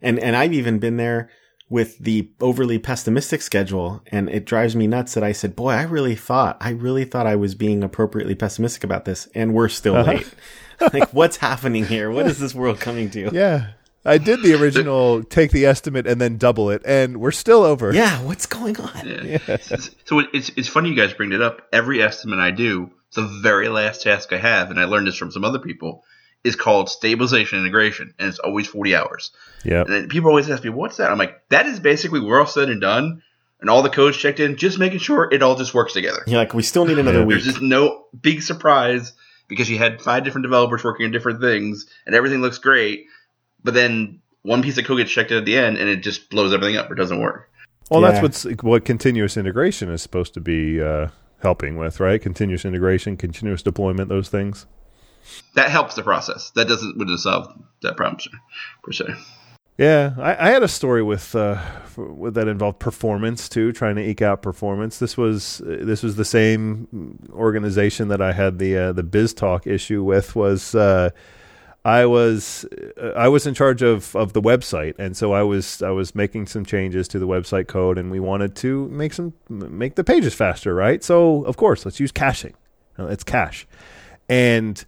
And, 0.00 0.20
and 0.20 0.36
I've 0.36 0.52
even 0.52 0.78
been 0.78 0.98
there 0.98 1.30
with 1.70 1.96
the 1.98 2.28
overly 2.40 2.78
pessimistic 2.78 3.40
schedule. 3.40 4.02
And 4.08 4.28
it 4.28 4.44
drives 4.44 4.76
me 4.76 4.86
nuts 4.86 5.14
that 5.14 5.24
I 5.24 5.32
said, 5.32 5.56
boy, 5.56 5.70
I 5.70 5.82
really 5.84 6.16
thought, 6.16 6.58
I 6.60 6.70
really 6.70 7.04
thought 7.06 7.26
I 7.26 7.36
was 7.36 7.54
being 7.54 7.82
appropriately 7.82 8.34
pessimistic 8.34 8.84
about 8.84 9.06
this. 9.06 9.28
And 9.34 9.54
we're 9.54 9.68
still 9.68 9.96
Uh-huh. 9.96 10.12
late. 10.12 10.34
like, 10.92 11.14
what's 11.14 11.36
happening 11.38 11.86
here? 11.86 12.10
What 12.10 12.26
is 12.26 12.38
this 12.38 12.54
world 12.54 12.80
coming 12.80 13.08
to? 13.12 13.30
Yeah. 13.32 13.68
I 14.04 14.16
did 14.18 14.42
the 14.42 14.54
original 14.54 15.22
take 15.22 15.50
the 15.52 15.66
estimate 15.66 16.06
and 16.06 16.18
then 16.20 16.38
double 16.38 16.70
it, 16.70 16.80
and 16.86 17.18
we're 17.18 17.30
still 17.32 17.62
over. 17.64 17.92
Yeah. 17.94 18.22
What's 18.22 18.46
going 18.46 18.78
on? 18.80 19.06
Yeah. 19.06 19.58
So 19.58 20.20
it's 20.32 20.48
it's 20.56 20.68
funny 20.68 20.88
you 20.88 20.96
guys 20.96 21.12
bring 21.12 21.32
it 21.32 21.42
up. 21.42 21.68
Every 21.70 22.02
estimate 22.02 22.38
I 22.38 22.50
do, 22.50 22.90
the 23.14 23.26
very 23.42 23.68
last 23.68 24.02
task 24.02 24.32
I 24.32 24.38
have, 24.38 24.70
and 24.70 24.80
I 24.80 24.86
learned 24.86 25.06
this 25.06 25.16
from 25.18 25.30
some 25.30 25.44
other 25.44 25.58
people, 25.58 26.02
is 26.44 26.56
called 26.56 26.88
stabilization 26.88 27.58
integration, 27.58 28.14
and 28.18 28.28
it's 28.28 28.38
always 28.38 28.66
40 28.66 28.94
hours. 28.96 29.30
Yeah. 29.64 29.82
And 29.82 29.92
then 29.92 30.08
people 30.08 30.30
always 30.30 30.48
ask 30.48 30.64
me, 30.64 30.70
"What's 30.70 30.96
that?" 30.96 31.10
I'm 31.10 31.18
like, 31.18 31.42
"That 31.50 31.66
is 31.66 31.80
basically 31.80 32.20
we're 32.20 32.40
all 32.40 32.46
said 32.46 32.70
and 32.70 32.80
done, 32.80 33.22
and 33.60 33.68
all 33.68 33.82
the 33.82 33.90
codes 33.90 34.16
checked 34.16 34.40
in, 34.40 34.56
just 34.56 34.78
making 34.78 35.00
sure 35.00 35.28
it 35.30 35.42
all 35.42 35.54
just 35.54 35.74
works 35.74 35.92
together. 35.92 36.22
You're 36.26 36.38
like, 36.38 36.54
we 36.54 36.62
still 36.62 36.86
need 36.86 36.98
another 36.98 37.18
Yeah. 37.20 37.24
week. 37.26 37.34
There's 37.36 37.44
just 37.44 37.60
no 37.62 38.06
big 38.22 38.40
surprise 38.42 39.12
because 39.48 39.68
you 39.68 39.76
had 39.76 40.00
five 40.00 40.24
different 40.24 40.44
developers 40.44 40.82
working 40.82 41.04
on 41.06 41.12
different 41.12 41.40
things, 41.42 41.86
and 42.06 42.14
everything 42.14 42.40
looks 42.40 42.56
great, 42.58 43.04
but 43.62 43.74
then 43.74 44.20
one 44.42 44.62
piece 44.62 44.78
of 44.78 44.86
code 44.86 44.96
gets 44.96 45.10
checked 45.10 45.30
in 45.30 45.36
at 45.36 45.44
the 45.44 45.58
end, 45.58 45.76
and 45.76 45.90
it 45.90 45.96
just 45.96 46.30
blows 46.30 46.54
everything 46.54 46.76
up. 46.78 46.90
or 46.90 46.94
doesn't 46.94 47.20
work. 47.20 47.50
Well, 47.90 48.00
Yeah. 48.00 48.12
that's 48.12 48.22
what's 48.22 48.62
what 48.62 48.84
continuous 48.86 49.36
integration 49.36 49.90
is 49.90 50.00
supposed 50.00 50.32
to 50.34 50.40
be 50.40 50.80
uh, 50.80 51.08
helping 51.42 51.76
with, 51.76 52.00
right? 52.00 52.22
Continuous 52.22 52.64
integration, 52.64 53.16
continuous 53.18 53.62
deployment, 53.62 54.08
those 54.08 54.28
things. 54.30 54.64
That 55.54 55.70
helps 55.70 55.94
the 55.94 56.02
process. 56.02 56.50
That 56.50 56.68
doesn't 56.68 56.96
would 56.98 57.08
have 57.08 57.20
solved 57.20 57.60
that 57.82 57.96
problem 57.96 58.20
per 58.82 58.92
se. 58.92 59.14
Yeah, 59.80 60.12
I, 60.18 60.48
I 60.48 60.50
had 60.50 60.62
a 60.62 60.68
story 60.68 61.02
with 61.02 61.34
uh, 61.34 61.52
f- 61.84 61.96
with 61.96 62.34
that 62.34 62.48
involved 62.48 62.80
performance 62.80 63.48
too, 63.48 63.72
trying 63.72 63.96
to 63.96 64.02
eke 64.02 64.20
out 64.20 64.42
performance. 64.42 64.98
This 64.98 65.16
was 65.16 65.62
uh, 65.62 65.78
this 65.80 66.02
was 66.02 66.16
the 66.16 66.24
same 66.24 67.18
organization 67.32 68.08
that 68.08 68.20
I 68.20 68.32
had 68.32 68.58
the 68.58 68.76
uh, 68.76 68.92
the 68.92 69.02
BizTalk 69.02 69.66
issue 69.66 70.04
with. 70.04 70.36
Was 70.36 70.74
uh, 70.74 71.08
I 71.82 72.04
was 72.04 72.66
uh, 73.02 73.12
I 73.16 73.28
was 73.28 73.46
in 73.46 73.54
charge 73.54 73.80
of, 73.80 74.14
of 74.14 74.34
the 74.34 74.42
website, 74.42 74.98
and 74.98 75.16
so 75.16 75.32
I 75.32 75.42
was 75.42 75.80
I 75.80 75.90
was 75.90 76.14
making 76.14 76.48
some 76.48 76.66
changes 76.66 77.08
to 77.08 77.18
the 77.18 77.26
website 77.26 77.66
code, 77.66 77.96
and 77.96 78.10
we 78.10 78.20
wanted 78.20 78.54
to 78.56 78.86
make 78.88 79.14
some 79.14 79.32
make 79.48 79.94
the 79.94 80.04
pages 80.04 80.34
faster, 80.34 80.74
right? 80.74 81.02
So 81.02 81.42
of 81.44 81.56
course, 81.56 81.86
let's 81.86 81.98
use 81.98 82.12
caching. 82.12 82.52
It's 82.98 83.24
cache, 83.24 83.66
and 84.28 84.84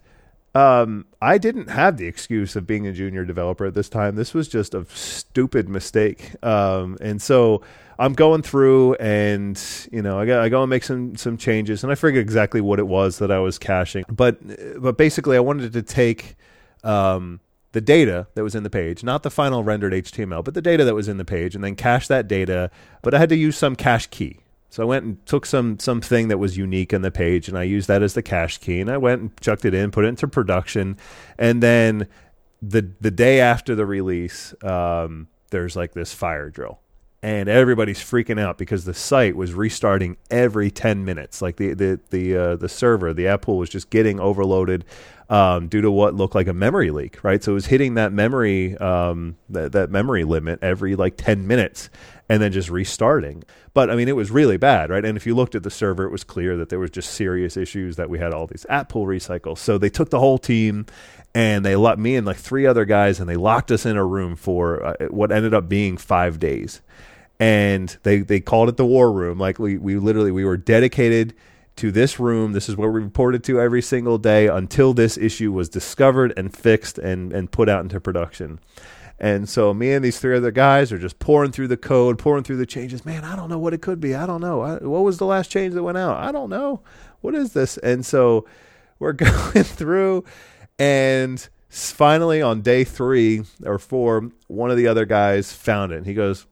um, 0.55 1.05
I 1.21 1.37
didn't 1.37 1.69
have 1.69 1.97
the 1.97 2.05
excuse 2.05 2.55
of 2.55 2.67
being 2.67 2.85
a 2.85 2.91
junior 2.91 3.25
developer 3.25 3.65
at 3.65 3.73
this 3.73 3.89
time. 3.89 4.15
This 4.15 4.33
was 4.33 4.47
just 4.47 4.73
a 4.73 4.85
stupid 4.93 5.67
mistake. 5.67 6.31
Um, 6.43 6.97
and 7.01 7.21
so 7.21 7.63
I'm 7.97 8.13
going 8.13 8.43
through 8.43 8.95
and, 8.95 9.59
you 9.91 10.01
know, 10.01 10.19
I 10.19 10.25
go, 10.25 10.41
I 10.41 10.49
go 10.49 10.61
and 10.61 10.69
make 10.69 10.83
some, 10.83 11.15
some 11.15 11.37
changes 11.37 11.83
and 11.83 11.91
I 11.91 11.95
forget 11.95 12.21
exactly 12.21 12.61
what 12.61 12.79
it 12.79 12.87
was 12.87 13.17
that 13.19 13.31
I 13.31 13.39
was 13.39 13.57
caching, 13.57 14.05
but, 14.09 14.37
but 14.81 14.97
basically 14.97 15.37
I 15.37 15.39
wanted 15.39 15.73
to 15.73 15.81
take, 15.81 16.35
um, 16.83 17.39
the 17.73 17.81
data 17.81 18.27
that 18.35 18.43
was 18.43 18.53
in 18.53 18.61
the 18.61 18.69
page, 18.69 19.03
not 19.03 19.23
the 19.23 19.31
final 19.31 19.63
rendered 19.63 19.93
HTML, 19.93 20.43
but 20.43 20.53
the 20.53 20.61
data 20.61 20.85
that 20.85 20.93
was 20.93 21.07
in 21.07 21.17
the 21.17 21.25
page, 21.25 21.55
and 21.55 21.63
then 21.63 21.75
cache 21.75 22.07
that 22.07 22.27
data. 22.27 22.69
But 23.01 23.15
I 23.15 23.19
had 23.19 23.29
to 23.29 23.35
use 23.35 23.57
some 23.57 23.75
cache 23.75 24.07
key. 24.07 24.42
So 24.73 24.81
I 24.81 24.87
went 24.87 25.05
and 25.05 25.23
took 25.27 25.45
some 25.45 25.77
something 25.77 26.29
that 26.29 26.39
was 26.39 26.57
unique 26.57 26.93
in 26.93 27.03
the 27.03 27.11
page, 27.11 27.47
and 27.47 27.55
I 27.55 27.61
used 27.61 27.87
that 27.89 28.01
as 28.01 28.15
the 28.15 28.23
cache 28.23 28.57
key. 28.57 28.81
And 28.81 28.89
I 28.89 28.97
went 28.97 29.21
and 29.21 29.39
chucked 29.39 29.65
it 29.65 29.75
in, 29.75 29.91
put 29.91 30.03
it 30.03 30.07
into 30.07 30.27
production, 30.27 30.97
and 31.37 31.61
then 31.61 32.07
the 32.59 32.89
the 32.99 33.11
day 33.11 33.39
after 33.39 33.75
the 33.75 33.85
release, 33.85 34.55
um, 34.63 35.27
there's 35.51 35.75
like 35.75 35.93
this 35.93 36.11
fire 36.11 36.49
drill, 36.49 36.79
and 37.23 37.47
everybody's 37.47 37.99
freaking 37.99 38.37
out 38.37 38.57
because 38.57 38.83
the 38.83 38.93
site 38.93 39.37
was 39.37 39.53
restarting 39.53 40.17
every 40.29 40.69
10 40.69 41.05
minutes. 41.05 41.41
Like 41.41 41.55
the 41.55 41.73
the 41.73 41.99
the 42.09 42.35
uh, 42.35 42.55
the 42.57 42.67
server, 42.67 43.13
the 43.13 43.27
app 43.27 43.43
pool 43.43 43.57
was 43.57 43.69
just 43.69 43.89
getting 43.89 44.19
overloaded 44.19 44.83
um, 45.29 45.69
due 45.69 45.79
to 45.79 45.89
what 45.89 46.15
looked 46.15 46.35
like 46.35 46.47
a 46.47 46.53
memory 46.53 46.91
leak, 46.91 47.23
right? 47.23 47.41
So 47.41 47.53
it 47.53 47.55
was 47.55 47.67
hitting 47.67 47.93
that 47.93 48.11
memory 48.11 48.77
um, 48.77 49.37
that 49.49 49.71
that 49.71 49.89
memory 49.89 50.25
limit 50.25 50.59
every 50.61 50.97
like 50.97 51.15
10 51.15 51.47
minutes, 51.47 51.89
and 52.27 52.41
then 52.41 52.51
just 52.51 52.69
restarting. 52.69 53.45
But 53.73 53.89
I 53.89 53.95
mean, 53.95 54.09
it 54.09 54.17
was 54.17 54.29
really 54.29 54.57
bad, 54.57 54.89
right? 54.89 55.05
And 55.05 55.15
if 55.15 55.25
you 55.25 55.33
looked 55.33 55.55
at 55.55 55.63
the 55.63 55.71
server, 55.71 56.03
it 56.03 56.11
was 56.11 56.25
clear 56.25 56.57
that 56.57 56.67
there 56.67 56.79
was 56.79 56.91
just 56.91 57.13
serious 57.13 57.55
issues 57.55 57.95
that 57.95 58.09
we 58.09 58.19
had 58.19 58.33
all 58.33 58.47
these 58.47 58.65
app 58.67 58.89
pool 58.89 59.05
recycles. 59.05 59.59
So 59.59 59.77
they 59.77 59.89
took 59.89 60.09
the 60.09 60.19
whole 60.19 60.37
team 60.37 60.87
and 61.33 61.63
they 61.63 61.77
let 61.77 61.97
me 61.97 62.17
and 62.17 62.27
like 62.27 62.37
three 62.37 62.67
other 62.67 62.83
guys 62.83 63.21
and 63.21 63.29
they 63.29 63.37
locked 63.37 63.71
us 63.71 63.85
in 63.85 63.95
a 63.95 64.05
room 64.05 64.35
for 64.35 64.85
uh, 64.85 65.07
what 65.07 65.31
ended 65.31 65.53
up 65.53 65.69
being 65.69 65.95
five 65.95 66.37
days 66.37 66.81
and 67.39 67.97
they 68.03 68.19
they 68.19 68.39
called 68.39 68.69
it 68.69 68.77
the 68.77 68.85
war 68.85 69.11
room. 69.11 69.37
Like 69.39 69.59
we 69.59 69.77
we 69.77 69.97
literally 69.97 70.31
we 70.31 70.45
were 70.45 70.57
dedicated 70.57 71.33
to 71.77 71.91
this 71.91 72.19
room. 72.19 72.53
This 72.53 72.69
is 72.69 72.77
where 72.77 72.91
we 72.91 73.01
reported 73.01 73.43
to 73.45 73.59
every 73.59 73.81
single 73.81 74.17
day 74.17 74.47
until 74.47 74.93
this 74.93 75.17
issue 75.17 75.51
was 75.51 75.69
discovered 75.69 76.33
and 76.37 76.55
fixed 76.55 76.97
and 76.97 77.33
and 77.33 77.51
put 77.51 77.69
out 77.69 77.83
into 77.83 77.99
production. 77.99 78.59
And 79.19 79.47
so 79.47 79.73
me 79.73 79.93
and 79.93 80.03
these 80.03 80.19
three 80.19 80.35
other 80.35 80.51
guys 80.51 80.91
are 80.91 80.97
just 80.97 81.19
pouring 81.19 81.51
through 81.51 81.69
the 81.69 81.77
code 81.77 82.19
pouring 82.19 82.43
through 82.43 82.57
the 82.57 82.65
changes. 82.65 83.05
Man 83.05 83.23
i 83.23 83.35
don't 83.35 83.49
know 83.49 83.59
what 83.59 83.73
it 83.73 83.81
could 83.81 83.99
be. 83.99 84.15
I 84.15 84.25
don't 84.25 84.41
know. 84.41 84.61
I, 84.61 84.75
what 84.77 85.03
was 85.03 85.17
the 85.17 85.25
last 85.25 85.51
change 85.51 85.73
that 85.73 85.83
went 85.83 85.97
out? 85.97 86.17
I 86.17 86.31
don't 86.31 86.49
know. 86.49 86.81
What 87.21 87.35
is 87.35 87.53
this? 87.53 87.77
And 87.77 88.05
so 88.05 88.45
we're 88.99 89.13
going 89.13 89.63
through 89.63 90.23
and 90.77 91.47
finally 91.69 92.41
on 92.41 92.61
day 92.61 92.83
three 92.83 93.41
or 93.65 93.79
four 93.79 94.29
one 94.47 94.69
of 94.69 94.77
the 94.77 94.87
other 94.87 95.05
guys 95.05 95.51
found 95.51 95.91
it. 95.91 95.97
And 95.97 96.05
he 96.05 96.13
goes 96.13 96.45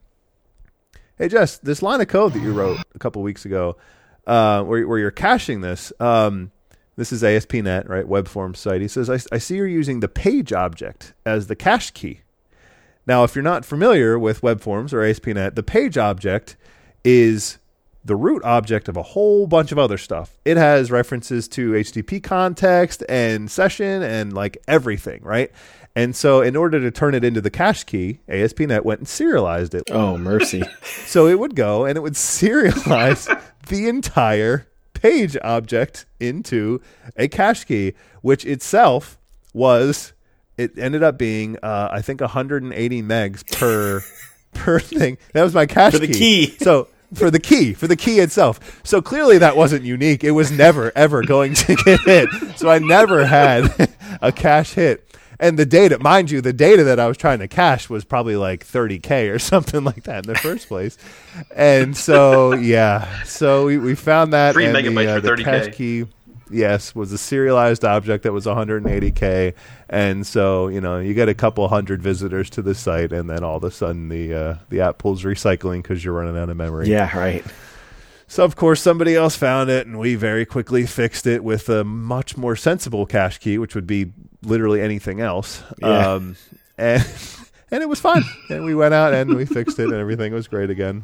hey 1.21 1.27
jess 1.27 1.59
this 1.59 1.83
line 1.83 2.01
of 2.01 2.07
code 2.07 2.33
that 2.33 2.41
you 2.41 2.51
wrote 2.51 2.79
a 2.95 2.99
couple 2.99 3.21
weeks 3.21 3.45
ago 3.45 3.77
uh, 4.25 4.63
where, 4.63 4.87
where 4.87 4.97
you're 4.97 5.11
caching 5.11 5.61
this 5.61 5.93
um, 5.99 6.51
this 6.97 7.11
is 7.11 7.23
ASP.NET, 7.23 7.89
right? 7.89 8.07
Web 8.07 8.27
form 8.27 8.53
site. 8.53 8.81
He 8.81 8.87
says, 8.87 9.09
I, 9.09 9.17
I 9.33 9.37
see 9.37 9.55
you're 9.55 9.65
using 9.65 10.01
the 10.01 10.07
page 10.07 10.53
object 10.53 11.13
as 11.25 11.47
the 11.47 11.55
cache 11.55 11.91
key. 11.91 12.21
Now, 13.07 13.23
if 13.23 13.33
you're 13.33 13.43
not 13.43 13.65
familiar 13.65 14.19
with 14.19 14.43
web 14.43 14.61
forms 14.61 14.93
or 14.93 15.01
ASP.NET, 15.01 15.55
the 15.55 15.63
page 15.63 15.97
object 15.97 16.57
is 17.03 17.57
the 18.03 18.15
root 18.15 18.43
object 18.43 18.87
of 18.87 18.97
a 18.97 19.03
whole 19.03 19.47
bunch 19.47 19.71
of 19.71 19.77
other 19.77 19.97
stuff. 19.97 20.37
It 20.43 20.57
has 20.57 20.91
references 20.91 21.47
to 21.49 21.71
HTTP 21.71 22.23
context 22.23 23.03
and 23.07 23.49
session 23.49 24.01
and 24.01 24.33
like 24.33 24.57
everything, 24.67 25.21
right? 25.23 25.51
And 25.95 26.15
so, 26.15 26.41
in 26.41 26.55
order 26.55 26.79
to 26.79 26.89
turn 26.89 27.13
it 27.15 27.23
into 27.23 27.41
the 27.41 27.49
cache 27.49 27.83
key, 27.83 28.19
ASP.NET 28.29 28.85
went 28.85 29.01
and 29.01 29.07
serialized 29.07 29.75
it. 29.75 29.83
Oh, 29.91 30.17
mercy. 30.17 30.63
So 31.05 31.27
it 31.27 31.37
would 31.37 31.55
go 31.55 31.83
and 31.83 31.97
it 31.97 32.01
would 32.01 32.13
serialize 32.13 33.27
the 33.67 33.89
entire 33.89 34.65
page 34.93 35.35
object 35.43 36.05
into 36.21 36.79
a 37.17 37.27
cache 37.27 37.65
key, 37.65 37.95
which 38.21 38.45
itself 38.45 39.17
was 39.53 40.13
it 40.57 40.77
ended 40.77 41.03
up 41.03 41.17
being 41.17 41.57
uh, 41.61 41.89
I 41.91 42.01
think 42.01 42.21
180 42.21 43.03
megs 43.03 43.45
per 43.59 44.01
per 44.53 44.79
thing. 44.79 45.17
That 45.33 45.43
was 45.43 45.53
my 45.53 45.65
cache 45.65 45.93
For 45.93 45.99
the 45.99 46.07
key. 46.07 46.55
So 46.59 46.87
for 47.13 47.29
the 47.29 47.39
key, 47.39 47.73
for 47.73 47.87
the 47.87 47.95
key 47.95 48.19
itself. 48.19 48.81
So 48.83 49.01
clearly 49.01 49.37
that 49.39 49.55
wasn't 49.57 49.83
unique. 49.83 50.23
It 50.23 50.31
was 50.31 50.51
never 50.51 50.91
ever 50.95 51.23
going 51.23 51.53
to 51.55 51.75
get 51.75 51.99
hit. 52.01 52.29
So 52.55 52.69
I 52.69 52.79
never 52.79 53.25
had 53.25 53.89
a 54.21 54.31
cache 54.31 54.73
hit. 54.73 55.07
And 55.39 55.57
the 55.57 55.65
data, 55.65 55.97
mind 55.97 56.29
you, 56.29 56.39
the 56.39 56.53
data 56.53 56.83
that 56.83 56.99
I 56.99 57.07
was 57.07 57.17
trying 57.17 57.39
to 57.39 57.47
cache 57.47 57.89
was 57.89 58.05
probably 58.05 58.35
like 58.35 58.65
30k 58.65 59.33
or 59.33 59.39
something 59.39 59.83
like 59.83 60.03
that 60.03 60.25
in 60.25 60.33
the 60.33 60.37
first 60.39 60.67
place. 60.67 60.97
And 61.55 61.97
so 61.97 62.53
yeah, 62.53 63.23
so 63.23 63.65
we, 63.65 63.77
we 63.77 63.95
found 63.95 64.33
that 64.33 64.53
Three 64.53 64.65
and 64.65 64.75
the, 64.75 64.81
megabytes 64.81 65.07
uh, 65.07 65.21
for 65.21 65.35
the 65.35 65.43
30K. 65.43 66.07
Yes 66.51 66.93
was 66.95 67.11
a 67.11 67.17
serialized 67.17 67.85
object 67.85 68.23
that 68.23 68.33
was 68.33 68.45
180k 68.45 69.53
and 69.89 70.25
so 70.25 70.67
you 70.67 70.81
know 70.81 70.99
you 70.99 71.13
get 71.13 71.29
a 71.29 71.33
couple 71.33 71.67
hundred 71.67 72.01
visitors 72.01 72.49
to 72.51 72.61
the 72.61 72.75
site 72.75 73.11
and 73.11 73.29
then 73.29 73.43
all 73.43 73.57
of 73.57 73.63
a 73.63 73.71
sudden 73.71 74.09
the 74.09 74.33
uh, 74.33 74.55
the 74.69 74.81
app 74.81 74.97
pool's 74.97 75.23
recycling 75.23 75.81
because 75.81 76.03
you're 76.03 76.13
running 76.13 76.37
out 76.37 76.49
of 76.49 76.57
memory. 76.57 76.87
Yeah, 76.87 77.17
right. 77.17 77.43
so 78.27 78.43
of 78.43 78.55
course 78.55 78.81
somebody 78.81 79.15
else 79.15 79.35
found 79.35 79.69
it 79.69 79.87
and 79.87 79.99
we 79.99 80.15
very 80.15 80.45
quickly 80.45 80.85
fixed 80.85 81.27
it 81.27 81.43
with 81.43 81.69
a 81.69 81.83
much 81.83 82.37
more 82.37 82.55
sensible 82.55 83.05
cache 83.05 83.37
key 83.39 83.57
which 83.57 83.75
would 83.75 83.87
be 83.87 84.11
literally 84.43 84.81
anything 84.81 85.21
else. 85.21 85.63
Yeah. 85.79 86.13
um, 86.13 86.35
and 86.77 87.05
and 87.71 87.81
it 87.81 87.89
was 87.89 87.99
fine 87.99 88.23
and 88.49 88.65
we 88.65 88.75
went 88.75 88.93
out 88.93 89.13
and 89.13 89.35
we 89.35 89.45
fixed 89.45 89.79
it 89.79 89.85
and 89.85 89.93
everything 89.93 90.33
was 90.33 90.47
great 90.47 90.69
again 90.69 91.03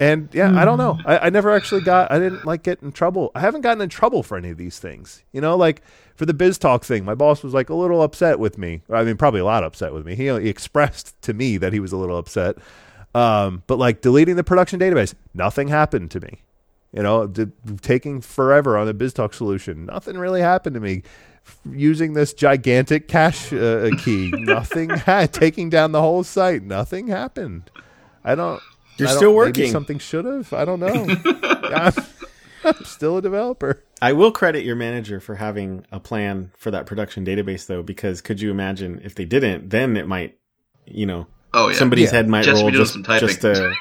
and 0.00 0.28
yeah, 0.32 0.58
I 0.58 0.64
don't 0.64 0.78
know. 0.78 0.98
I, 1.04 1.18
I 1.18 1.30
never 1.30 1.50
actually 1.54 1.80
got. 1.82 2.10
I 2.10 2.18
didn't 2.18 2.44
like 2.44 2.62
get 2.62 2.82
in 2.82 2.92
trouble. 2.92 3.30
I 3.34 3.40
haven't 3.40 3.62
gotten 3.62 3.80
in 3.82 3.88
trouble 3.88 4.22
for 4.22 4.36
any 4.36 4.50
of 4.50 4.56
these 4.58 4.78
things. 4.78 5.24
You 5.32 5.40
know, 5.40 5.56
like 5.56 5.82
for 6.16 6.26
the 6.26 6.34
BizTalk 6.34 6.82
thing, 6.84 7.04
my 7.04 7.14
boss 7.14 7.42
was 7.42 7.54
like 7.54 7.70
a 7.70 7.74
little 7.74 8.02
upset 8.02 8.38
with 8.38 8.58
me. 8.58 8.82
I 8.90 9.04
mean, 9.04 9.16
probably 9.16 9.40
a 9.40 9.44
lot 9.44 9.64
upset 9.64 9.92
with 9.92 10.04
me. 10.06 10.14
He, 10.14 10.24
he 10.26 10.48
expressed 10.48 11.20
to 11.22 11.32
me 11.34 11.56
that 11.58 11.72
he 11.72 11.80
was 11.80 11.92
a 11.92 11.96
little 11.96 12.18
upset. 12.18 12.56
Um, 13.14 13.62
but 13.66 13.78
like 13.78 14.00
deleting 14.00 14.36
the 14.36 14.44
production 14.44 14.78
database, 14.80 15.14
nothing 15.34 15.68
happened 15.68 16.10
to 16.12 16.20
me. 16.20 16.42
You 16.92 17.02
know, 17.02 17.26
d- 17.26 17.46
taking 17.82 18.20
forever 18.20 18.76
on 18.78 18.86
the 18.86 18.94
BizTalk 18.94 19.34
solution, 19.34 19.86
nothing 19.86 20.16
really 20.18 20.40
happened 20.40 20.74
to 20.74 20.80
me. 20.80 21.02
F- 21.46 21.58
Using 21.70 22.12
this 22.14 22.32
gigantic 22.32 23.08
cache 23.08 23.52
uh, 23.52 23.90
key, 23.98 24.30
nothing. 24.36 24.90
Ha- 24.90 25.26
taking 25.30 25.70
down 25.70 25.92
the 25.92 26.00
whole 26.00 26.24
site, 26.24 26.62
nothing 26.62 27.08
happened. 27.08 27.70
I 28.24 28.34
don't. 28.34 28.60
You're 28.98 29.08
I 29.08 29.12
don't- 29.12 29.18
still 29.18 29.30
maybe 29.30 29.36
working. 29.36 29.70
something 29.72 29.98
should 29.98 30.24
have. 30.24 30.52
I 30.52 30.64
don't 30.64 30.80
know. 30.80 31.06
I'm, 31.64 31.92
I'm 32.64 32.84
still 32.84 33.16
a 33.18 33.22
developer. 33.22 33.82
I 34.02 34.12
will 34.12 34.30
credit 34.32 34.64
your 34.64 34.76
manager 34.76 35.20
for 35.20 35.34
having 35.36 35.84
a 35.92 36.00
plan 36.00 36.52
for 36.56 36.70
that 36.70 36.86
production 36.86 37.24
database, 37.24 37.66
though, 37.66 37.82
because 37.82 38.20
could 38.20 38.40
you 38.40 38.50
imagine 38.50 39.00
if 39.04 39.14
they 39.14 39.24
didn't, 39.24 39.70
then 39.70 39.96
it 39.96 40.06
might, 40.06 40.36
you 40.86 41.06
know, 41.06 41.26
Oh 41.54 41.68
yeah. 41.68 41.76
somebody's 41.76 42.06
Yeah. 42.10 42.16
head 42.18 42.28
might 42.28 42.44
Just 42.44 42.60
roll 42.62 42.70
just, 42.70 42.92
some 42.92 43.02
typing. 43.04 43.28
just 43.28 43.40
to, 43.42 43.52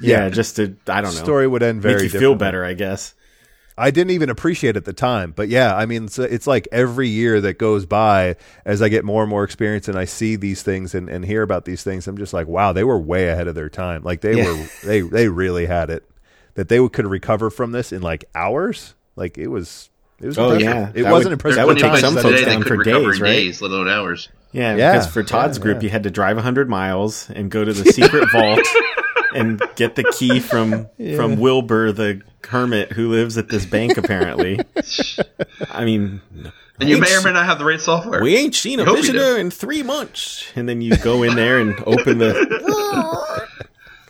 yeah, 0.00 0.24
Yeah. 0.24 0.28
just 0.30 0.56
to, 0.56 0.76
I 0.88 1.00
don't 1.00 1.14
know, 1.14 1.22
Story 1.22 1.46
would 1.46 1.62
end 1.62 1.80
very 1.82 2.02
make 2.04 2.12
you 2.14 2.18
feel 2.20 2.34
better, 2.34 2.64
I 2.64 2.74
guess. 2.74 3.14
I 3.78 3.90
didn't 3.90 4.10
even 4.10 4.28
appreciate 4.30 4.70
it 4.70 4.76
at 4.78 4.84
the 4.84 4.92
time, 4.92 5.32
but 5.36 5.48
yeah, 5.48 5.74
I 5.74 5.86
mean, 5.86 6.04
it's, 6.06 6.18
it's 6.18 6.46
like 6.46 6.66
every 6.72 7.08
year 7.08 7.40
that 7.40 7.58
goes 7.58 7.86
by 7.86 8.36
as 8.64 8.82
I 8.82 8.88
get 8.88 9.04
more 9.04 9.22
and 9.22 9.30
more 9.30 9.44
experience 9.44 9.88
and 9.88 9.96
I 9.98 10.04
see 10.04 10.36
these 10.36 10.62
things 10.62 10.94
and, 10.94 11.08
and 11.08 11.24
hear 11.24 11.42
about 11.42 11.64
these 11.64 11.82
things, 11.82 12.06
I'm 12.08 12.18
just 12.18 12.32
like, 12.32 12.46
wow, 12.48 12.72
they 12.72 12.84
were 12.84 12.98
way 12.98 13.28
ahead 13.28 13.46
of 13.48 13.54
their 13.54 13.68
time. 13.68 14.02
Like 14.02 14.20
they 14.20 14.36
Yeah. 14.38 14.44
were, 14.52 14.66
they 14.84 15.00
they 15.00 15.28
really 15.28 15.66
had 15.66 15.90
it 15.90 16.04
that 16.54 16.68
they 16.68 16.86
could 16.88 17.06
recover 17.06 17.50
from 17.50 17.72
this 17.72 17.92
in 17.92 18.02
like 18.02 18.24
hours. 18.34 18.94
Like 19.16 19.38
it 19.38 19.48
was, 19.48 19.90
it 20.20 20.26
was. 20.26 20.38
Oh, 20.38 20.50
impressive. 20.52 20.62
yeah. 20.68 20.90
it 20.94 21.02
That 21.04 21.12
wasn't 21.12 21.26
would- 21.26 21.32
impressive. 21.34 21.56
That 21.56 21.66
would 21.68 21.76
at 21.78 21.82
the 21.82 21.88
plenty 21.88 22.02
take 22.02 22.14
some 22.14 22.22
folks 22.22 22.44
down 22.44 22.62
for 22.62 22.68
could 22.68 22.78
recover 22.86 23.12
days, 23.12 23.20
right? 23.20 23.30
days, 23.32 23.62
let 23.62 23.70
alone 23.70 23.88
hours. 23.88 24.28
Yeah, 24.52 24.74
Yeah, 24.76 24.92
because 24.92 25.06
for 25.12 25.22
Todd's 25.22 25.58
yeah, 25.58 25.62
group, 25.62 25.76
yeah. 25.76 25.82
you 25.84 25.88
had 25.90 26.02
to 26.04 26.10
drive 26.10 26.36
100 26.36 26.68
miles 26.68 27.28
and 27.30 27.50
go 27.50 27.64
to 27.64 27.72
the 27.72 27.92
secret 27.92 28.28
vault 28.32 28.60
and 29.38 29.62
get 29.76 29.94
the 29.94 30.04
key 30.04 30.40
from 30.40 30.88
from 31.16 31.36
Wilbur, 31.36 31.92
the 31.92 32.22
hermit 32.44 32.92
who 32.92 33.10
lives 33.10 33.38
at 33.38 33.48
this 33.48 33.64
bank. 33.66 33.96
Apparently, 33.96 34.60
I 35.70 35.84
mean, 35.84 36.20
And 36.80 36.88
you 36.88 36.98
may 36.98 37.14
or 37.16 37.22
may 37.22 37.32
not 37.32 37.46
have 37.46 37.58
the 37.58 37.64
right 37.64 37.80
software. 37.80 38.22
We 38.22 38.36
ain't 38.36 38.54
seen 38.54 38.80
a 38.80 38.84
You 38.84 38.96
visitor 38.96 39.36
in 39.38 39.50
three 39.50 39.82
months, 39.82 40.44
and 40.54 40.68
then 40.68 40.80
you 40.80 40.96
go 40.96 41.22
in 41.22 41.34
there 41.36 41.58
and 41.58 41.74
open 41.86 42.18
the. 42.18 43.48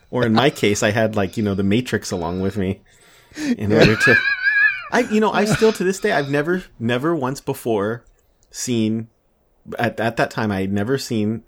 or 0.10 0.24
in 0.26 0.32
my 0.32 0.50
case, 0.50 0.82
I 0.82 0.90
had 0.90 1.16
like 1.16 1.36
you 1.36 1.42
know 1.42 1.54
the 1.54 1.62
Matrix 1.62 2.10
along 2.10 2.40
with 2.40 2.56
me 2.56 2.80
in 3.36 3.72
order 3.72 3.96
to. 3.96 4.16
I 4.90 5.00
you 5.00 5.20
know 5.20 5.30
I 5.30 5.44
still 5.44 5.72
to 5.72 5.84
this 5.84 6.00
day 6.00 6.12
I've 6.12 6.30
never 6.30 6.64
never 6.78 7.14
once 7.14 7.40
before 7.40 8.04
seen 8.50 9.08
at 9.78 10.00
at 10.00 10.16
that 10.16 10.30
time 10.30 10.50
I 10.50 10.62
had 10.62 10.72
never 10.72 10.96
seen 10.96 11.42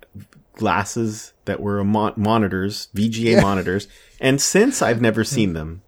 glasses 0.53 1.33
that 1.45 1.59
were 1.59 1.83
mon- 1.83 2.13
monitors 2.17 2.87
VGA 2.95 3.41
monitors, 3.41 3.87
and 4.19 4.41
since 4.41 4.81
I've 4.81 5.01
never 5.01 5.23
seen 5.23 5.53
them. 5.53 5.81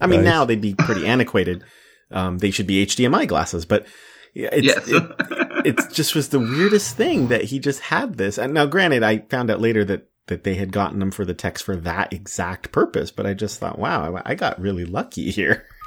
I 0.00 0.06
mean, 0.06 0.22
Nice. 0.22 0.32
now 0.32 0.44
they'd 0.44 0.60
be 0.60 0.74
pretty 0.74 1.06
antiquated. 1.06 1.64
Um, 2.10 2.38
they 2.38 2.50
should 2.50 2.66
be 2.66 2.84
HDMI 2.86 3.26
glasses, 3.26 3.64
but 3.64 3.86
it's, 4.34 4.66
Yes. 4.66 4.88
it, 4.88 5.66
it 5.66 5.92
just 5.92 6.14
was 6.14 6.28
the 6.28 6.38
weirdest 6.38 6.96
thing 6.96 7.28
that 7.28 7.44
he 7.44 7.58
just 7.58 7.80
had 7.80 8.16
this. 8.16 8.38
And 8.38 8.54
now, 8.54 8.66
granted, 8.66 9.02
I 9.02 9.18
found 9.18 9.50
out 9.50 9.60
later 9.60 9.84
that 9.86 10.08
that 10.28 10.44
they 10.44 10.54
had 10.54 10.72
gotten 10.72 10.98
them 10.98 11.10
for 11.10 11.24
the 11.24 11.32
techs 11.34 11.62
for 11.62 11.74
that 11.74 12.12
exact 12.12 12.70
purpose, 12.70 13.10
but 13.10 13.24
I 13.26 13.32
just 13.32 13.58
thought, 13.58 13.78
wow, 13.78 14.16
I, 14.16 14.32
I 14.32 14.34
got 14.34 14.60
really 14.60 14.84
lucky 14.84 15.30
here. 15.30 15.66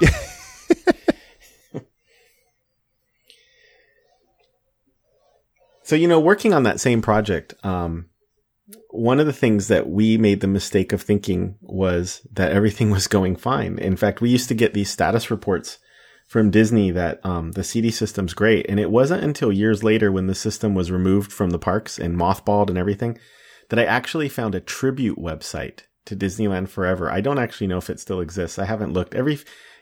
so 5.82 5.96
you 5.96 6.08
know, 6.08 6.20
working 6.20 6.52
on 6.52 6.62
that 6.64 6.80
same 6.80 7.02
project, 7.02 7.54
um, 7.64 8.06
one 8.92 9.18
of 9.18 9.26
the 9.26 9.32
things 9.32 9.68
that 9.68 9.88
we 9.88 10.18
made 10.18 10.40
the 10.40 10.46
mistake 10.46 10.92
of 10.92 11.00
thinking 11.00 11.56
was 11.62 12.26
that 12.30 12.52
everything 12.52 12.90
was 12.90 13.06
going 13.08 13.36
fine. 13.36 13.78
In 13.78 13.96
fact, 13.96 14.20
we 14.20 14.28
used 14.28 14.48
to 14.48 14.54
get 14.54 14.74
these 14.74 14.90
status 14.90 15.30
reports 15.30 15.78
from 16.26 16.50
Disney 16.50 16.90
that 16.90 17.24
um, 17.24 17.52
the 17.52 17.64
CD 17.64 17.90
system's 17.90 18.34
great. 18.34 18.66
And 18.68 18.78
it 18.78 18.90
wasn't 18.90 19.24
until 19.24 19.50
years 19.50 19.82
later 19.82 20.12
when 20.12 20.26
the 20.26 20.34
system 20.34 20.74
was 20.74 20.90
removed 20.90 21.32
from 21.32 21.50
the 21.50 21.58
parks 21.58 21.98
and 21.98 22.16
mothballed 22.16 22.68
and 22.68 22.76
everything 22.76 23.18
that 23.70 23.78
I 23.78 23.84
actually 23.84 24.28
found 24.28 24.54
a 24.54 24.60
tribute 24.60 25.18
website 25.18 25.80
to 26.04 26.14
Disneyland 26.14 26.68
Forever. 26.68 27.10
I 27.10 27.22
don't 27.22 27.38
actually 27.38 27.68
know 27.68 27.78
if 27.78 27.88
it 27.88 27.98
still 27.98 28.20
exists. 28.20 28.58
I 28.58 28.66
haven't 28.66 28.92
looked 28.92 29.14
every, 29.14 29.38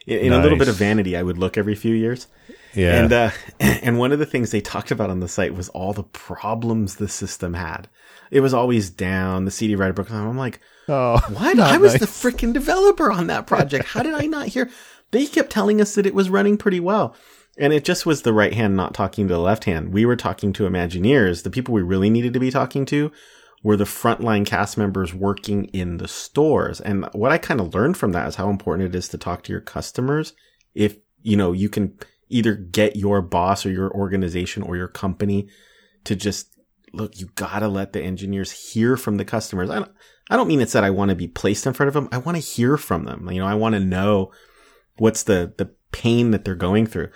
in, 0.07 0.19
in 0.19 0.33
a 0.33 0.41
little 0.41 0.57
bit 0.57 0.69
of 0.69 0.75
vanity, 0.75 1.17
I 1.17 1.23
would 1.23 1.37
look 1.37 1.57
every 1.57 1.75
few 1.75 1.95
years. 1.95 2.27
Yeah. 2.73 3.03
And, 3.03 3.13
uh, 3.13 3.31
and 3.59 3.99
one 3.99 4.13
of 4.13 4.19
the 4.19 4.25
things 4.25 4.51
they 4.51 4.61
talked 4.61 4.91
about 4.91 5.09
on 5.09 5.19
the 5.19 5.27
site 5.27 5.53
was 5.53 5.67
all 5.69 5.91
the 5.91 6.03
problems 6.03 6.95
the 6.95 7.09
system 7.09 7.53
had. 7.53 7.89
It 8.31 8.39
was 8.39 8.53
always 8.53 8.89
down. 8.89 9.45
The 9.45 9.51
CD 9.51 9.75
writer 9.75 9.93
broke 9.93 10.09
down. 10.09 10.27
I'm 10.27 10.37
like, 10.37 10.59
oh, 10.87 11.19
what? 11.33 11.59
I 11.59 11.77
was 11.77 11.93
nice. 11.93 12.01
the 12.01 12.07
freaking 12.07 12.53
developer 12.53 13.11
on 13.11 13.27
that 13.27 13.45
project. 13.45 13.85
How 13.85 14.01
did 14.01 14.13
I 14.13 14.25
not 14.25 14.47
hear? 14.47 14.69
They 15.11 15.27
kept 15.27 15.51
telling 15.51 15.81
us 15.81 15.95
that 15.95 16.05
it 16.05 16.15
was 16.15 16.29
running 16.29 16.57
pretty 16.57 16.79
well. 16.79 17.15
And 17.57 17.73
it 17.73 17.83
just 17.83 18.05
was 18.05 18.21
the 18.21 18.33
right 18.33 18.53
hand 18.53 18.77
not 18.77 18.93
talking 18.93 19.27
to 19.27 19.33
the 19.33 19.39
left 19.39 19.65
hand. 19.65 19.93
We 19.93 20.05
were 20.05 20.15
talking 20.15 20.53
to 20.53 20.63
Imagineers. 20.63 21.43
The 21.43 21.49
people 21.49 21.73
we 21.73 21.81
really 21.81 22.09
needed 22.09 22.33
to 22.33 22.39
be 22.39 22.49
talking 22.49 22.85
to 22.87 23.11
were 23.61 23.75
the 23.75 23.83
frontline 23.83 24.45
cast 24.45 24.77
members 24.77 25.13
working 25.13 25.65
in 25.65 25.97
the 25.97 26.07
stores. 26.07 26.79
And 26.79 27.07
what 27.11 27.31
I 27.31 27.37
kind 27.37 27.59
of 27.59 27.75
learned 27.75 27.97
from 27.97 28.13
that 28.13 28.27
is 28.27 28.35
how 28.35 28.49
important 28.49 28.89
it 28.89 28.97
is 28.97 29.09
to 29.09 29.17
talk 29.17 29.43
to 29.43 29.51
your 29.51 29.61
customers. 29.61 30.33
If, 30.73 30.97
you 31.21 31.35
know, 31.35 31.51
you 31.51 31.69
can 31.69 31.97
either 32.29 32.55
get 32.55 32.95
your 32.95 33.21
boss 33.21 33.65
or 33.65 33.71
your 33.71 33.91
organization 33.91 34.63
or 34.63 34.77
your 34.77 34.87
company 34.87 35.49
to 36.05 36.15
just 36.15 36.50
look, 36.93 37.19
you 37.19 37.27
gotta 37.35 37.67
let 37.67 37.93
the 37.93 38.01
engineers 38.01 38.51
hear 38.51 38.97
from 38.97 39.17
the 39.17 39.25
customers. 39.25 39.69
I 39.69 39.79
don't, 39.79 39.91
I 40.29 40.37
don't 40.37 40.47
mean 40.47 40.61
it's 40.61 40.73
that 40.73 40.83
I 40.83 40.89
want 40.89 41.09
to 41.09 41.15
be 41.15 41.27
placed 41.27 41.65
in 41.65 41.73
front 41.73 41.87
of 41.87 41.93
them. 41.93 42.09
I 42.11 42.17
want 42.17 42.37
to 42.37 42.43
hear 42.43 42.77
from 42.77 43.05
them. 43.05 43.29
You 43.31 43.39
know, 43.39 43.47
I 43.47 43.55
want 43.55 43.73
to 43.73 43.79
know 43.79 44.31
what's 44.97 45.23
the, 45.23 45.53
the 45.57 45.73
pain 45.91 46.31
that 46.31 46.45
they're 46.45 46.55
going 46.55 46.85
through. 46.85 47.09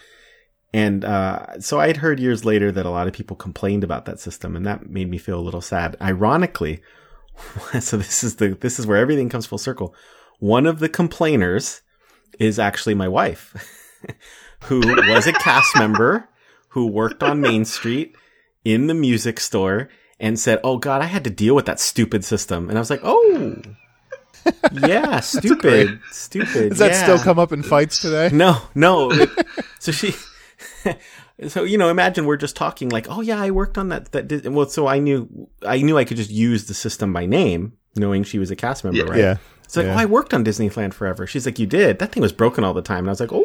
And, 0.73 1.05
uh, 1.05 1.59
so 1.61 1.79
I'd 1.79 1.97
heard 1.97 2.19
years 2.19 2.43
later 2.43 2.71
that 2.71 2.85
a 2.85 2.89
lot 2.89 3.07
of 3.07 3.13
people 3.13 3.37
complained 3.37 3.83
about 3.83 4.05
that 4.05 4.19
system 4.19 4.55
and 4.55 4.65
that 4.65 4.89
made 4.89 5.09
me 5.09 5.17
feel 5.17 5.39
a 5.39 5.41
little 5.41 5.61
sad. 5.61 5.95
Ironically, 6.01 6.81
so 7.79 7.97
this 7.97 8.23
is 8.23 8.35
the, 8.35 8.49
this 8.49 8.79
is 8.79 8.85
where 8.85 8.97
everything 8.97 9.29
comes 9.29 9.45
full 9.45 9.57
circle. 9.57 9.95
One 10.39 10.65
of 10.65 10.79
the 10.79 10.89
complainers 10.89 11.81
is 12.39 12.59
actually 12.59 12.95
my 12.95 13.07
wife, 13.07 13.55
who 14.65 14.79
was 14.79 15.27
a 15.27 15.33
cast 15.33 15.75
member 15.77 16.27
who 16.69 16.87
worked 16.87 17.23
on 17.23 17.39
Main 17.39 17.63
Street 17.63 18.13
in 18.65 18.87
the 18.87 18.93
music 18.93 19.39
store 19.39 19.87
and 20.19 20.37
said, 20.39 20.59
"Oh 20.63 20.77
God, 20.77 21.01
I 21.01 21.05
had 21.05 21.23
to 21.23 21.29
deal 21.29 21.55
with 21.55 21.65
that 21.67 21.79
stupid 21.79 22.25
system." 22.25 22.67
And 22.69 22.77
I 22.77 22.81
was 22.81 22.89
like, 22.89 23.01
"Oh, 23.03 23.55
yeah, 24.73 25.19
stupid, 25.21 25.99
stupid." 26.11 26.69
Does 26.69 26.79
that 26.79 26.91
yeah. 26.91 27.03
still 27.03 27.19
come 27.19 27.39
up 27.39 27.51
in 27.51 27.63
fights 27.63 28.01
today? 28.01 28.29
No, 28.33 28.61
no. 28.75 29.11
so 29.79 29.91
she, 29.91 30.13
so 31.47 31.63
you 31.63 31.77
know, 31.77 31.89
imagine 31.89 32.25
we're 32.25 32.37
just 32.37 32.55
talking 32.55 32.89
like, 32.89 33.07
"Oh 33.09 33.21
yeah, 33.21 33.41
I 33.41 33.51
worked 33.51 33.77
on 33.77 33.89
that." 33.89 34.11
That 34.11 34.27
did, 34.27 34.47
well, 34.53 34.67
so 34.67 34.87
I 34.87 34.99
knew, 34.99 35.47
I 35.65 35.81
knew 35.81 35.97
I 35.97 36.03
could 36.03 36.17
just 36.17 36.31
use 36.31 36.65
the 36.65 36.73
system 36.73 37.13
by 37.13 37.25
name, 37.25 37.73
knowing 37.95 38.23
she 38.23 38.39
was 38.39 38.51
a 38.51 38.55
cast 38.55 38.83
member, 38.83 38.99
Yeah. 38.99 39.09
right? 39.09 39.19
Yeah. 39.19 39.37
It's 39.63 39.75
like, 39.75 39.85
oh, 39.87 39.89
Yeah. 39.89 39.95
oh, 39.95 39.99
I 39.99 40.05
worked 40.05 40.33
on 40.33 40.45
Disneyland 40.45 40.93
Forever. 40.93 41.25
She's 41.25 41.47
like, 41.47 41.57
you 41.57 41.65
did. 41.65 41.97
That 41.97 42.11
thing 42.11 42.21
was 42.21 42.31
broken 42.31 42.63
all 42.63 42.75
the 42.75 42.83
time. 42.83 42.99
And 42.99 43.07
I 43.09 43.11
was 43.11 43.19
like, 43.19 43.33
oh, 43.33 43.43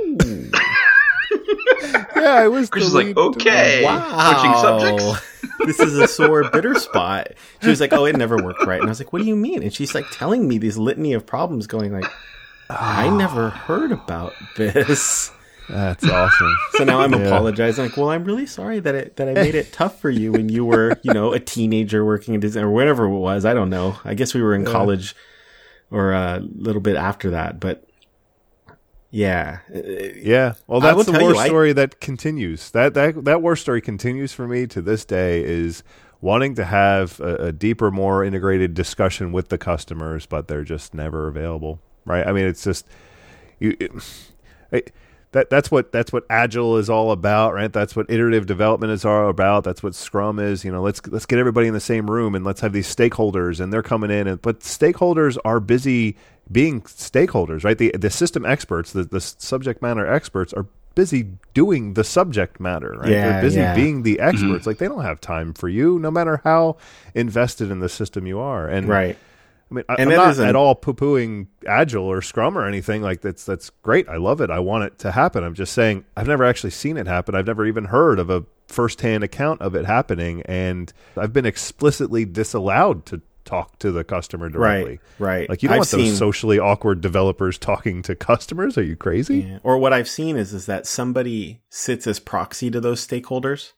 Yeah, 2.16 2.34
I 2.34 2.48
was. 2.48 2.68
Chris 2.70 2.84
the 2.84 2.88
is 2.88 2.94
like, 2.94 3.06
lead- 3.06 3.18
okay, 3.18 3.84
wow. 3.84 4.32
switching 4.32 4.60
subjects. 5.00 5.26
this 5.66 5.80
is 5.80 5.96
a 5.98 6.06
sore, 6.06 6.48
bitter 6.50 6.74
spot. 6.74 7.28
She 7.62 7.68
was 7.68 7.80
like, 7.80 7.92
oh, 7.92 8.04
it 8.04 8.16
never 8.16 8.36
worked 8.42 8.64
right. 8.66 8.80
And 8.80 8.88
I 8.88 8.90
was 8.90 9.00
like, 9.00 9.12
what 9.12 9.20
do 9.22 9.28
you 9.28 9.36
mean? 9.36 9.62
And 9.62 9.72
she's 9.72 9.94
like 9.94 10.04
telling 10.12 10.46
me 10.48 10.58
these 10.58 10.76
litany 10.76 11.12
of 11.14 11.24
problems, 11.26 11.66
going 11.66 11.92
like, 11.92 12.10
I 12.68 13.08
never 13.10 13.50
heard 13.50 13.90
about 13.92 14.32
this. 14.56 15.32
That's 15.68 16.04
awesome. 16.08 16.56
So 16.72 16.84
now 16.84 17.00
I'm 17.00 17.12
Yeah. 17.12 17.20
apologizing. 17.20 17.84
Like, 17.86 17.96
well, 17.96 18.10
I'm 18.10 18.24
really 18.24 18.46
sorry 18.46 18.80
that 18.80 18.94
it 18.94 19.16
that 19.16 19.28
I 19.28 19.32
made 19.34 19.54
it 19.54 19.72
tough 19.72 20.00
for 20.00 20.10
you 20.10 20.32
when 20.32 20.48
you 20.48 20.64
were, 20.64 20.98
you 21.02 21.14
know, 21.14 21.32
a 21.32 21.38
teenager 21.40 22.04
working 22.04 22.34
at 22.34 22.40
Disney 22.40 22.62
or 22.62 22.70
whatever 22.70 23.04
it 23.04 23.16
was. 23.16 23.44
I 23.44 23.54
don't 23.54 23.70
know. 23.70 23.96
I 24.04 24.14
guess 24.14 24.34
we 24.34 24.42
were 24.42 24.54
in 24.54 24.64
college 24.64 25.14
or 25.92 26.12
a 26.12 26.40
little 26.40 26.80
bit 26.80 26.96
after 26.96 27.30
that, 27.30 27.60
but 27.60 27.84
yeah, 29.10 29.58
Yeah. 29.72 30.54
Well, 30.66 30.84
I 30.84 30.92
that's 30.94 31.06
the 31.06 31.12
war 31.12 31.32
you, 31.32 31.38
I- 31.38 31.46
story 31.46 31.72
that 31.72 32.00
continues. 32.00 32.70
That 32.70 32.94
that 32.94 33.24
that 33.24 33.42
war 33.42 33.56
story 33.56 33.80
continues 33.80 34.32
for 34.32 34.46
me 34.46 34.66
to 34.68 34.80
this 34.80 35.04
day. 35.04 35.42
Is 35.44 35.82
wanting 36.20 36.54
to 36.56 36.64
have 36.64 37.18
a, 37.20 37.34
a 37.46 37.52
deeper, 37.52 37.90
more 37.90 38.22
integrated 38.24 38.74
discussion 38.74 39.32
with 39.32 39.48
the 39.48 39.58
customers, 39.58 40.26
but 40.26 40.48
they're 40.48 40.64
just 40.64 40.94
never 40.94 41.26
available. 41.28 41.80
Right? 42.04 42.26
I 42.26 42.32
mean, 42.32 42.46
it's 42.46 42.62
just 42.64 42.86
you. 43.58 43.76
It, 43.80 43.92
it- 44.70 44.94
that 45.32 45.48
that's 45.48 45.70
what 45.70 45.92
that's 45.92 46.12
what 46.12 46.24
agile 46.28 46.76
is 46.76 46.90
all 46.90 47.12
about, 47.12 47.54
right? 47.54 47.72
That's 47.72 47.94
what 47.94 48.10
iterative 48.10 48.46
development 48.46 48.92
is 48.92 49.04
all 49.04 49.28
about. 49.28 49.64
That's 49.64 49.82
what 49.82 49.94
Scrum 49.94 50.38
is. 50.38 50.64
You 50.64 50.72
know, 50.72 50.82
let's 50.82 51.06
let's 51.06 51.26
get 51.26 51.38
everybody 51.38 51.68
in 51.68 51.74
the 51.74 51.80
same 51.80 52.10
room 52.10 52.34
and 52.34 52.44
let's 52.44 52.60
have 52.60 52.72
these 52.72 52.92
stakeholders, 52.94 53.60
and 53.60 53.72
they're 53.72 53.82
coming 53.82 54.10
in, 54.10 54.26
and 54.26 54.42
but 54.42 54.60
stakeholders 54.60 55.38
are 55.44 55.60
busy 55.60 56.16
being 56.50 56.82
stakeholders, 56.82 57.64
right? 57.64 57.78
The 57.78 57.92
the 57.96 58.10
system 58.10 58.44
experts, 58.44 58.92
the 58.92 59.04
the 59.04 59.20
subject 59.20 59.82
matter 59.82 60.06
experts 60.06 60.52
are 60.52 60.66
busy 60.96 61.28
doing 61.54 61.94
the 61.94 62.02
subject 62.04 62.58
matter, 62.58 62.96
right? 62.98 63.10
Yeah, 63.10 63.32
they're 63.32 63.42
busy 63.42 63.60
yeah. 63.60 63.74
being 63.74 64.02
the 64.02 64.16
mm-hmm. 64.16 64.28
experts. 64.28 64.66
Like 64.66 64.78
they 64.78 64.88
don't 64.88 65.04
have 65.04 65.20
time 65.20 65.54
for 65.54 65.68
you, 65.68 66.00
no 66.00 66.10
matter 66.10 66.40
how 66.42 66.76
invested 67.14 67.70
in 67.70 67.78
the 67.78 67.88
system 67.88 68.26
you 68.26 68.40
are. 68.40 68.68
And 68.68 68.88
right. 68.88 69.16
I 69.70 69.74
mean, 69.74 69.84
I, 69.88 69.94
And 69.98 70.10
I'm 70.10 70.16
not 70.16 70.30
isn't- 70.32 70.48
at 70.48 70.56
all 70.56 70.74
poo-pooing 70.74 71.46
Agile 71.66 72.04
or 72.04 72.22
Scrum 72.22 72.58
or 72.58 72.66
anything 72.66 73.02
like 73.02 73.20
that's. 73.20 73.44
That's 73.44 73.70
great. 73.82 74.08
I 74.08 74.16
love 74.16 74.40
it. 74.40 74.50
I 74.50 74.58
want 74.58 74.84
it 74.84 74.98
to 75.00 75.12
happen. 75.12 75.44
I'm 75.44 75.54
just 75.54 75.72
saying 75.72 76.04
I've 76.16 76.26
never 76.26 76.44
actually 76.44 76.70
seen 76.70 76.96
it 76.96 77.06
happen. 77.06 77.34
I've 77.34 77.46
never 77.46 77.64
even 77.66 77.84
heard 77.84 78.18
of 78.18 78.30
a 78.30 78.44
first-hand 78.66 79.22
account 79.24 79.60
of 79.62 79.74
it 79.74 79.84
happening, 79.84 80.42
and 80.46 80.92
I've 81.16 81.32
been 81.32 81.46
explicitly 81.46 82.24
disallowed 82.24 83.04
to 83.06 83.20
talk 83.44 83.78
to 83.80 83.90
the 83.90 84.04
customer 84.04 84.48
directly. 84.48 85.00
Right, 85.18 85.38
right. 85.38 85.48
Like 85.48 85.62
you 85.62 85.68
don't 85.68 85.74
I've 85.74 85.78
want 85.80 85.90
those 85.90 86.06
seen- 86.08 86.14
socially 86.16 86.58
awkward 86.58 87.00
developers 87.00 87.58
talking 87.58 88.02
to 88.02 88.14
customers. 88.14 88.76
Are 88.78 88.82
you 88.82 88.96
crazy? 88.96 89.38
Yeah. 89.40 89.58
Or 89.64 89.78
what 89.78 89.92
I've 89.92 90.08
seen 90.08 90.36
is 90.36 90.52
is 90.52 90.66
that 90.66 90.86
somebody 90.86 91.60
sits 91.68 92.06
as 92.06 92.20
proxy 92.20 92.70
to 92.70 92.80
those 92.80 93.04
stakeholders. 93.06 93.72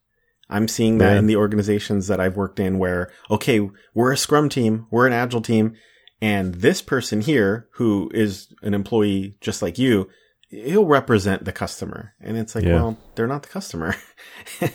I'm 0.53 0.68
seeing 0.68 0.98
that 0.98 1.12
Yeah. 1.14 1.18
in 1.18 1.26
the 1.26 1.36
organizations 1.36 2.07
that 2.09 2.20
I've 2.20 2.36
worked 2.36 2.61
in 2.61 2.78
where, 2.78 3.11
okay, 3.30 3.68
we're 3.94 4.12
a 4.12 4.16
scrum 4.16 4.48
team, 4.48 4.86
we're 4.90 5.07
an 5.07 5.12
agile 5.12 5.40
team, 5.40 5.74
and 6.20 6.55
this 6.57 6.82
person 6.82 7.20
here, 7.22 7.68
who 7.72 8.11
is 8.14 8.53
an 8.62 8.74
employee 8.74 9.36
just 9.40 9.62
like 9.62 9.78
you, 9.78 10.09
he'll 10.50 10.86
represent 10.86 11.44
the 11.44 11.53
customer. 11.53 12.12
And 12.20 12.36
it's 12.36 12.55
like, 12.55 12.64
Yeah. 12.64 12.74
well, 12.74 12.98
they're 13.14 13.26
not 13.26 13.42
the 13.42 13.48
customer. 13.48 13.94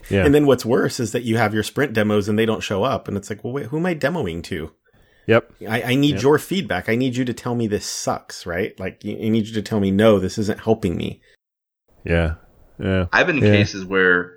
Yeah. 0.09 0.25
And 0.25 0.34
then 0.34 0.45
what's 0.45 0.65
worse 0.65 0.99
is 0.99 1.11
that 1.11 1.23
you 1.23 1.38
have 1.38 1.53
your 1.53 1.63
sprint 1.63 1.93
demos 1.93 2.28
and 2.30 2.39
they 2.39 2.45
don't 2.45 2.63
show 2.63 2.84
up. 2.84 3.07
And 3.07 3.15
it's 3.17 3.30
like, 3.30 3.43
well, 3.43 3.51
wait, 3.53 3.65
who 3.67 3.78
am 3.78 3.86
I 3.86 3.93
demoing 3.95 4.41
to? 4.45 4.71
Yep. 5.28 5.51
I, 5.69 5.82
I 5.84 5.95
need 5.95 6.21
your 6.21 6.39
feedback. 6.39 6.88
I 6.89 6.95
need 6.95 7.17
you 7.17 7.25
to 7.25 7.34
tell 7.34 7.53
me 7.53 7.67
this 7.67 7.86
sucks, 7.86 8.45
right? 8.45 8.78
Like, 8.80 9.01
I 9.05 9.28
need 9.30 9.45
you 9.47 9.53
to 9.55 9.61
tell 9.61 9.80
me, 9.82 9.91
no, 9.91 10.19
this 10.19 10.38
isn't 10.38 10.61
helping 10.61 10.95
me. 10.95 11.21
Yeah. 12.05 12.36
Yeah. 12.80 13.07
I've 13.11 13.28
been 13.28 13.38
in 13.39 13.43
Yeah. 13.43 13.51
cases 13.57 13.84
where 13.86 14.32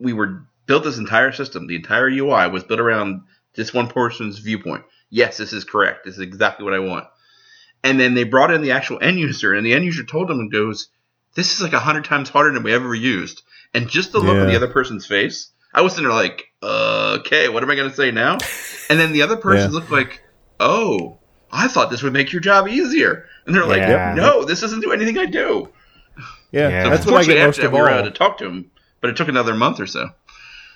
we 0.00 0.12
were 0.12 0.42
built 0.66 0.84
this 0.84 0.98
entire 0.98 1.32
system, 1.32 1.66
the 1.66 1.76
entire 1.76 2.08
UI 2.08 2.48
was 2.48 2.64
built 2.64 2.80
around 2.80 3.22
this 3.54 3.72
one 3.74 3.88
person's 3.88 4.38
viewpoint. 4.38 4.84
Yes, 5.10 5.36
this 5.38 5.52
is 5.52 5.64
correct. 5.64 6.04
This 6.04 6.14
is 6.14 6.20
exactly 6.20 6.64
what 6.64 6.74
I 6.74 6.78
want. 6.80 7.06
And 7.82 8.00
then 8.00 8.14
they 8.14 8.24
brought 8.24 8.50
in 8.52 8.62
the 8.62 8.72
actual 8.72 8.98
end 9.02 9.18
user, 9.18 9.52
and 9.52 9.64
the 9.64 9.74
end 9.74 9.84
user 9.84 10.04
told 10.04 10.28
them 10.28 10.40
and 10.40 10.50
goes, 10.50 10.88
"This 11.34 11.54
is 11.54 11.60
like 11.62 11.74
a 11.74 11.78
hundred 11.80 12.04
times 12.06 12.30
harder 12.30 12.52
than 12.52 12.62
we 12.62 12.72
ever 12.72 12.94
used." 12.94 13.42
And 13.74 13.88
just 13.88 14.12
the 14.12 14.20
look 14.20 14.36
on 14.36 14.46
the 14.48 14.56
other 14.56 14.68
person's 14.68 15.04
face, 15.06 15.50
I 15.74 15.82
was 15.82 15.92
sitting 15.92 16.08
there 16.08 16.16
like, 16.16 16.46
uh, 16.62 17.18
"Okay, 17.20 17.48
what 17.48 17.62
am 17.62 17.70
I 17.70 17.74
going 17.74 17.90
to 17.90 17.94
say 17.96 18.10
now?" 18.10 18.38
And 18.88 18.98
then 18.98 19.12
the 19.12 19.22
other 19.22 19.36
person 19.36 19.70
Yeah. 19.70 19.78
looked 19.78 19.90
like, 19.90 20.22
"Oh, 20.58 21.18
I 21.52 21.68
thought 21.68 21.90
this 21.90 22.02
would 22.02 22.12
make 22.12 22.32
your 22.32 22.40
job 22.40 22.66
easier." 22.68 23.26
And 23.46 23.54
they're 23.54 23.66
like, 23.66 23.82
Yeah. 23.82 24.14
"No, 24.16 24.44
this 24.44 24.60
doesn't 24.62 24.80
do 24.80 24.92
anything 24.92 25.18
I 25.18 25.26
do." 25.26 25.68
Yeah. 26.52 26.68
Yeah. 26.70 26.84
So 26.84 26.90
That's 26.90 27.06
what 27.06 27.16
I 27.20 27.24
get 27.24 27.38
most 27.44 27.58
after 27.58 27.66
of 27.66 27.72
that, 27.72 27.76
we 27.76 27.82
were 27.82 27.90
all. 27.90 27.98
able 27.98 28.10
to 28.10 28.16
talk 28.16 28.38
to 28.38 28.46
him, 28.46 28.70
but 29.00 29.10
it 29.10 29.16
took 29.16 29.28
another 29.28 29.54
month 29.54 29.78
or 29.80 29.86
so. 29.86 30.10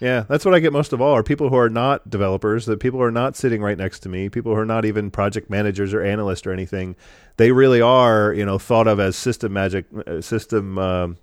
Yeah, 0.01 0.25
that's 0.29 0.45
what 0.45 0.55
I 0.55 0.61
get 0.61 0.73
most 0.73 0.93
of 0.93 1.01
all 1.01 1.13
are 1.15 1.23
people 1.25 1.49
who 1.49 1.57
are 1.57 1.69
not 1.69 2.09
developers, 2.09 2.67
that 2.67 2.79
people 2.79 3.01
who 3.01 3.05
are 3.05 3.11
not 3.11 3.35
sitting 3.37 3.61
right 3.61 3.77
next 3.77 3.99
to 4.01 4.09
me, 4.09 4.29
people 4.29 4.55
who 4.55 4.61
are 4.61 4.65
not 4.67 4.85
even 4.85 5.11
project 5.11 5.51
managers 5.51 5.93
or 5.93 6.03
analysts 6.03 6.47
or 6.47 6.53
anything. 6.53 6.95
They 7.37 7.51
really 7.53 7.81
are, 7.81 8.33
you 8.33 8.45
know, 8.47 8.59
thought 8.59 8.87
of 8.87 9.01
as 9.01 9.17
system 9.17 9.53
magic, 9.53 9.87
uh, 10.07 10.21
system 10.21 10.79
um, 10.79 11.17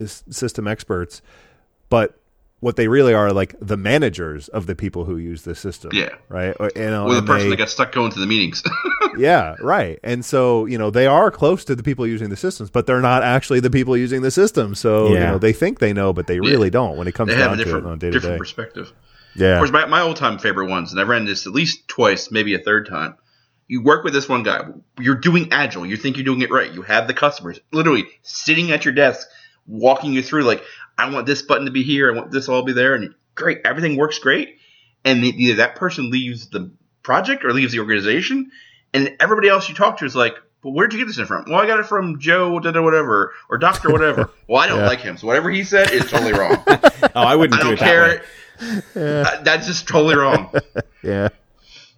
s- 0.00 0.24
system 0.30 0.66
experts, 0.66 1.20
but 1.90 2.18
what 2.60 2.76
they 2.76 2.86
really 2.88 3.12
are 3.12 3.32
like 3.32 3.54
the 3.60 3.76
managers 3.76 4.48
of 4.48 4.66
the 4.66 4.74
people 4.76 5.04
who 5.04 5.16
use 5.18 5.42
the 5.42 5.54
system. 5.54 5.90
Yeah. 5.92 6.10
right. 6.28 6.54
Or, 6.60 6.70
you 6.76 6.82
know, 6.90 7.08
Or 7.08 7.14
the 7.16 7.22
person 7.22 7.44
they- 7.48 7.50
that 7.50 7.56
got 7.58 7.68
stuck 7.70 7.92
going 7.92 8.12
to 8.12 8.20
the 8.20 8.26
meetings. 8.26 8.62
yeah, 9.18 9.56
right. 9.60 9.98
And 10.02 10.24
so, 10.24 10.66
you 10.66 10.78
know, 10.78 10.90
they 10.90 11.06
are 11.06 11.30
close 11.30 11.64
to 11.66 11.74
the 11.74 11.82
people 11.82 12.06
using 12.06 12.30
the 12.30 12.36
systems, 12.36 12.70
but 12.70 12.86
they're 12.86 13.00
not 13.00 13.22
actually 13.22 13.60
the 13.60 13.70
people 13.70 13.96
using 13.96 14.22
the 14.22 14.30
system. 14.30 14.74
So, 14.74 15.08
you 15.08 15.18
know, 15.18 15.38
they 15.38 15.52
think 15.52 15.78
they 15.78 15.92
know, 15.92 16.12
but 16.12 16.26
they 16.26 16.40
really 16.40 16.70
don't 16.70 16.96
when 16.96 17.08
it 17.08 17.14
comes 17.14 17.30
they 17.30 17.36
have 17.36 17.50
down 17.50 17.60
a 17.60 17.64
to 17.64 17.70
it 17.70 17.86
on 17.86 17.98
different, 17.98 18.00
day 18.00 18.06
to 18.08 18.12
different 18.12 18.34
day. 18.34 18.38
perspective. 18.38 18.92
Yeah. 19.34 19.54
Of 19.54 19.58
course, 19.58 19.72
my, 19.72 19.86
my 19.86 20.00
old 20.02 20.16
time 20.16 20.38
favorite 20.38 20.68
ones, 20.68 20.92
and 20.92 21.00
I've 21.00 21.08
ran 21.08 21.24
this 21.24 21.46
at 21.46 21.52
least 21.52 21.88
twice, 21.88 22.30
maybe 22.30 22.54
a 22.54 22.58
third 22.58 22.88
time. 22.88 23.16
You 23.68 23.82
work 23.82 24.04
with 24.04 24.12
this 24.12 24.28
one 24.28 24.42
guy. 24.42 24.60
You're 24.98 25.14
doing 25.14 25.48
agile. 25.52 25.86
You 25.86 25.96
think 25.96 26.16
you're 26.16 26.24
doing 26.24 26.42
it 26.42 26.50
right. 26.50 26.70
You 26.70 26.82
have 26.82 27.06
the 27.06 27.14
customers 27.14 27.58
literally 27.72 28.04
sitting 28.22 28.70
at 28.70 28.84
your 28.84 28.92
desk, 28.92 29.26
walking 29.66 30.12
you 30.12 30.22
through. 30.22 30.42
Like, 30.42 30.62
I 30.98 31.10
want 31.10 31.26
this 31.26 31.42
button 31.42 31.64
to 31.64 31.72
be 31.72 31.82
here. 31.82 32.12
I 32.12 32.16
want 32.16 32.30
this 32.30 32.48
all 32.48 32.60
to 32.60 32.66
be 32.66 32.72
there. 32.72 32.94
And 32.94 33.14
great, 33.34 33.60
everything 33.64 33.96
works 33.96 34.18
great. 34.18 34.58
And 35.04 35.24
either 35.24 35.56
that 35.56 35.76
person 35.76 36.10
leaves 36.10 36.50
the 36.50 36.70
project 37.02 37.44
or 37.44 37.52
leaves 37.52 37.72
the 37.72 37.80
organization, 37.80 38.50
and 38.94 39.16
everybody 39.20 39.48
else 39.48 39.68
you 39.68 39.74
talk 39.74 39.98
to 39.98 40.04
is 40.04 40.14
like, 40.16 40.34
"But 40.62 40.70
where'd 40.70 40.92
you 40.92 40.98
get 40.98 41.06
this 41.06 41.18
in 41.18 41.26
from?" 41.26 41.44
Well, 41.48 41.60
I 41.60 41.66
got 41.66 41.80
it 41.80 41.86
from 41.86 42.18
Joe, 42.20 42.58
da 42.60 42.70
da 42.72 42.82
whatever, 42.82 43.32
or 43.48 43.58
Doctor 43.58 43.90
whatever. 43.90 44.30
well, 44.48 44.60
I 44.62 44.66
don't 44.66 44.80
Yeah. 44.80 44.86
like 44.86 45.00
him, 45.00 45.16
so 45.16 45.26
whatever 45.26 45.50
he 45.50 45.64
said 45.64 45.90
is 45.90 46.10
totally 46.10 46.32
wrong. 46.32 46.56
Oh, 47.14 47.20
I 47.22 47.34
wouldn't 47.36 47.60
I 47.60 47.62
do 47.62 47.64
don't 47.64 47.72
it 47.74 47.80
that 47.80 47.84
care. 47.84 48.22
way. 48.94 49.22
Uh, 49.24 49.42
that's 49.42 49.66
just 49.66 49.88
totally 49.88 50.14
wrong. 50.16 50.54
yeah. 51.02 51.28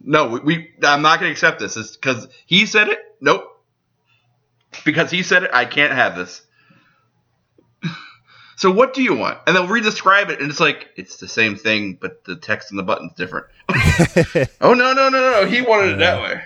No, 0.01 0.27
we, 0.29 0.41
we 0.41 0.71
I'm 0.83 1.03
not 1.03 1.21
going 1.21 1.29
to 1.29 1.33
accept 1.33 1.61
this. 1.61 1.77
It's 1.77 1.95
because 1.97 2.27
he 2.47 2.67
said 2.67 2.89
it. 2.89 2.99
Nope. 3.21 3.45
Because 4.85 5.11
he 5.11 5.23
said 5.23 5.45
it, 5.45 5.51
I 5.53 5.67
can't 5.67 5.93
have 5.93 6.17
this. 6.17 6.43
so 8.57 8.71
what 8.71 8.95
do 8.95 9.03
you 9.03 9.15
want? 9.15 9.39
And 9.47 9.55
they'll 9.55 9.67
re-describe 9.69 10.31
it, 10.31 10.41
and 10.41 10.51
it's 10.51 10.59
like 10.61 10.89
it's 10.97 11.19
the 11.19 11.29
same 11.29 11.57
thing, 11.57 11.99
but 12.01 12.25
the 12.25 12.35
text 12.37 12.71
and 12.71 12.79
the 12.79 12.83
button's 12.83 13.13
different. 13.13 13.47
oh 14.61 14.75
no 14.75 14.93
no 14.95 15.09
no 15.09 15.43
no! 15.43 15.47
He 15.47 15.61
wanted 15.61 15.93
it 15.93 15.99
that 15.99 16.23
way. 16.23 16.43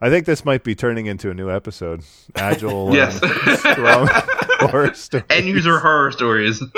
I 0.00 0.08
think 0.08 0.26
this 0.26 0.44
might 0.44 0.64
be 0.64 0.74
turning 0.74 1.06
into 1.06 1.30
a 1.30 1.34
new 1.34 1.50
episode. 1.50 2.02
Agile, 2.34 2.94
Yes. 2.94 3.20
and 3.64 4.08
horror 4.70 4.94
story. 4.94 5.24
End 5.30 5.46
user 5.46 5.78
horror 5.78 6.12
stories. 6.12 6.62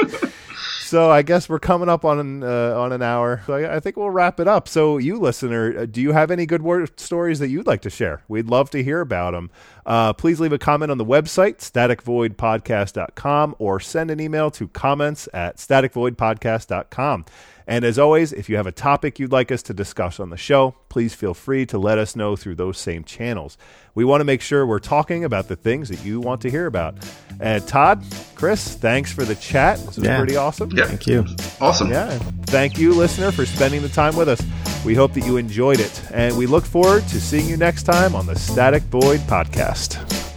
So 0.92 1.10
I 1.10 1.22
guess 1.22 1.48
we're 1.48 1.58
coming 1.58 1.88
up 1.88 2.04
on 2.04 2.18
an, 2.18 2.42
uh, 2.42 2.78
on 2.78 2.92
an 2.92 3.00
hour. 3.00 3.40
So 3.46 3.54
I, 3.54 3.76
I 3.76 3.80
think 3.80 3.96
we'll 3.96 4.10
wrap 4.10 4.38
it 4.38 4.46
up. 4.46 4.68
So 4.68 4.98
you 4.98 5.18
listener, 5.18 5.74
uh, 5.78 5.86
do 5.86 6.02
you 6.02 6.12
have 6.12 6.30
any 6.30 6.44
good 6.44 6.60
word 6.60 7.00
stories 7.00 7.38
that 7.38 7.48
you'd 7.48 7.66
like 7.66 7.80
to 7.82 7.88
share? 7.90 8.22
We'd 8.28 8.46
love 8.46 8.68
to 8.72 8.84
hear 8.84 9.00
about 9.00 9.30
them. 9.30 9.50
Uh, 9.86 10.12
please 10.12 10.38
leave 10.38 10.52
a 10.52 10.58
comment 10.58 10.90
on 10.90 10.98
the 10.98 11.04
website 11.06 11.60
staticvoidpodcast.com 11.60 13.54
or 13.58 13.80
send 13.80 14.10
an 14.10 14.20
email 14.20 14.50
to 14.50 14.68
comments 14.68 15.30
at 15.32 15.56
staticvoidpodcast.com. 15.56 17.24
And 17.66 17.84
as 17.84 17.98
always, 17.98 18.32
if 18.32 18.48
you 18.48 18.56
have 18.56 18.66
a 18.66 18.72
topic 18.72 19.18
you'd 19.18 19.32
like 19.32 19.52
us 19.52 19.62
to 19.64 19.74
discuss 19.74 20.18
on 20.20 20.30
the 20.30 20.36
show, 20.36 20.74
please 20.88 21.14
feel 21.14 21.34
free 21.34 21.64
to 21.66 21.78
let 21.78 21.98
us 21.98 22.16
know 22.16 22.34
through 22.36 22.56
those 22.56 22.76
same 22.78 23.04
channels. 23.04 23.56
We 23.94 24.04
want 24.04 24.20
to 24.20 24.24
make 24.24 24.40
sure 24.40 24.66
we're 24.66 24.78
talking 24.78 25.24
about 25.24 25.48
the 25.48 25.56
things 25.56 25.88
that 25.90 26.04
you 26.04 26.20
want 26.20 26.40
to 26.42 26.50
hear 26.50 26.66
about. 26.66 26.94
And 27.40 27.66
Todd, 27.66 28.04
Chris, 28.34 28.74
thanks 28.74 29.12
for 29.12 29.24
the 29.24 29.34
chat. 29.36 29.78
This 29.78 29.96
was 29.96 30.04
Yeah. 30.04 30.18
pretty 30.18 30.36
awesome. 30.36 30.70
yeah, 30.72 30.86
Thank 30.86 31.06
you. 31.06 31.24
awesome. 31.60 31.90
Yeah. 31.90 32.10
Thank 32.46 32.78
you, 32.78 32.92
listener, 32.94 33.30
for 33.32 33.46
spending 33.46 33.82
the 33.82 33.88
time 33.88 34.16
with 34.16 34.28
us. 34.28 34.42
We 34.84 34.94
hope 34.94 35.12
that 35.14 35.24
you 35.26 35.36
enjoyed 35.36 35.78
it, 35.80 36.02
and 36.12 36.36
we 36.36 36.46
look 36.46 36.64
forward 36.64 37.06
to 37.08 37.20
seeing 37.20 37.46
you 37.48 37.56
next 37.56 37.84
time 37.84 38.14
on 38.16 38.26
the 38.26 38.36
Static 38.38 38.82
Void 38.84 39.20
Podcast. 39.20 40.31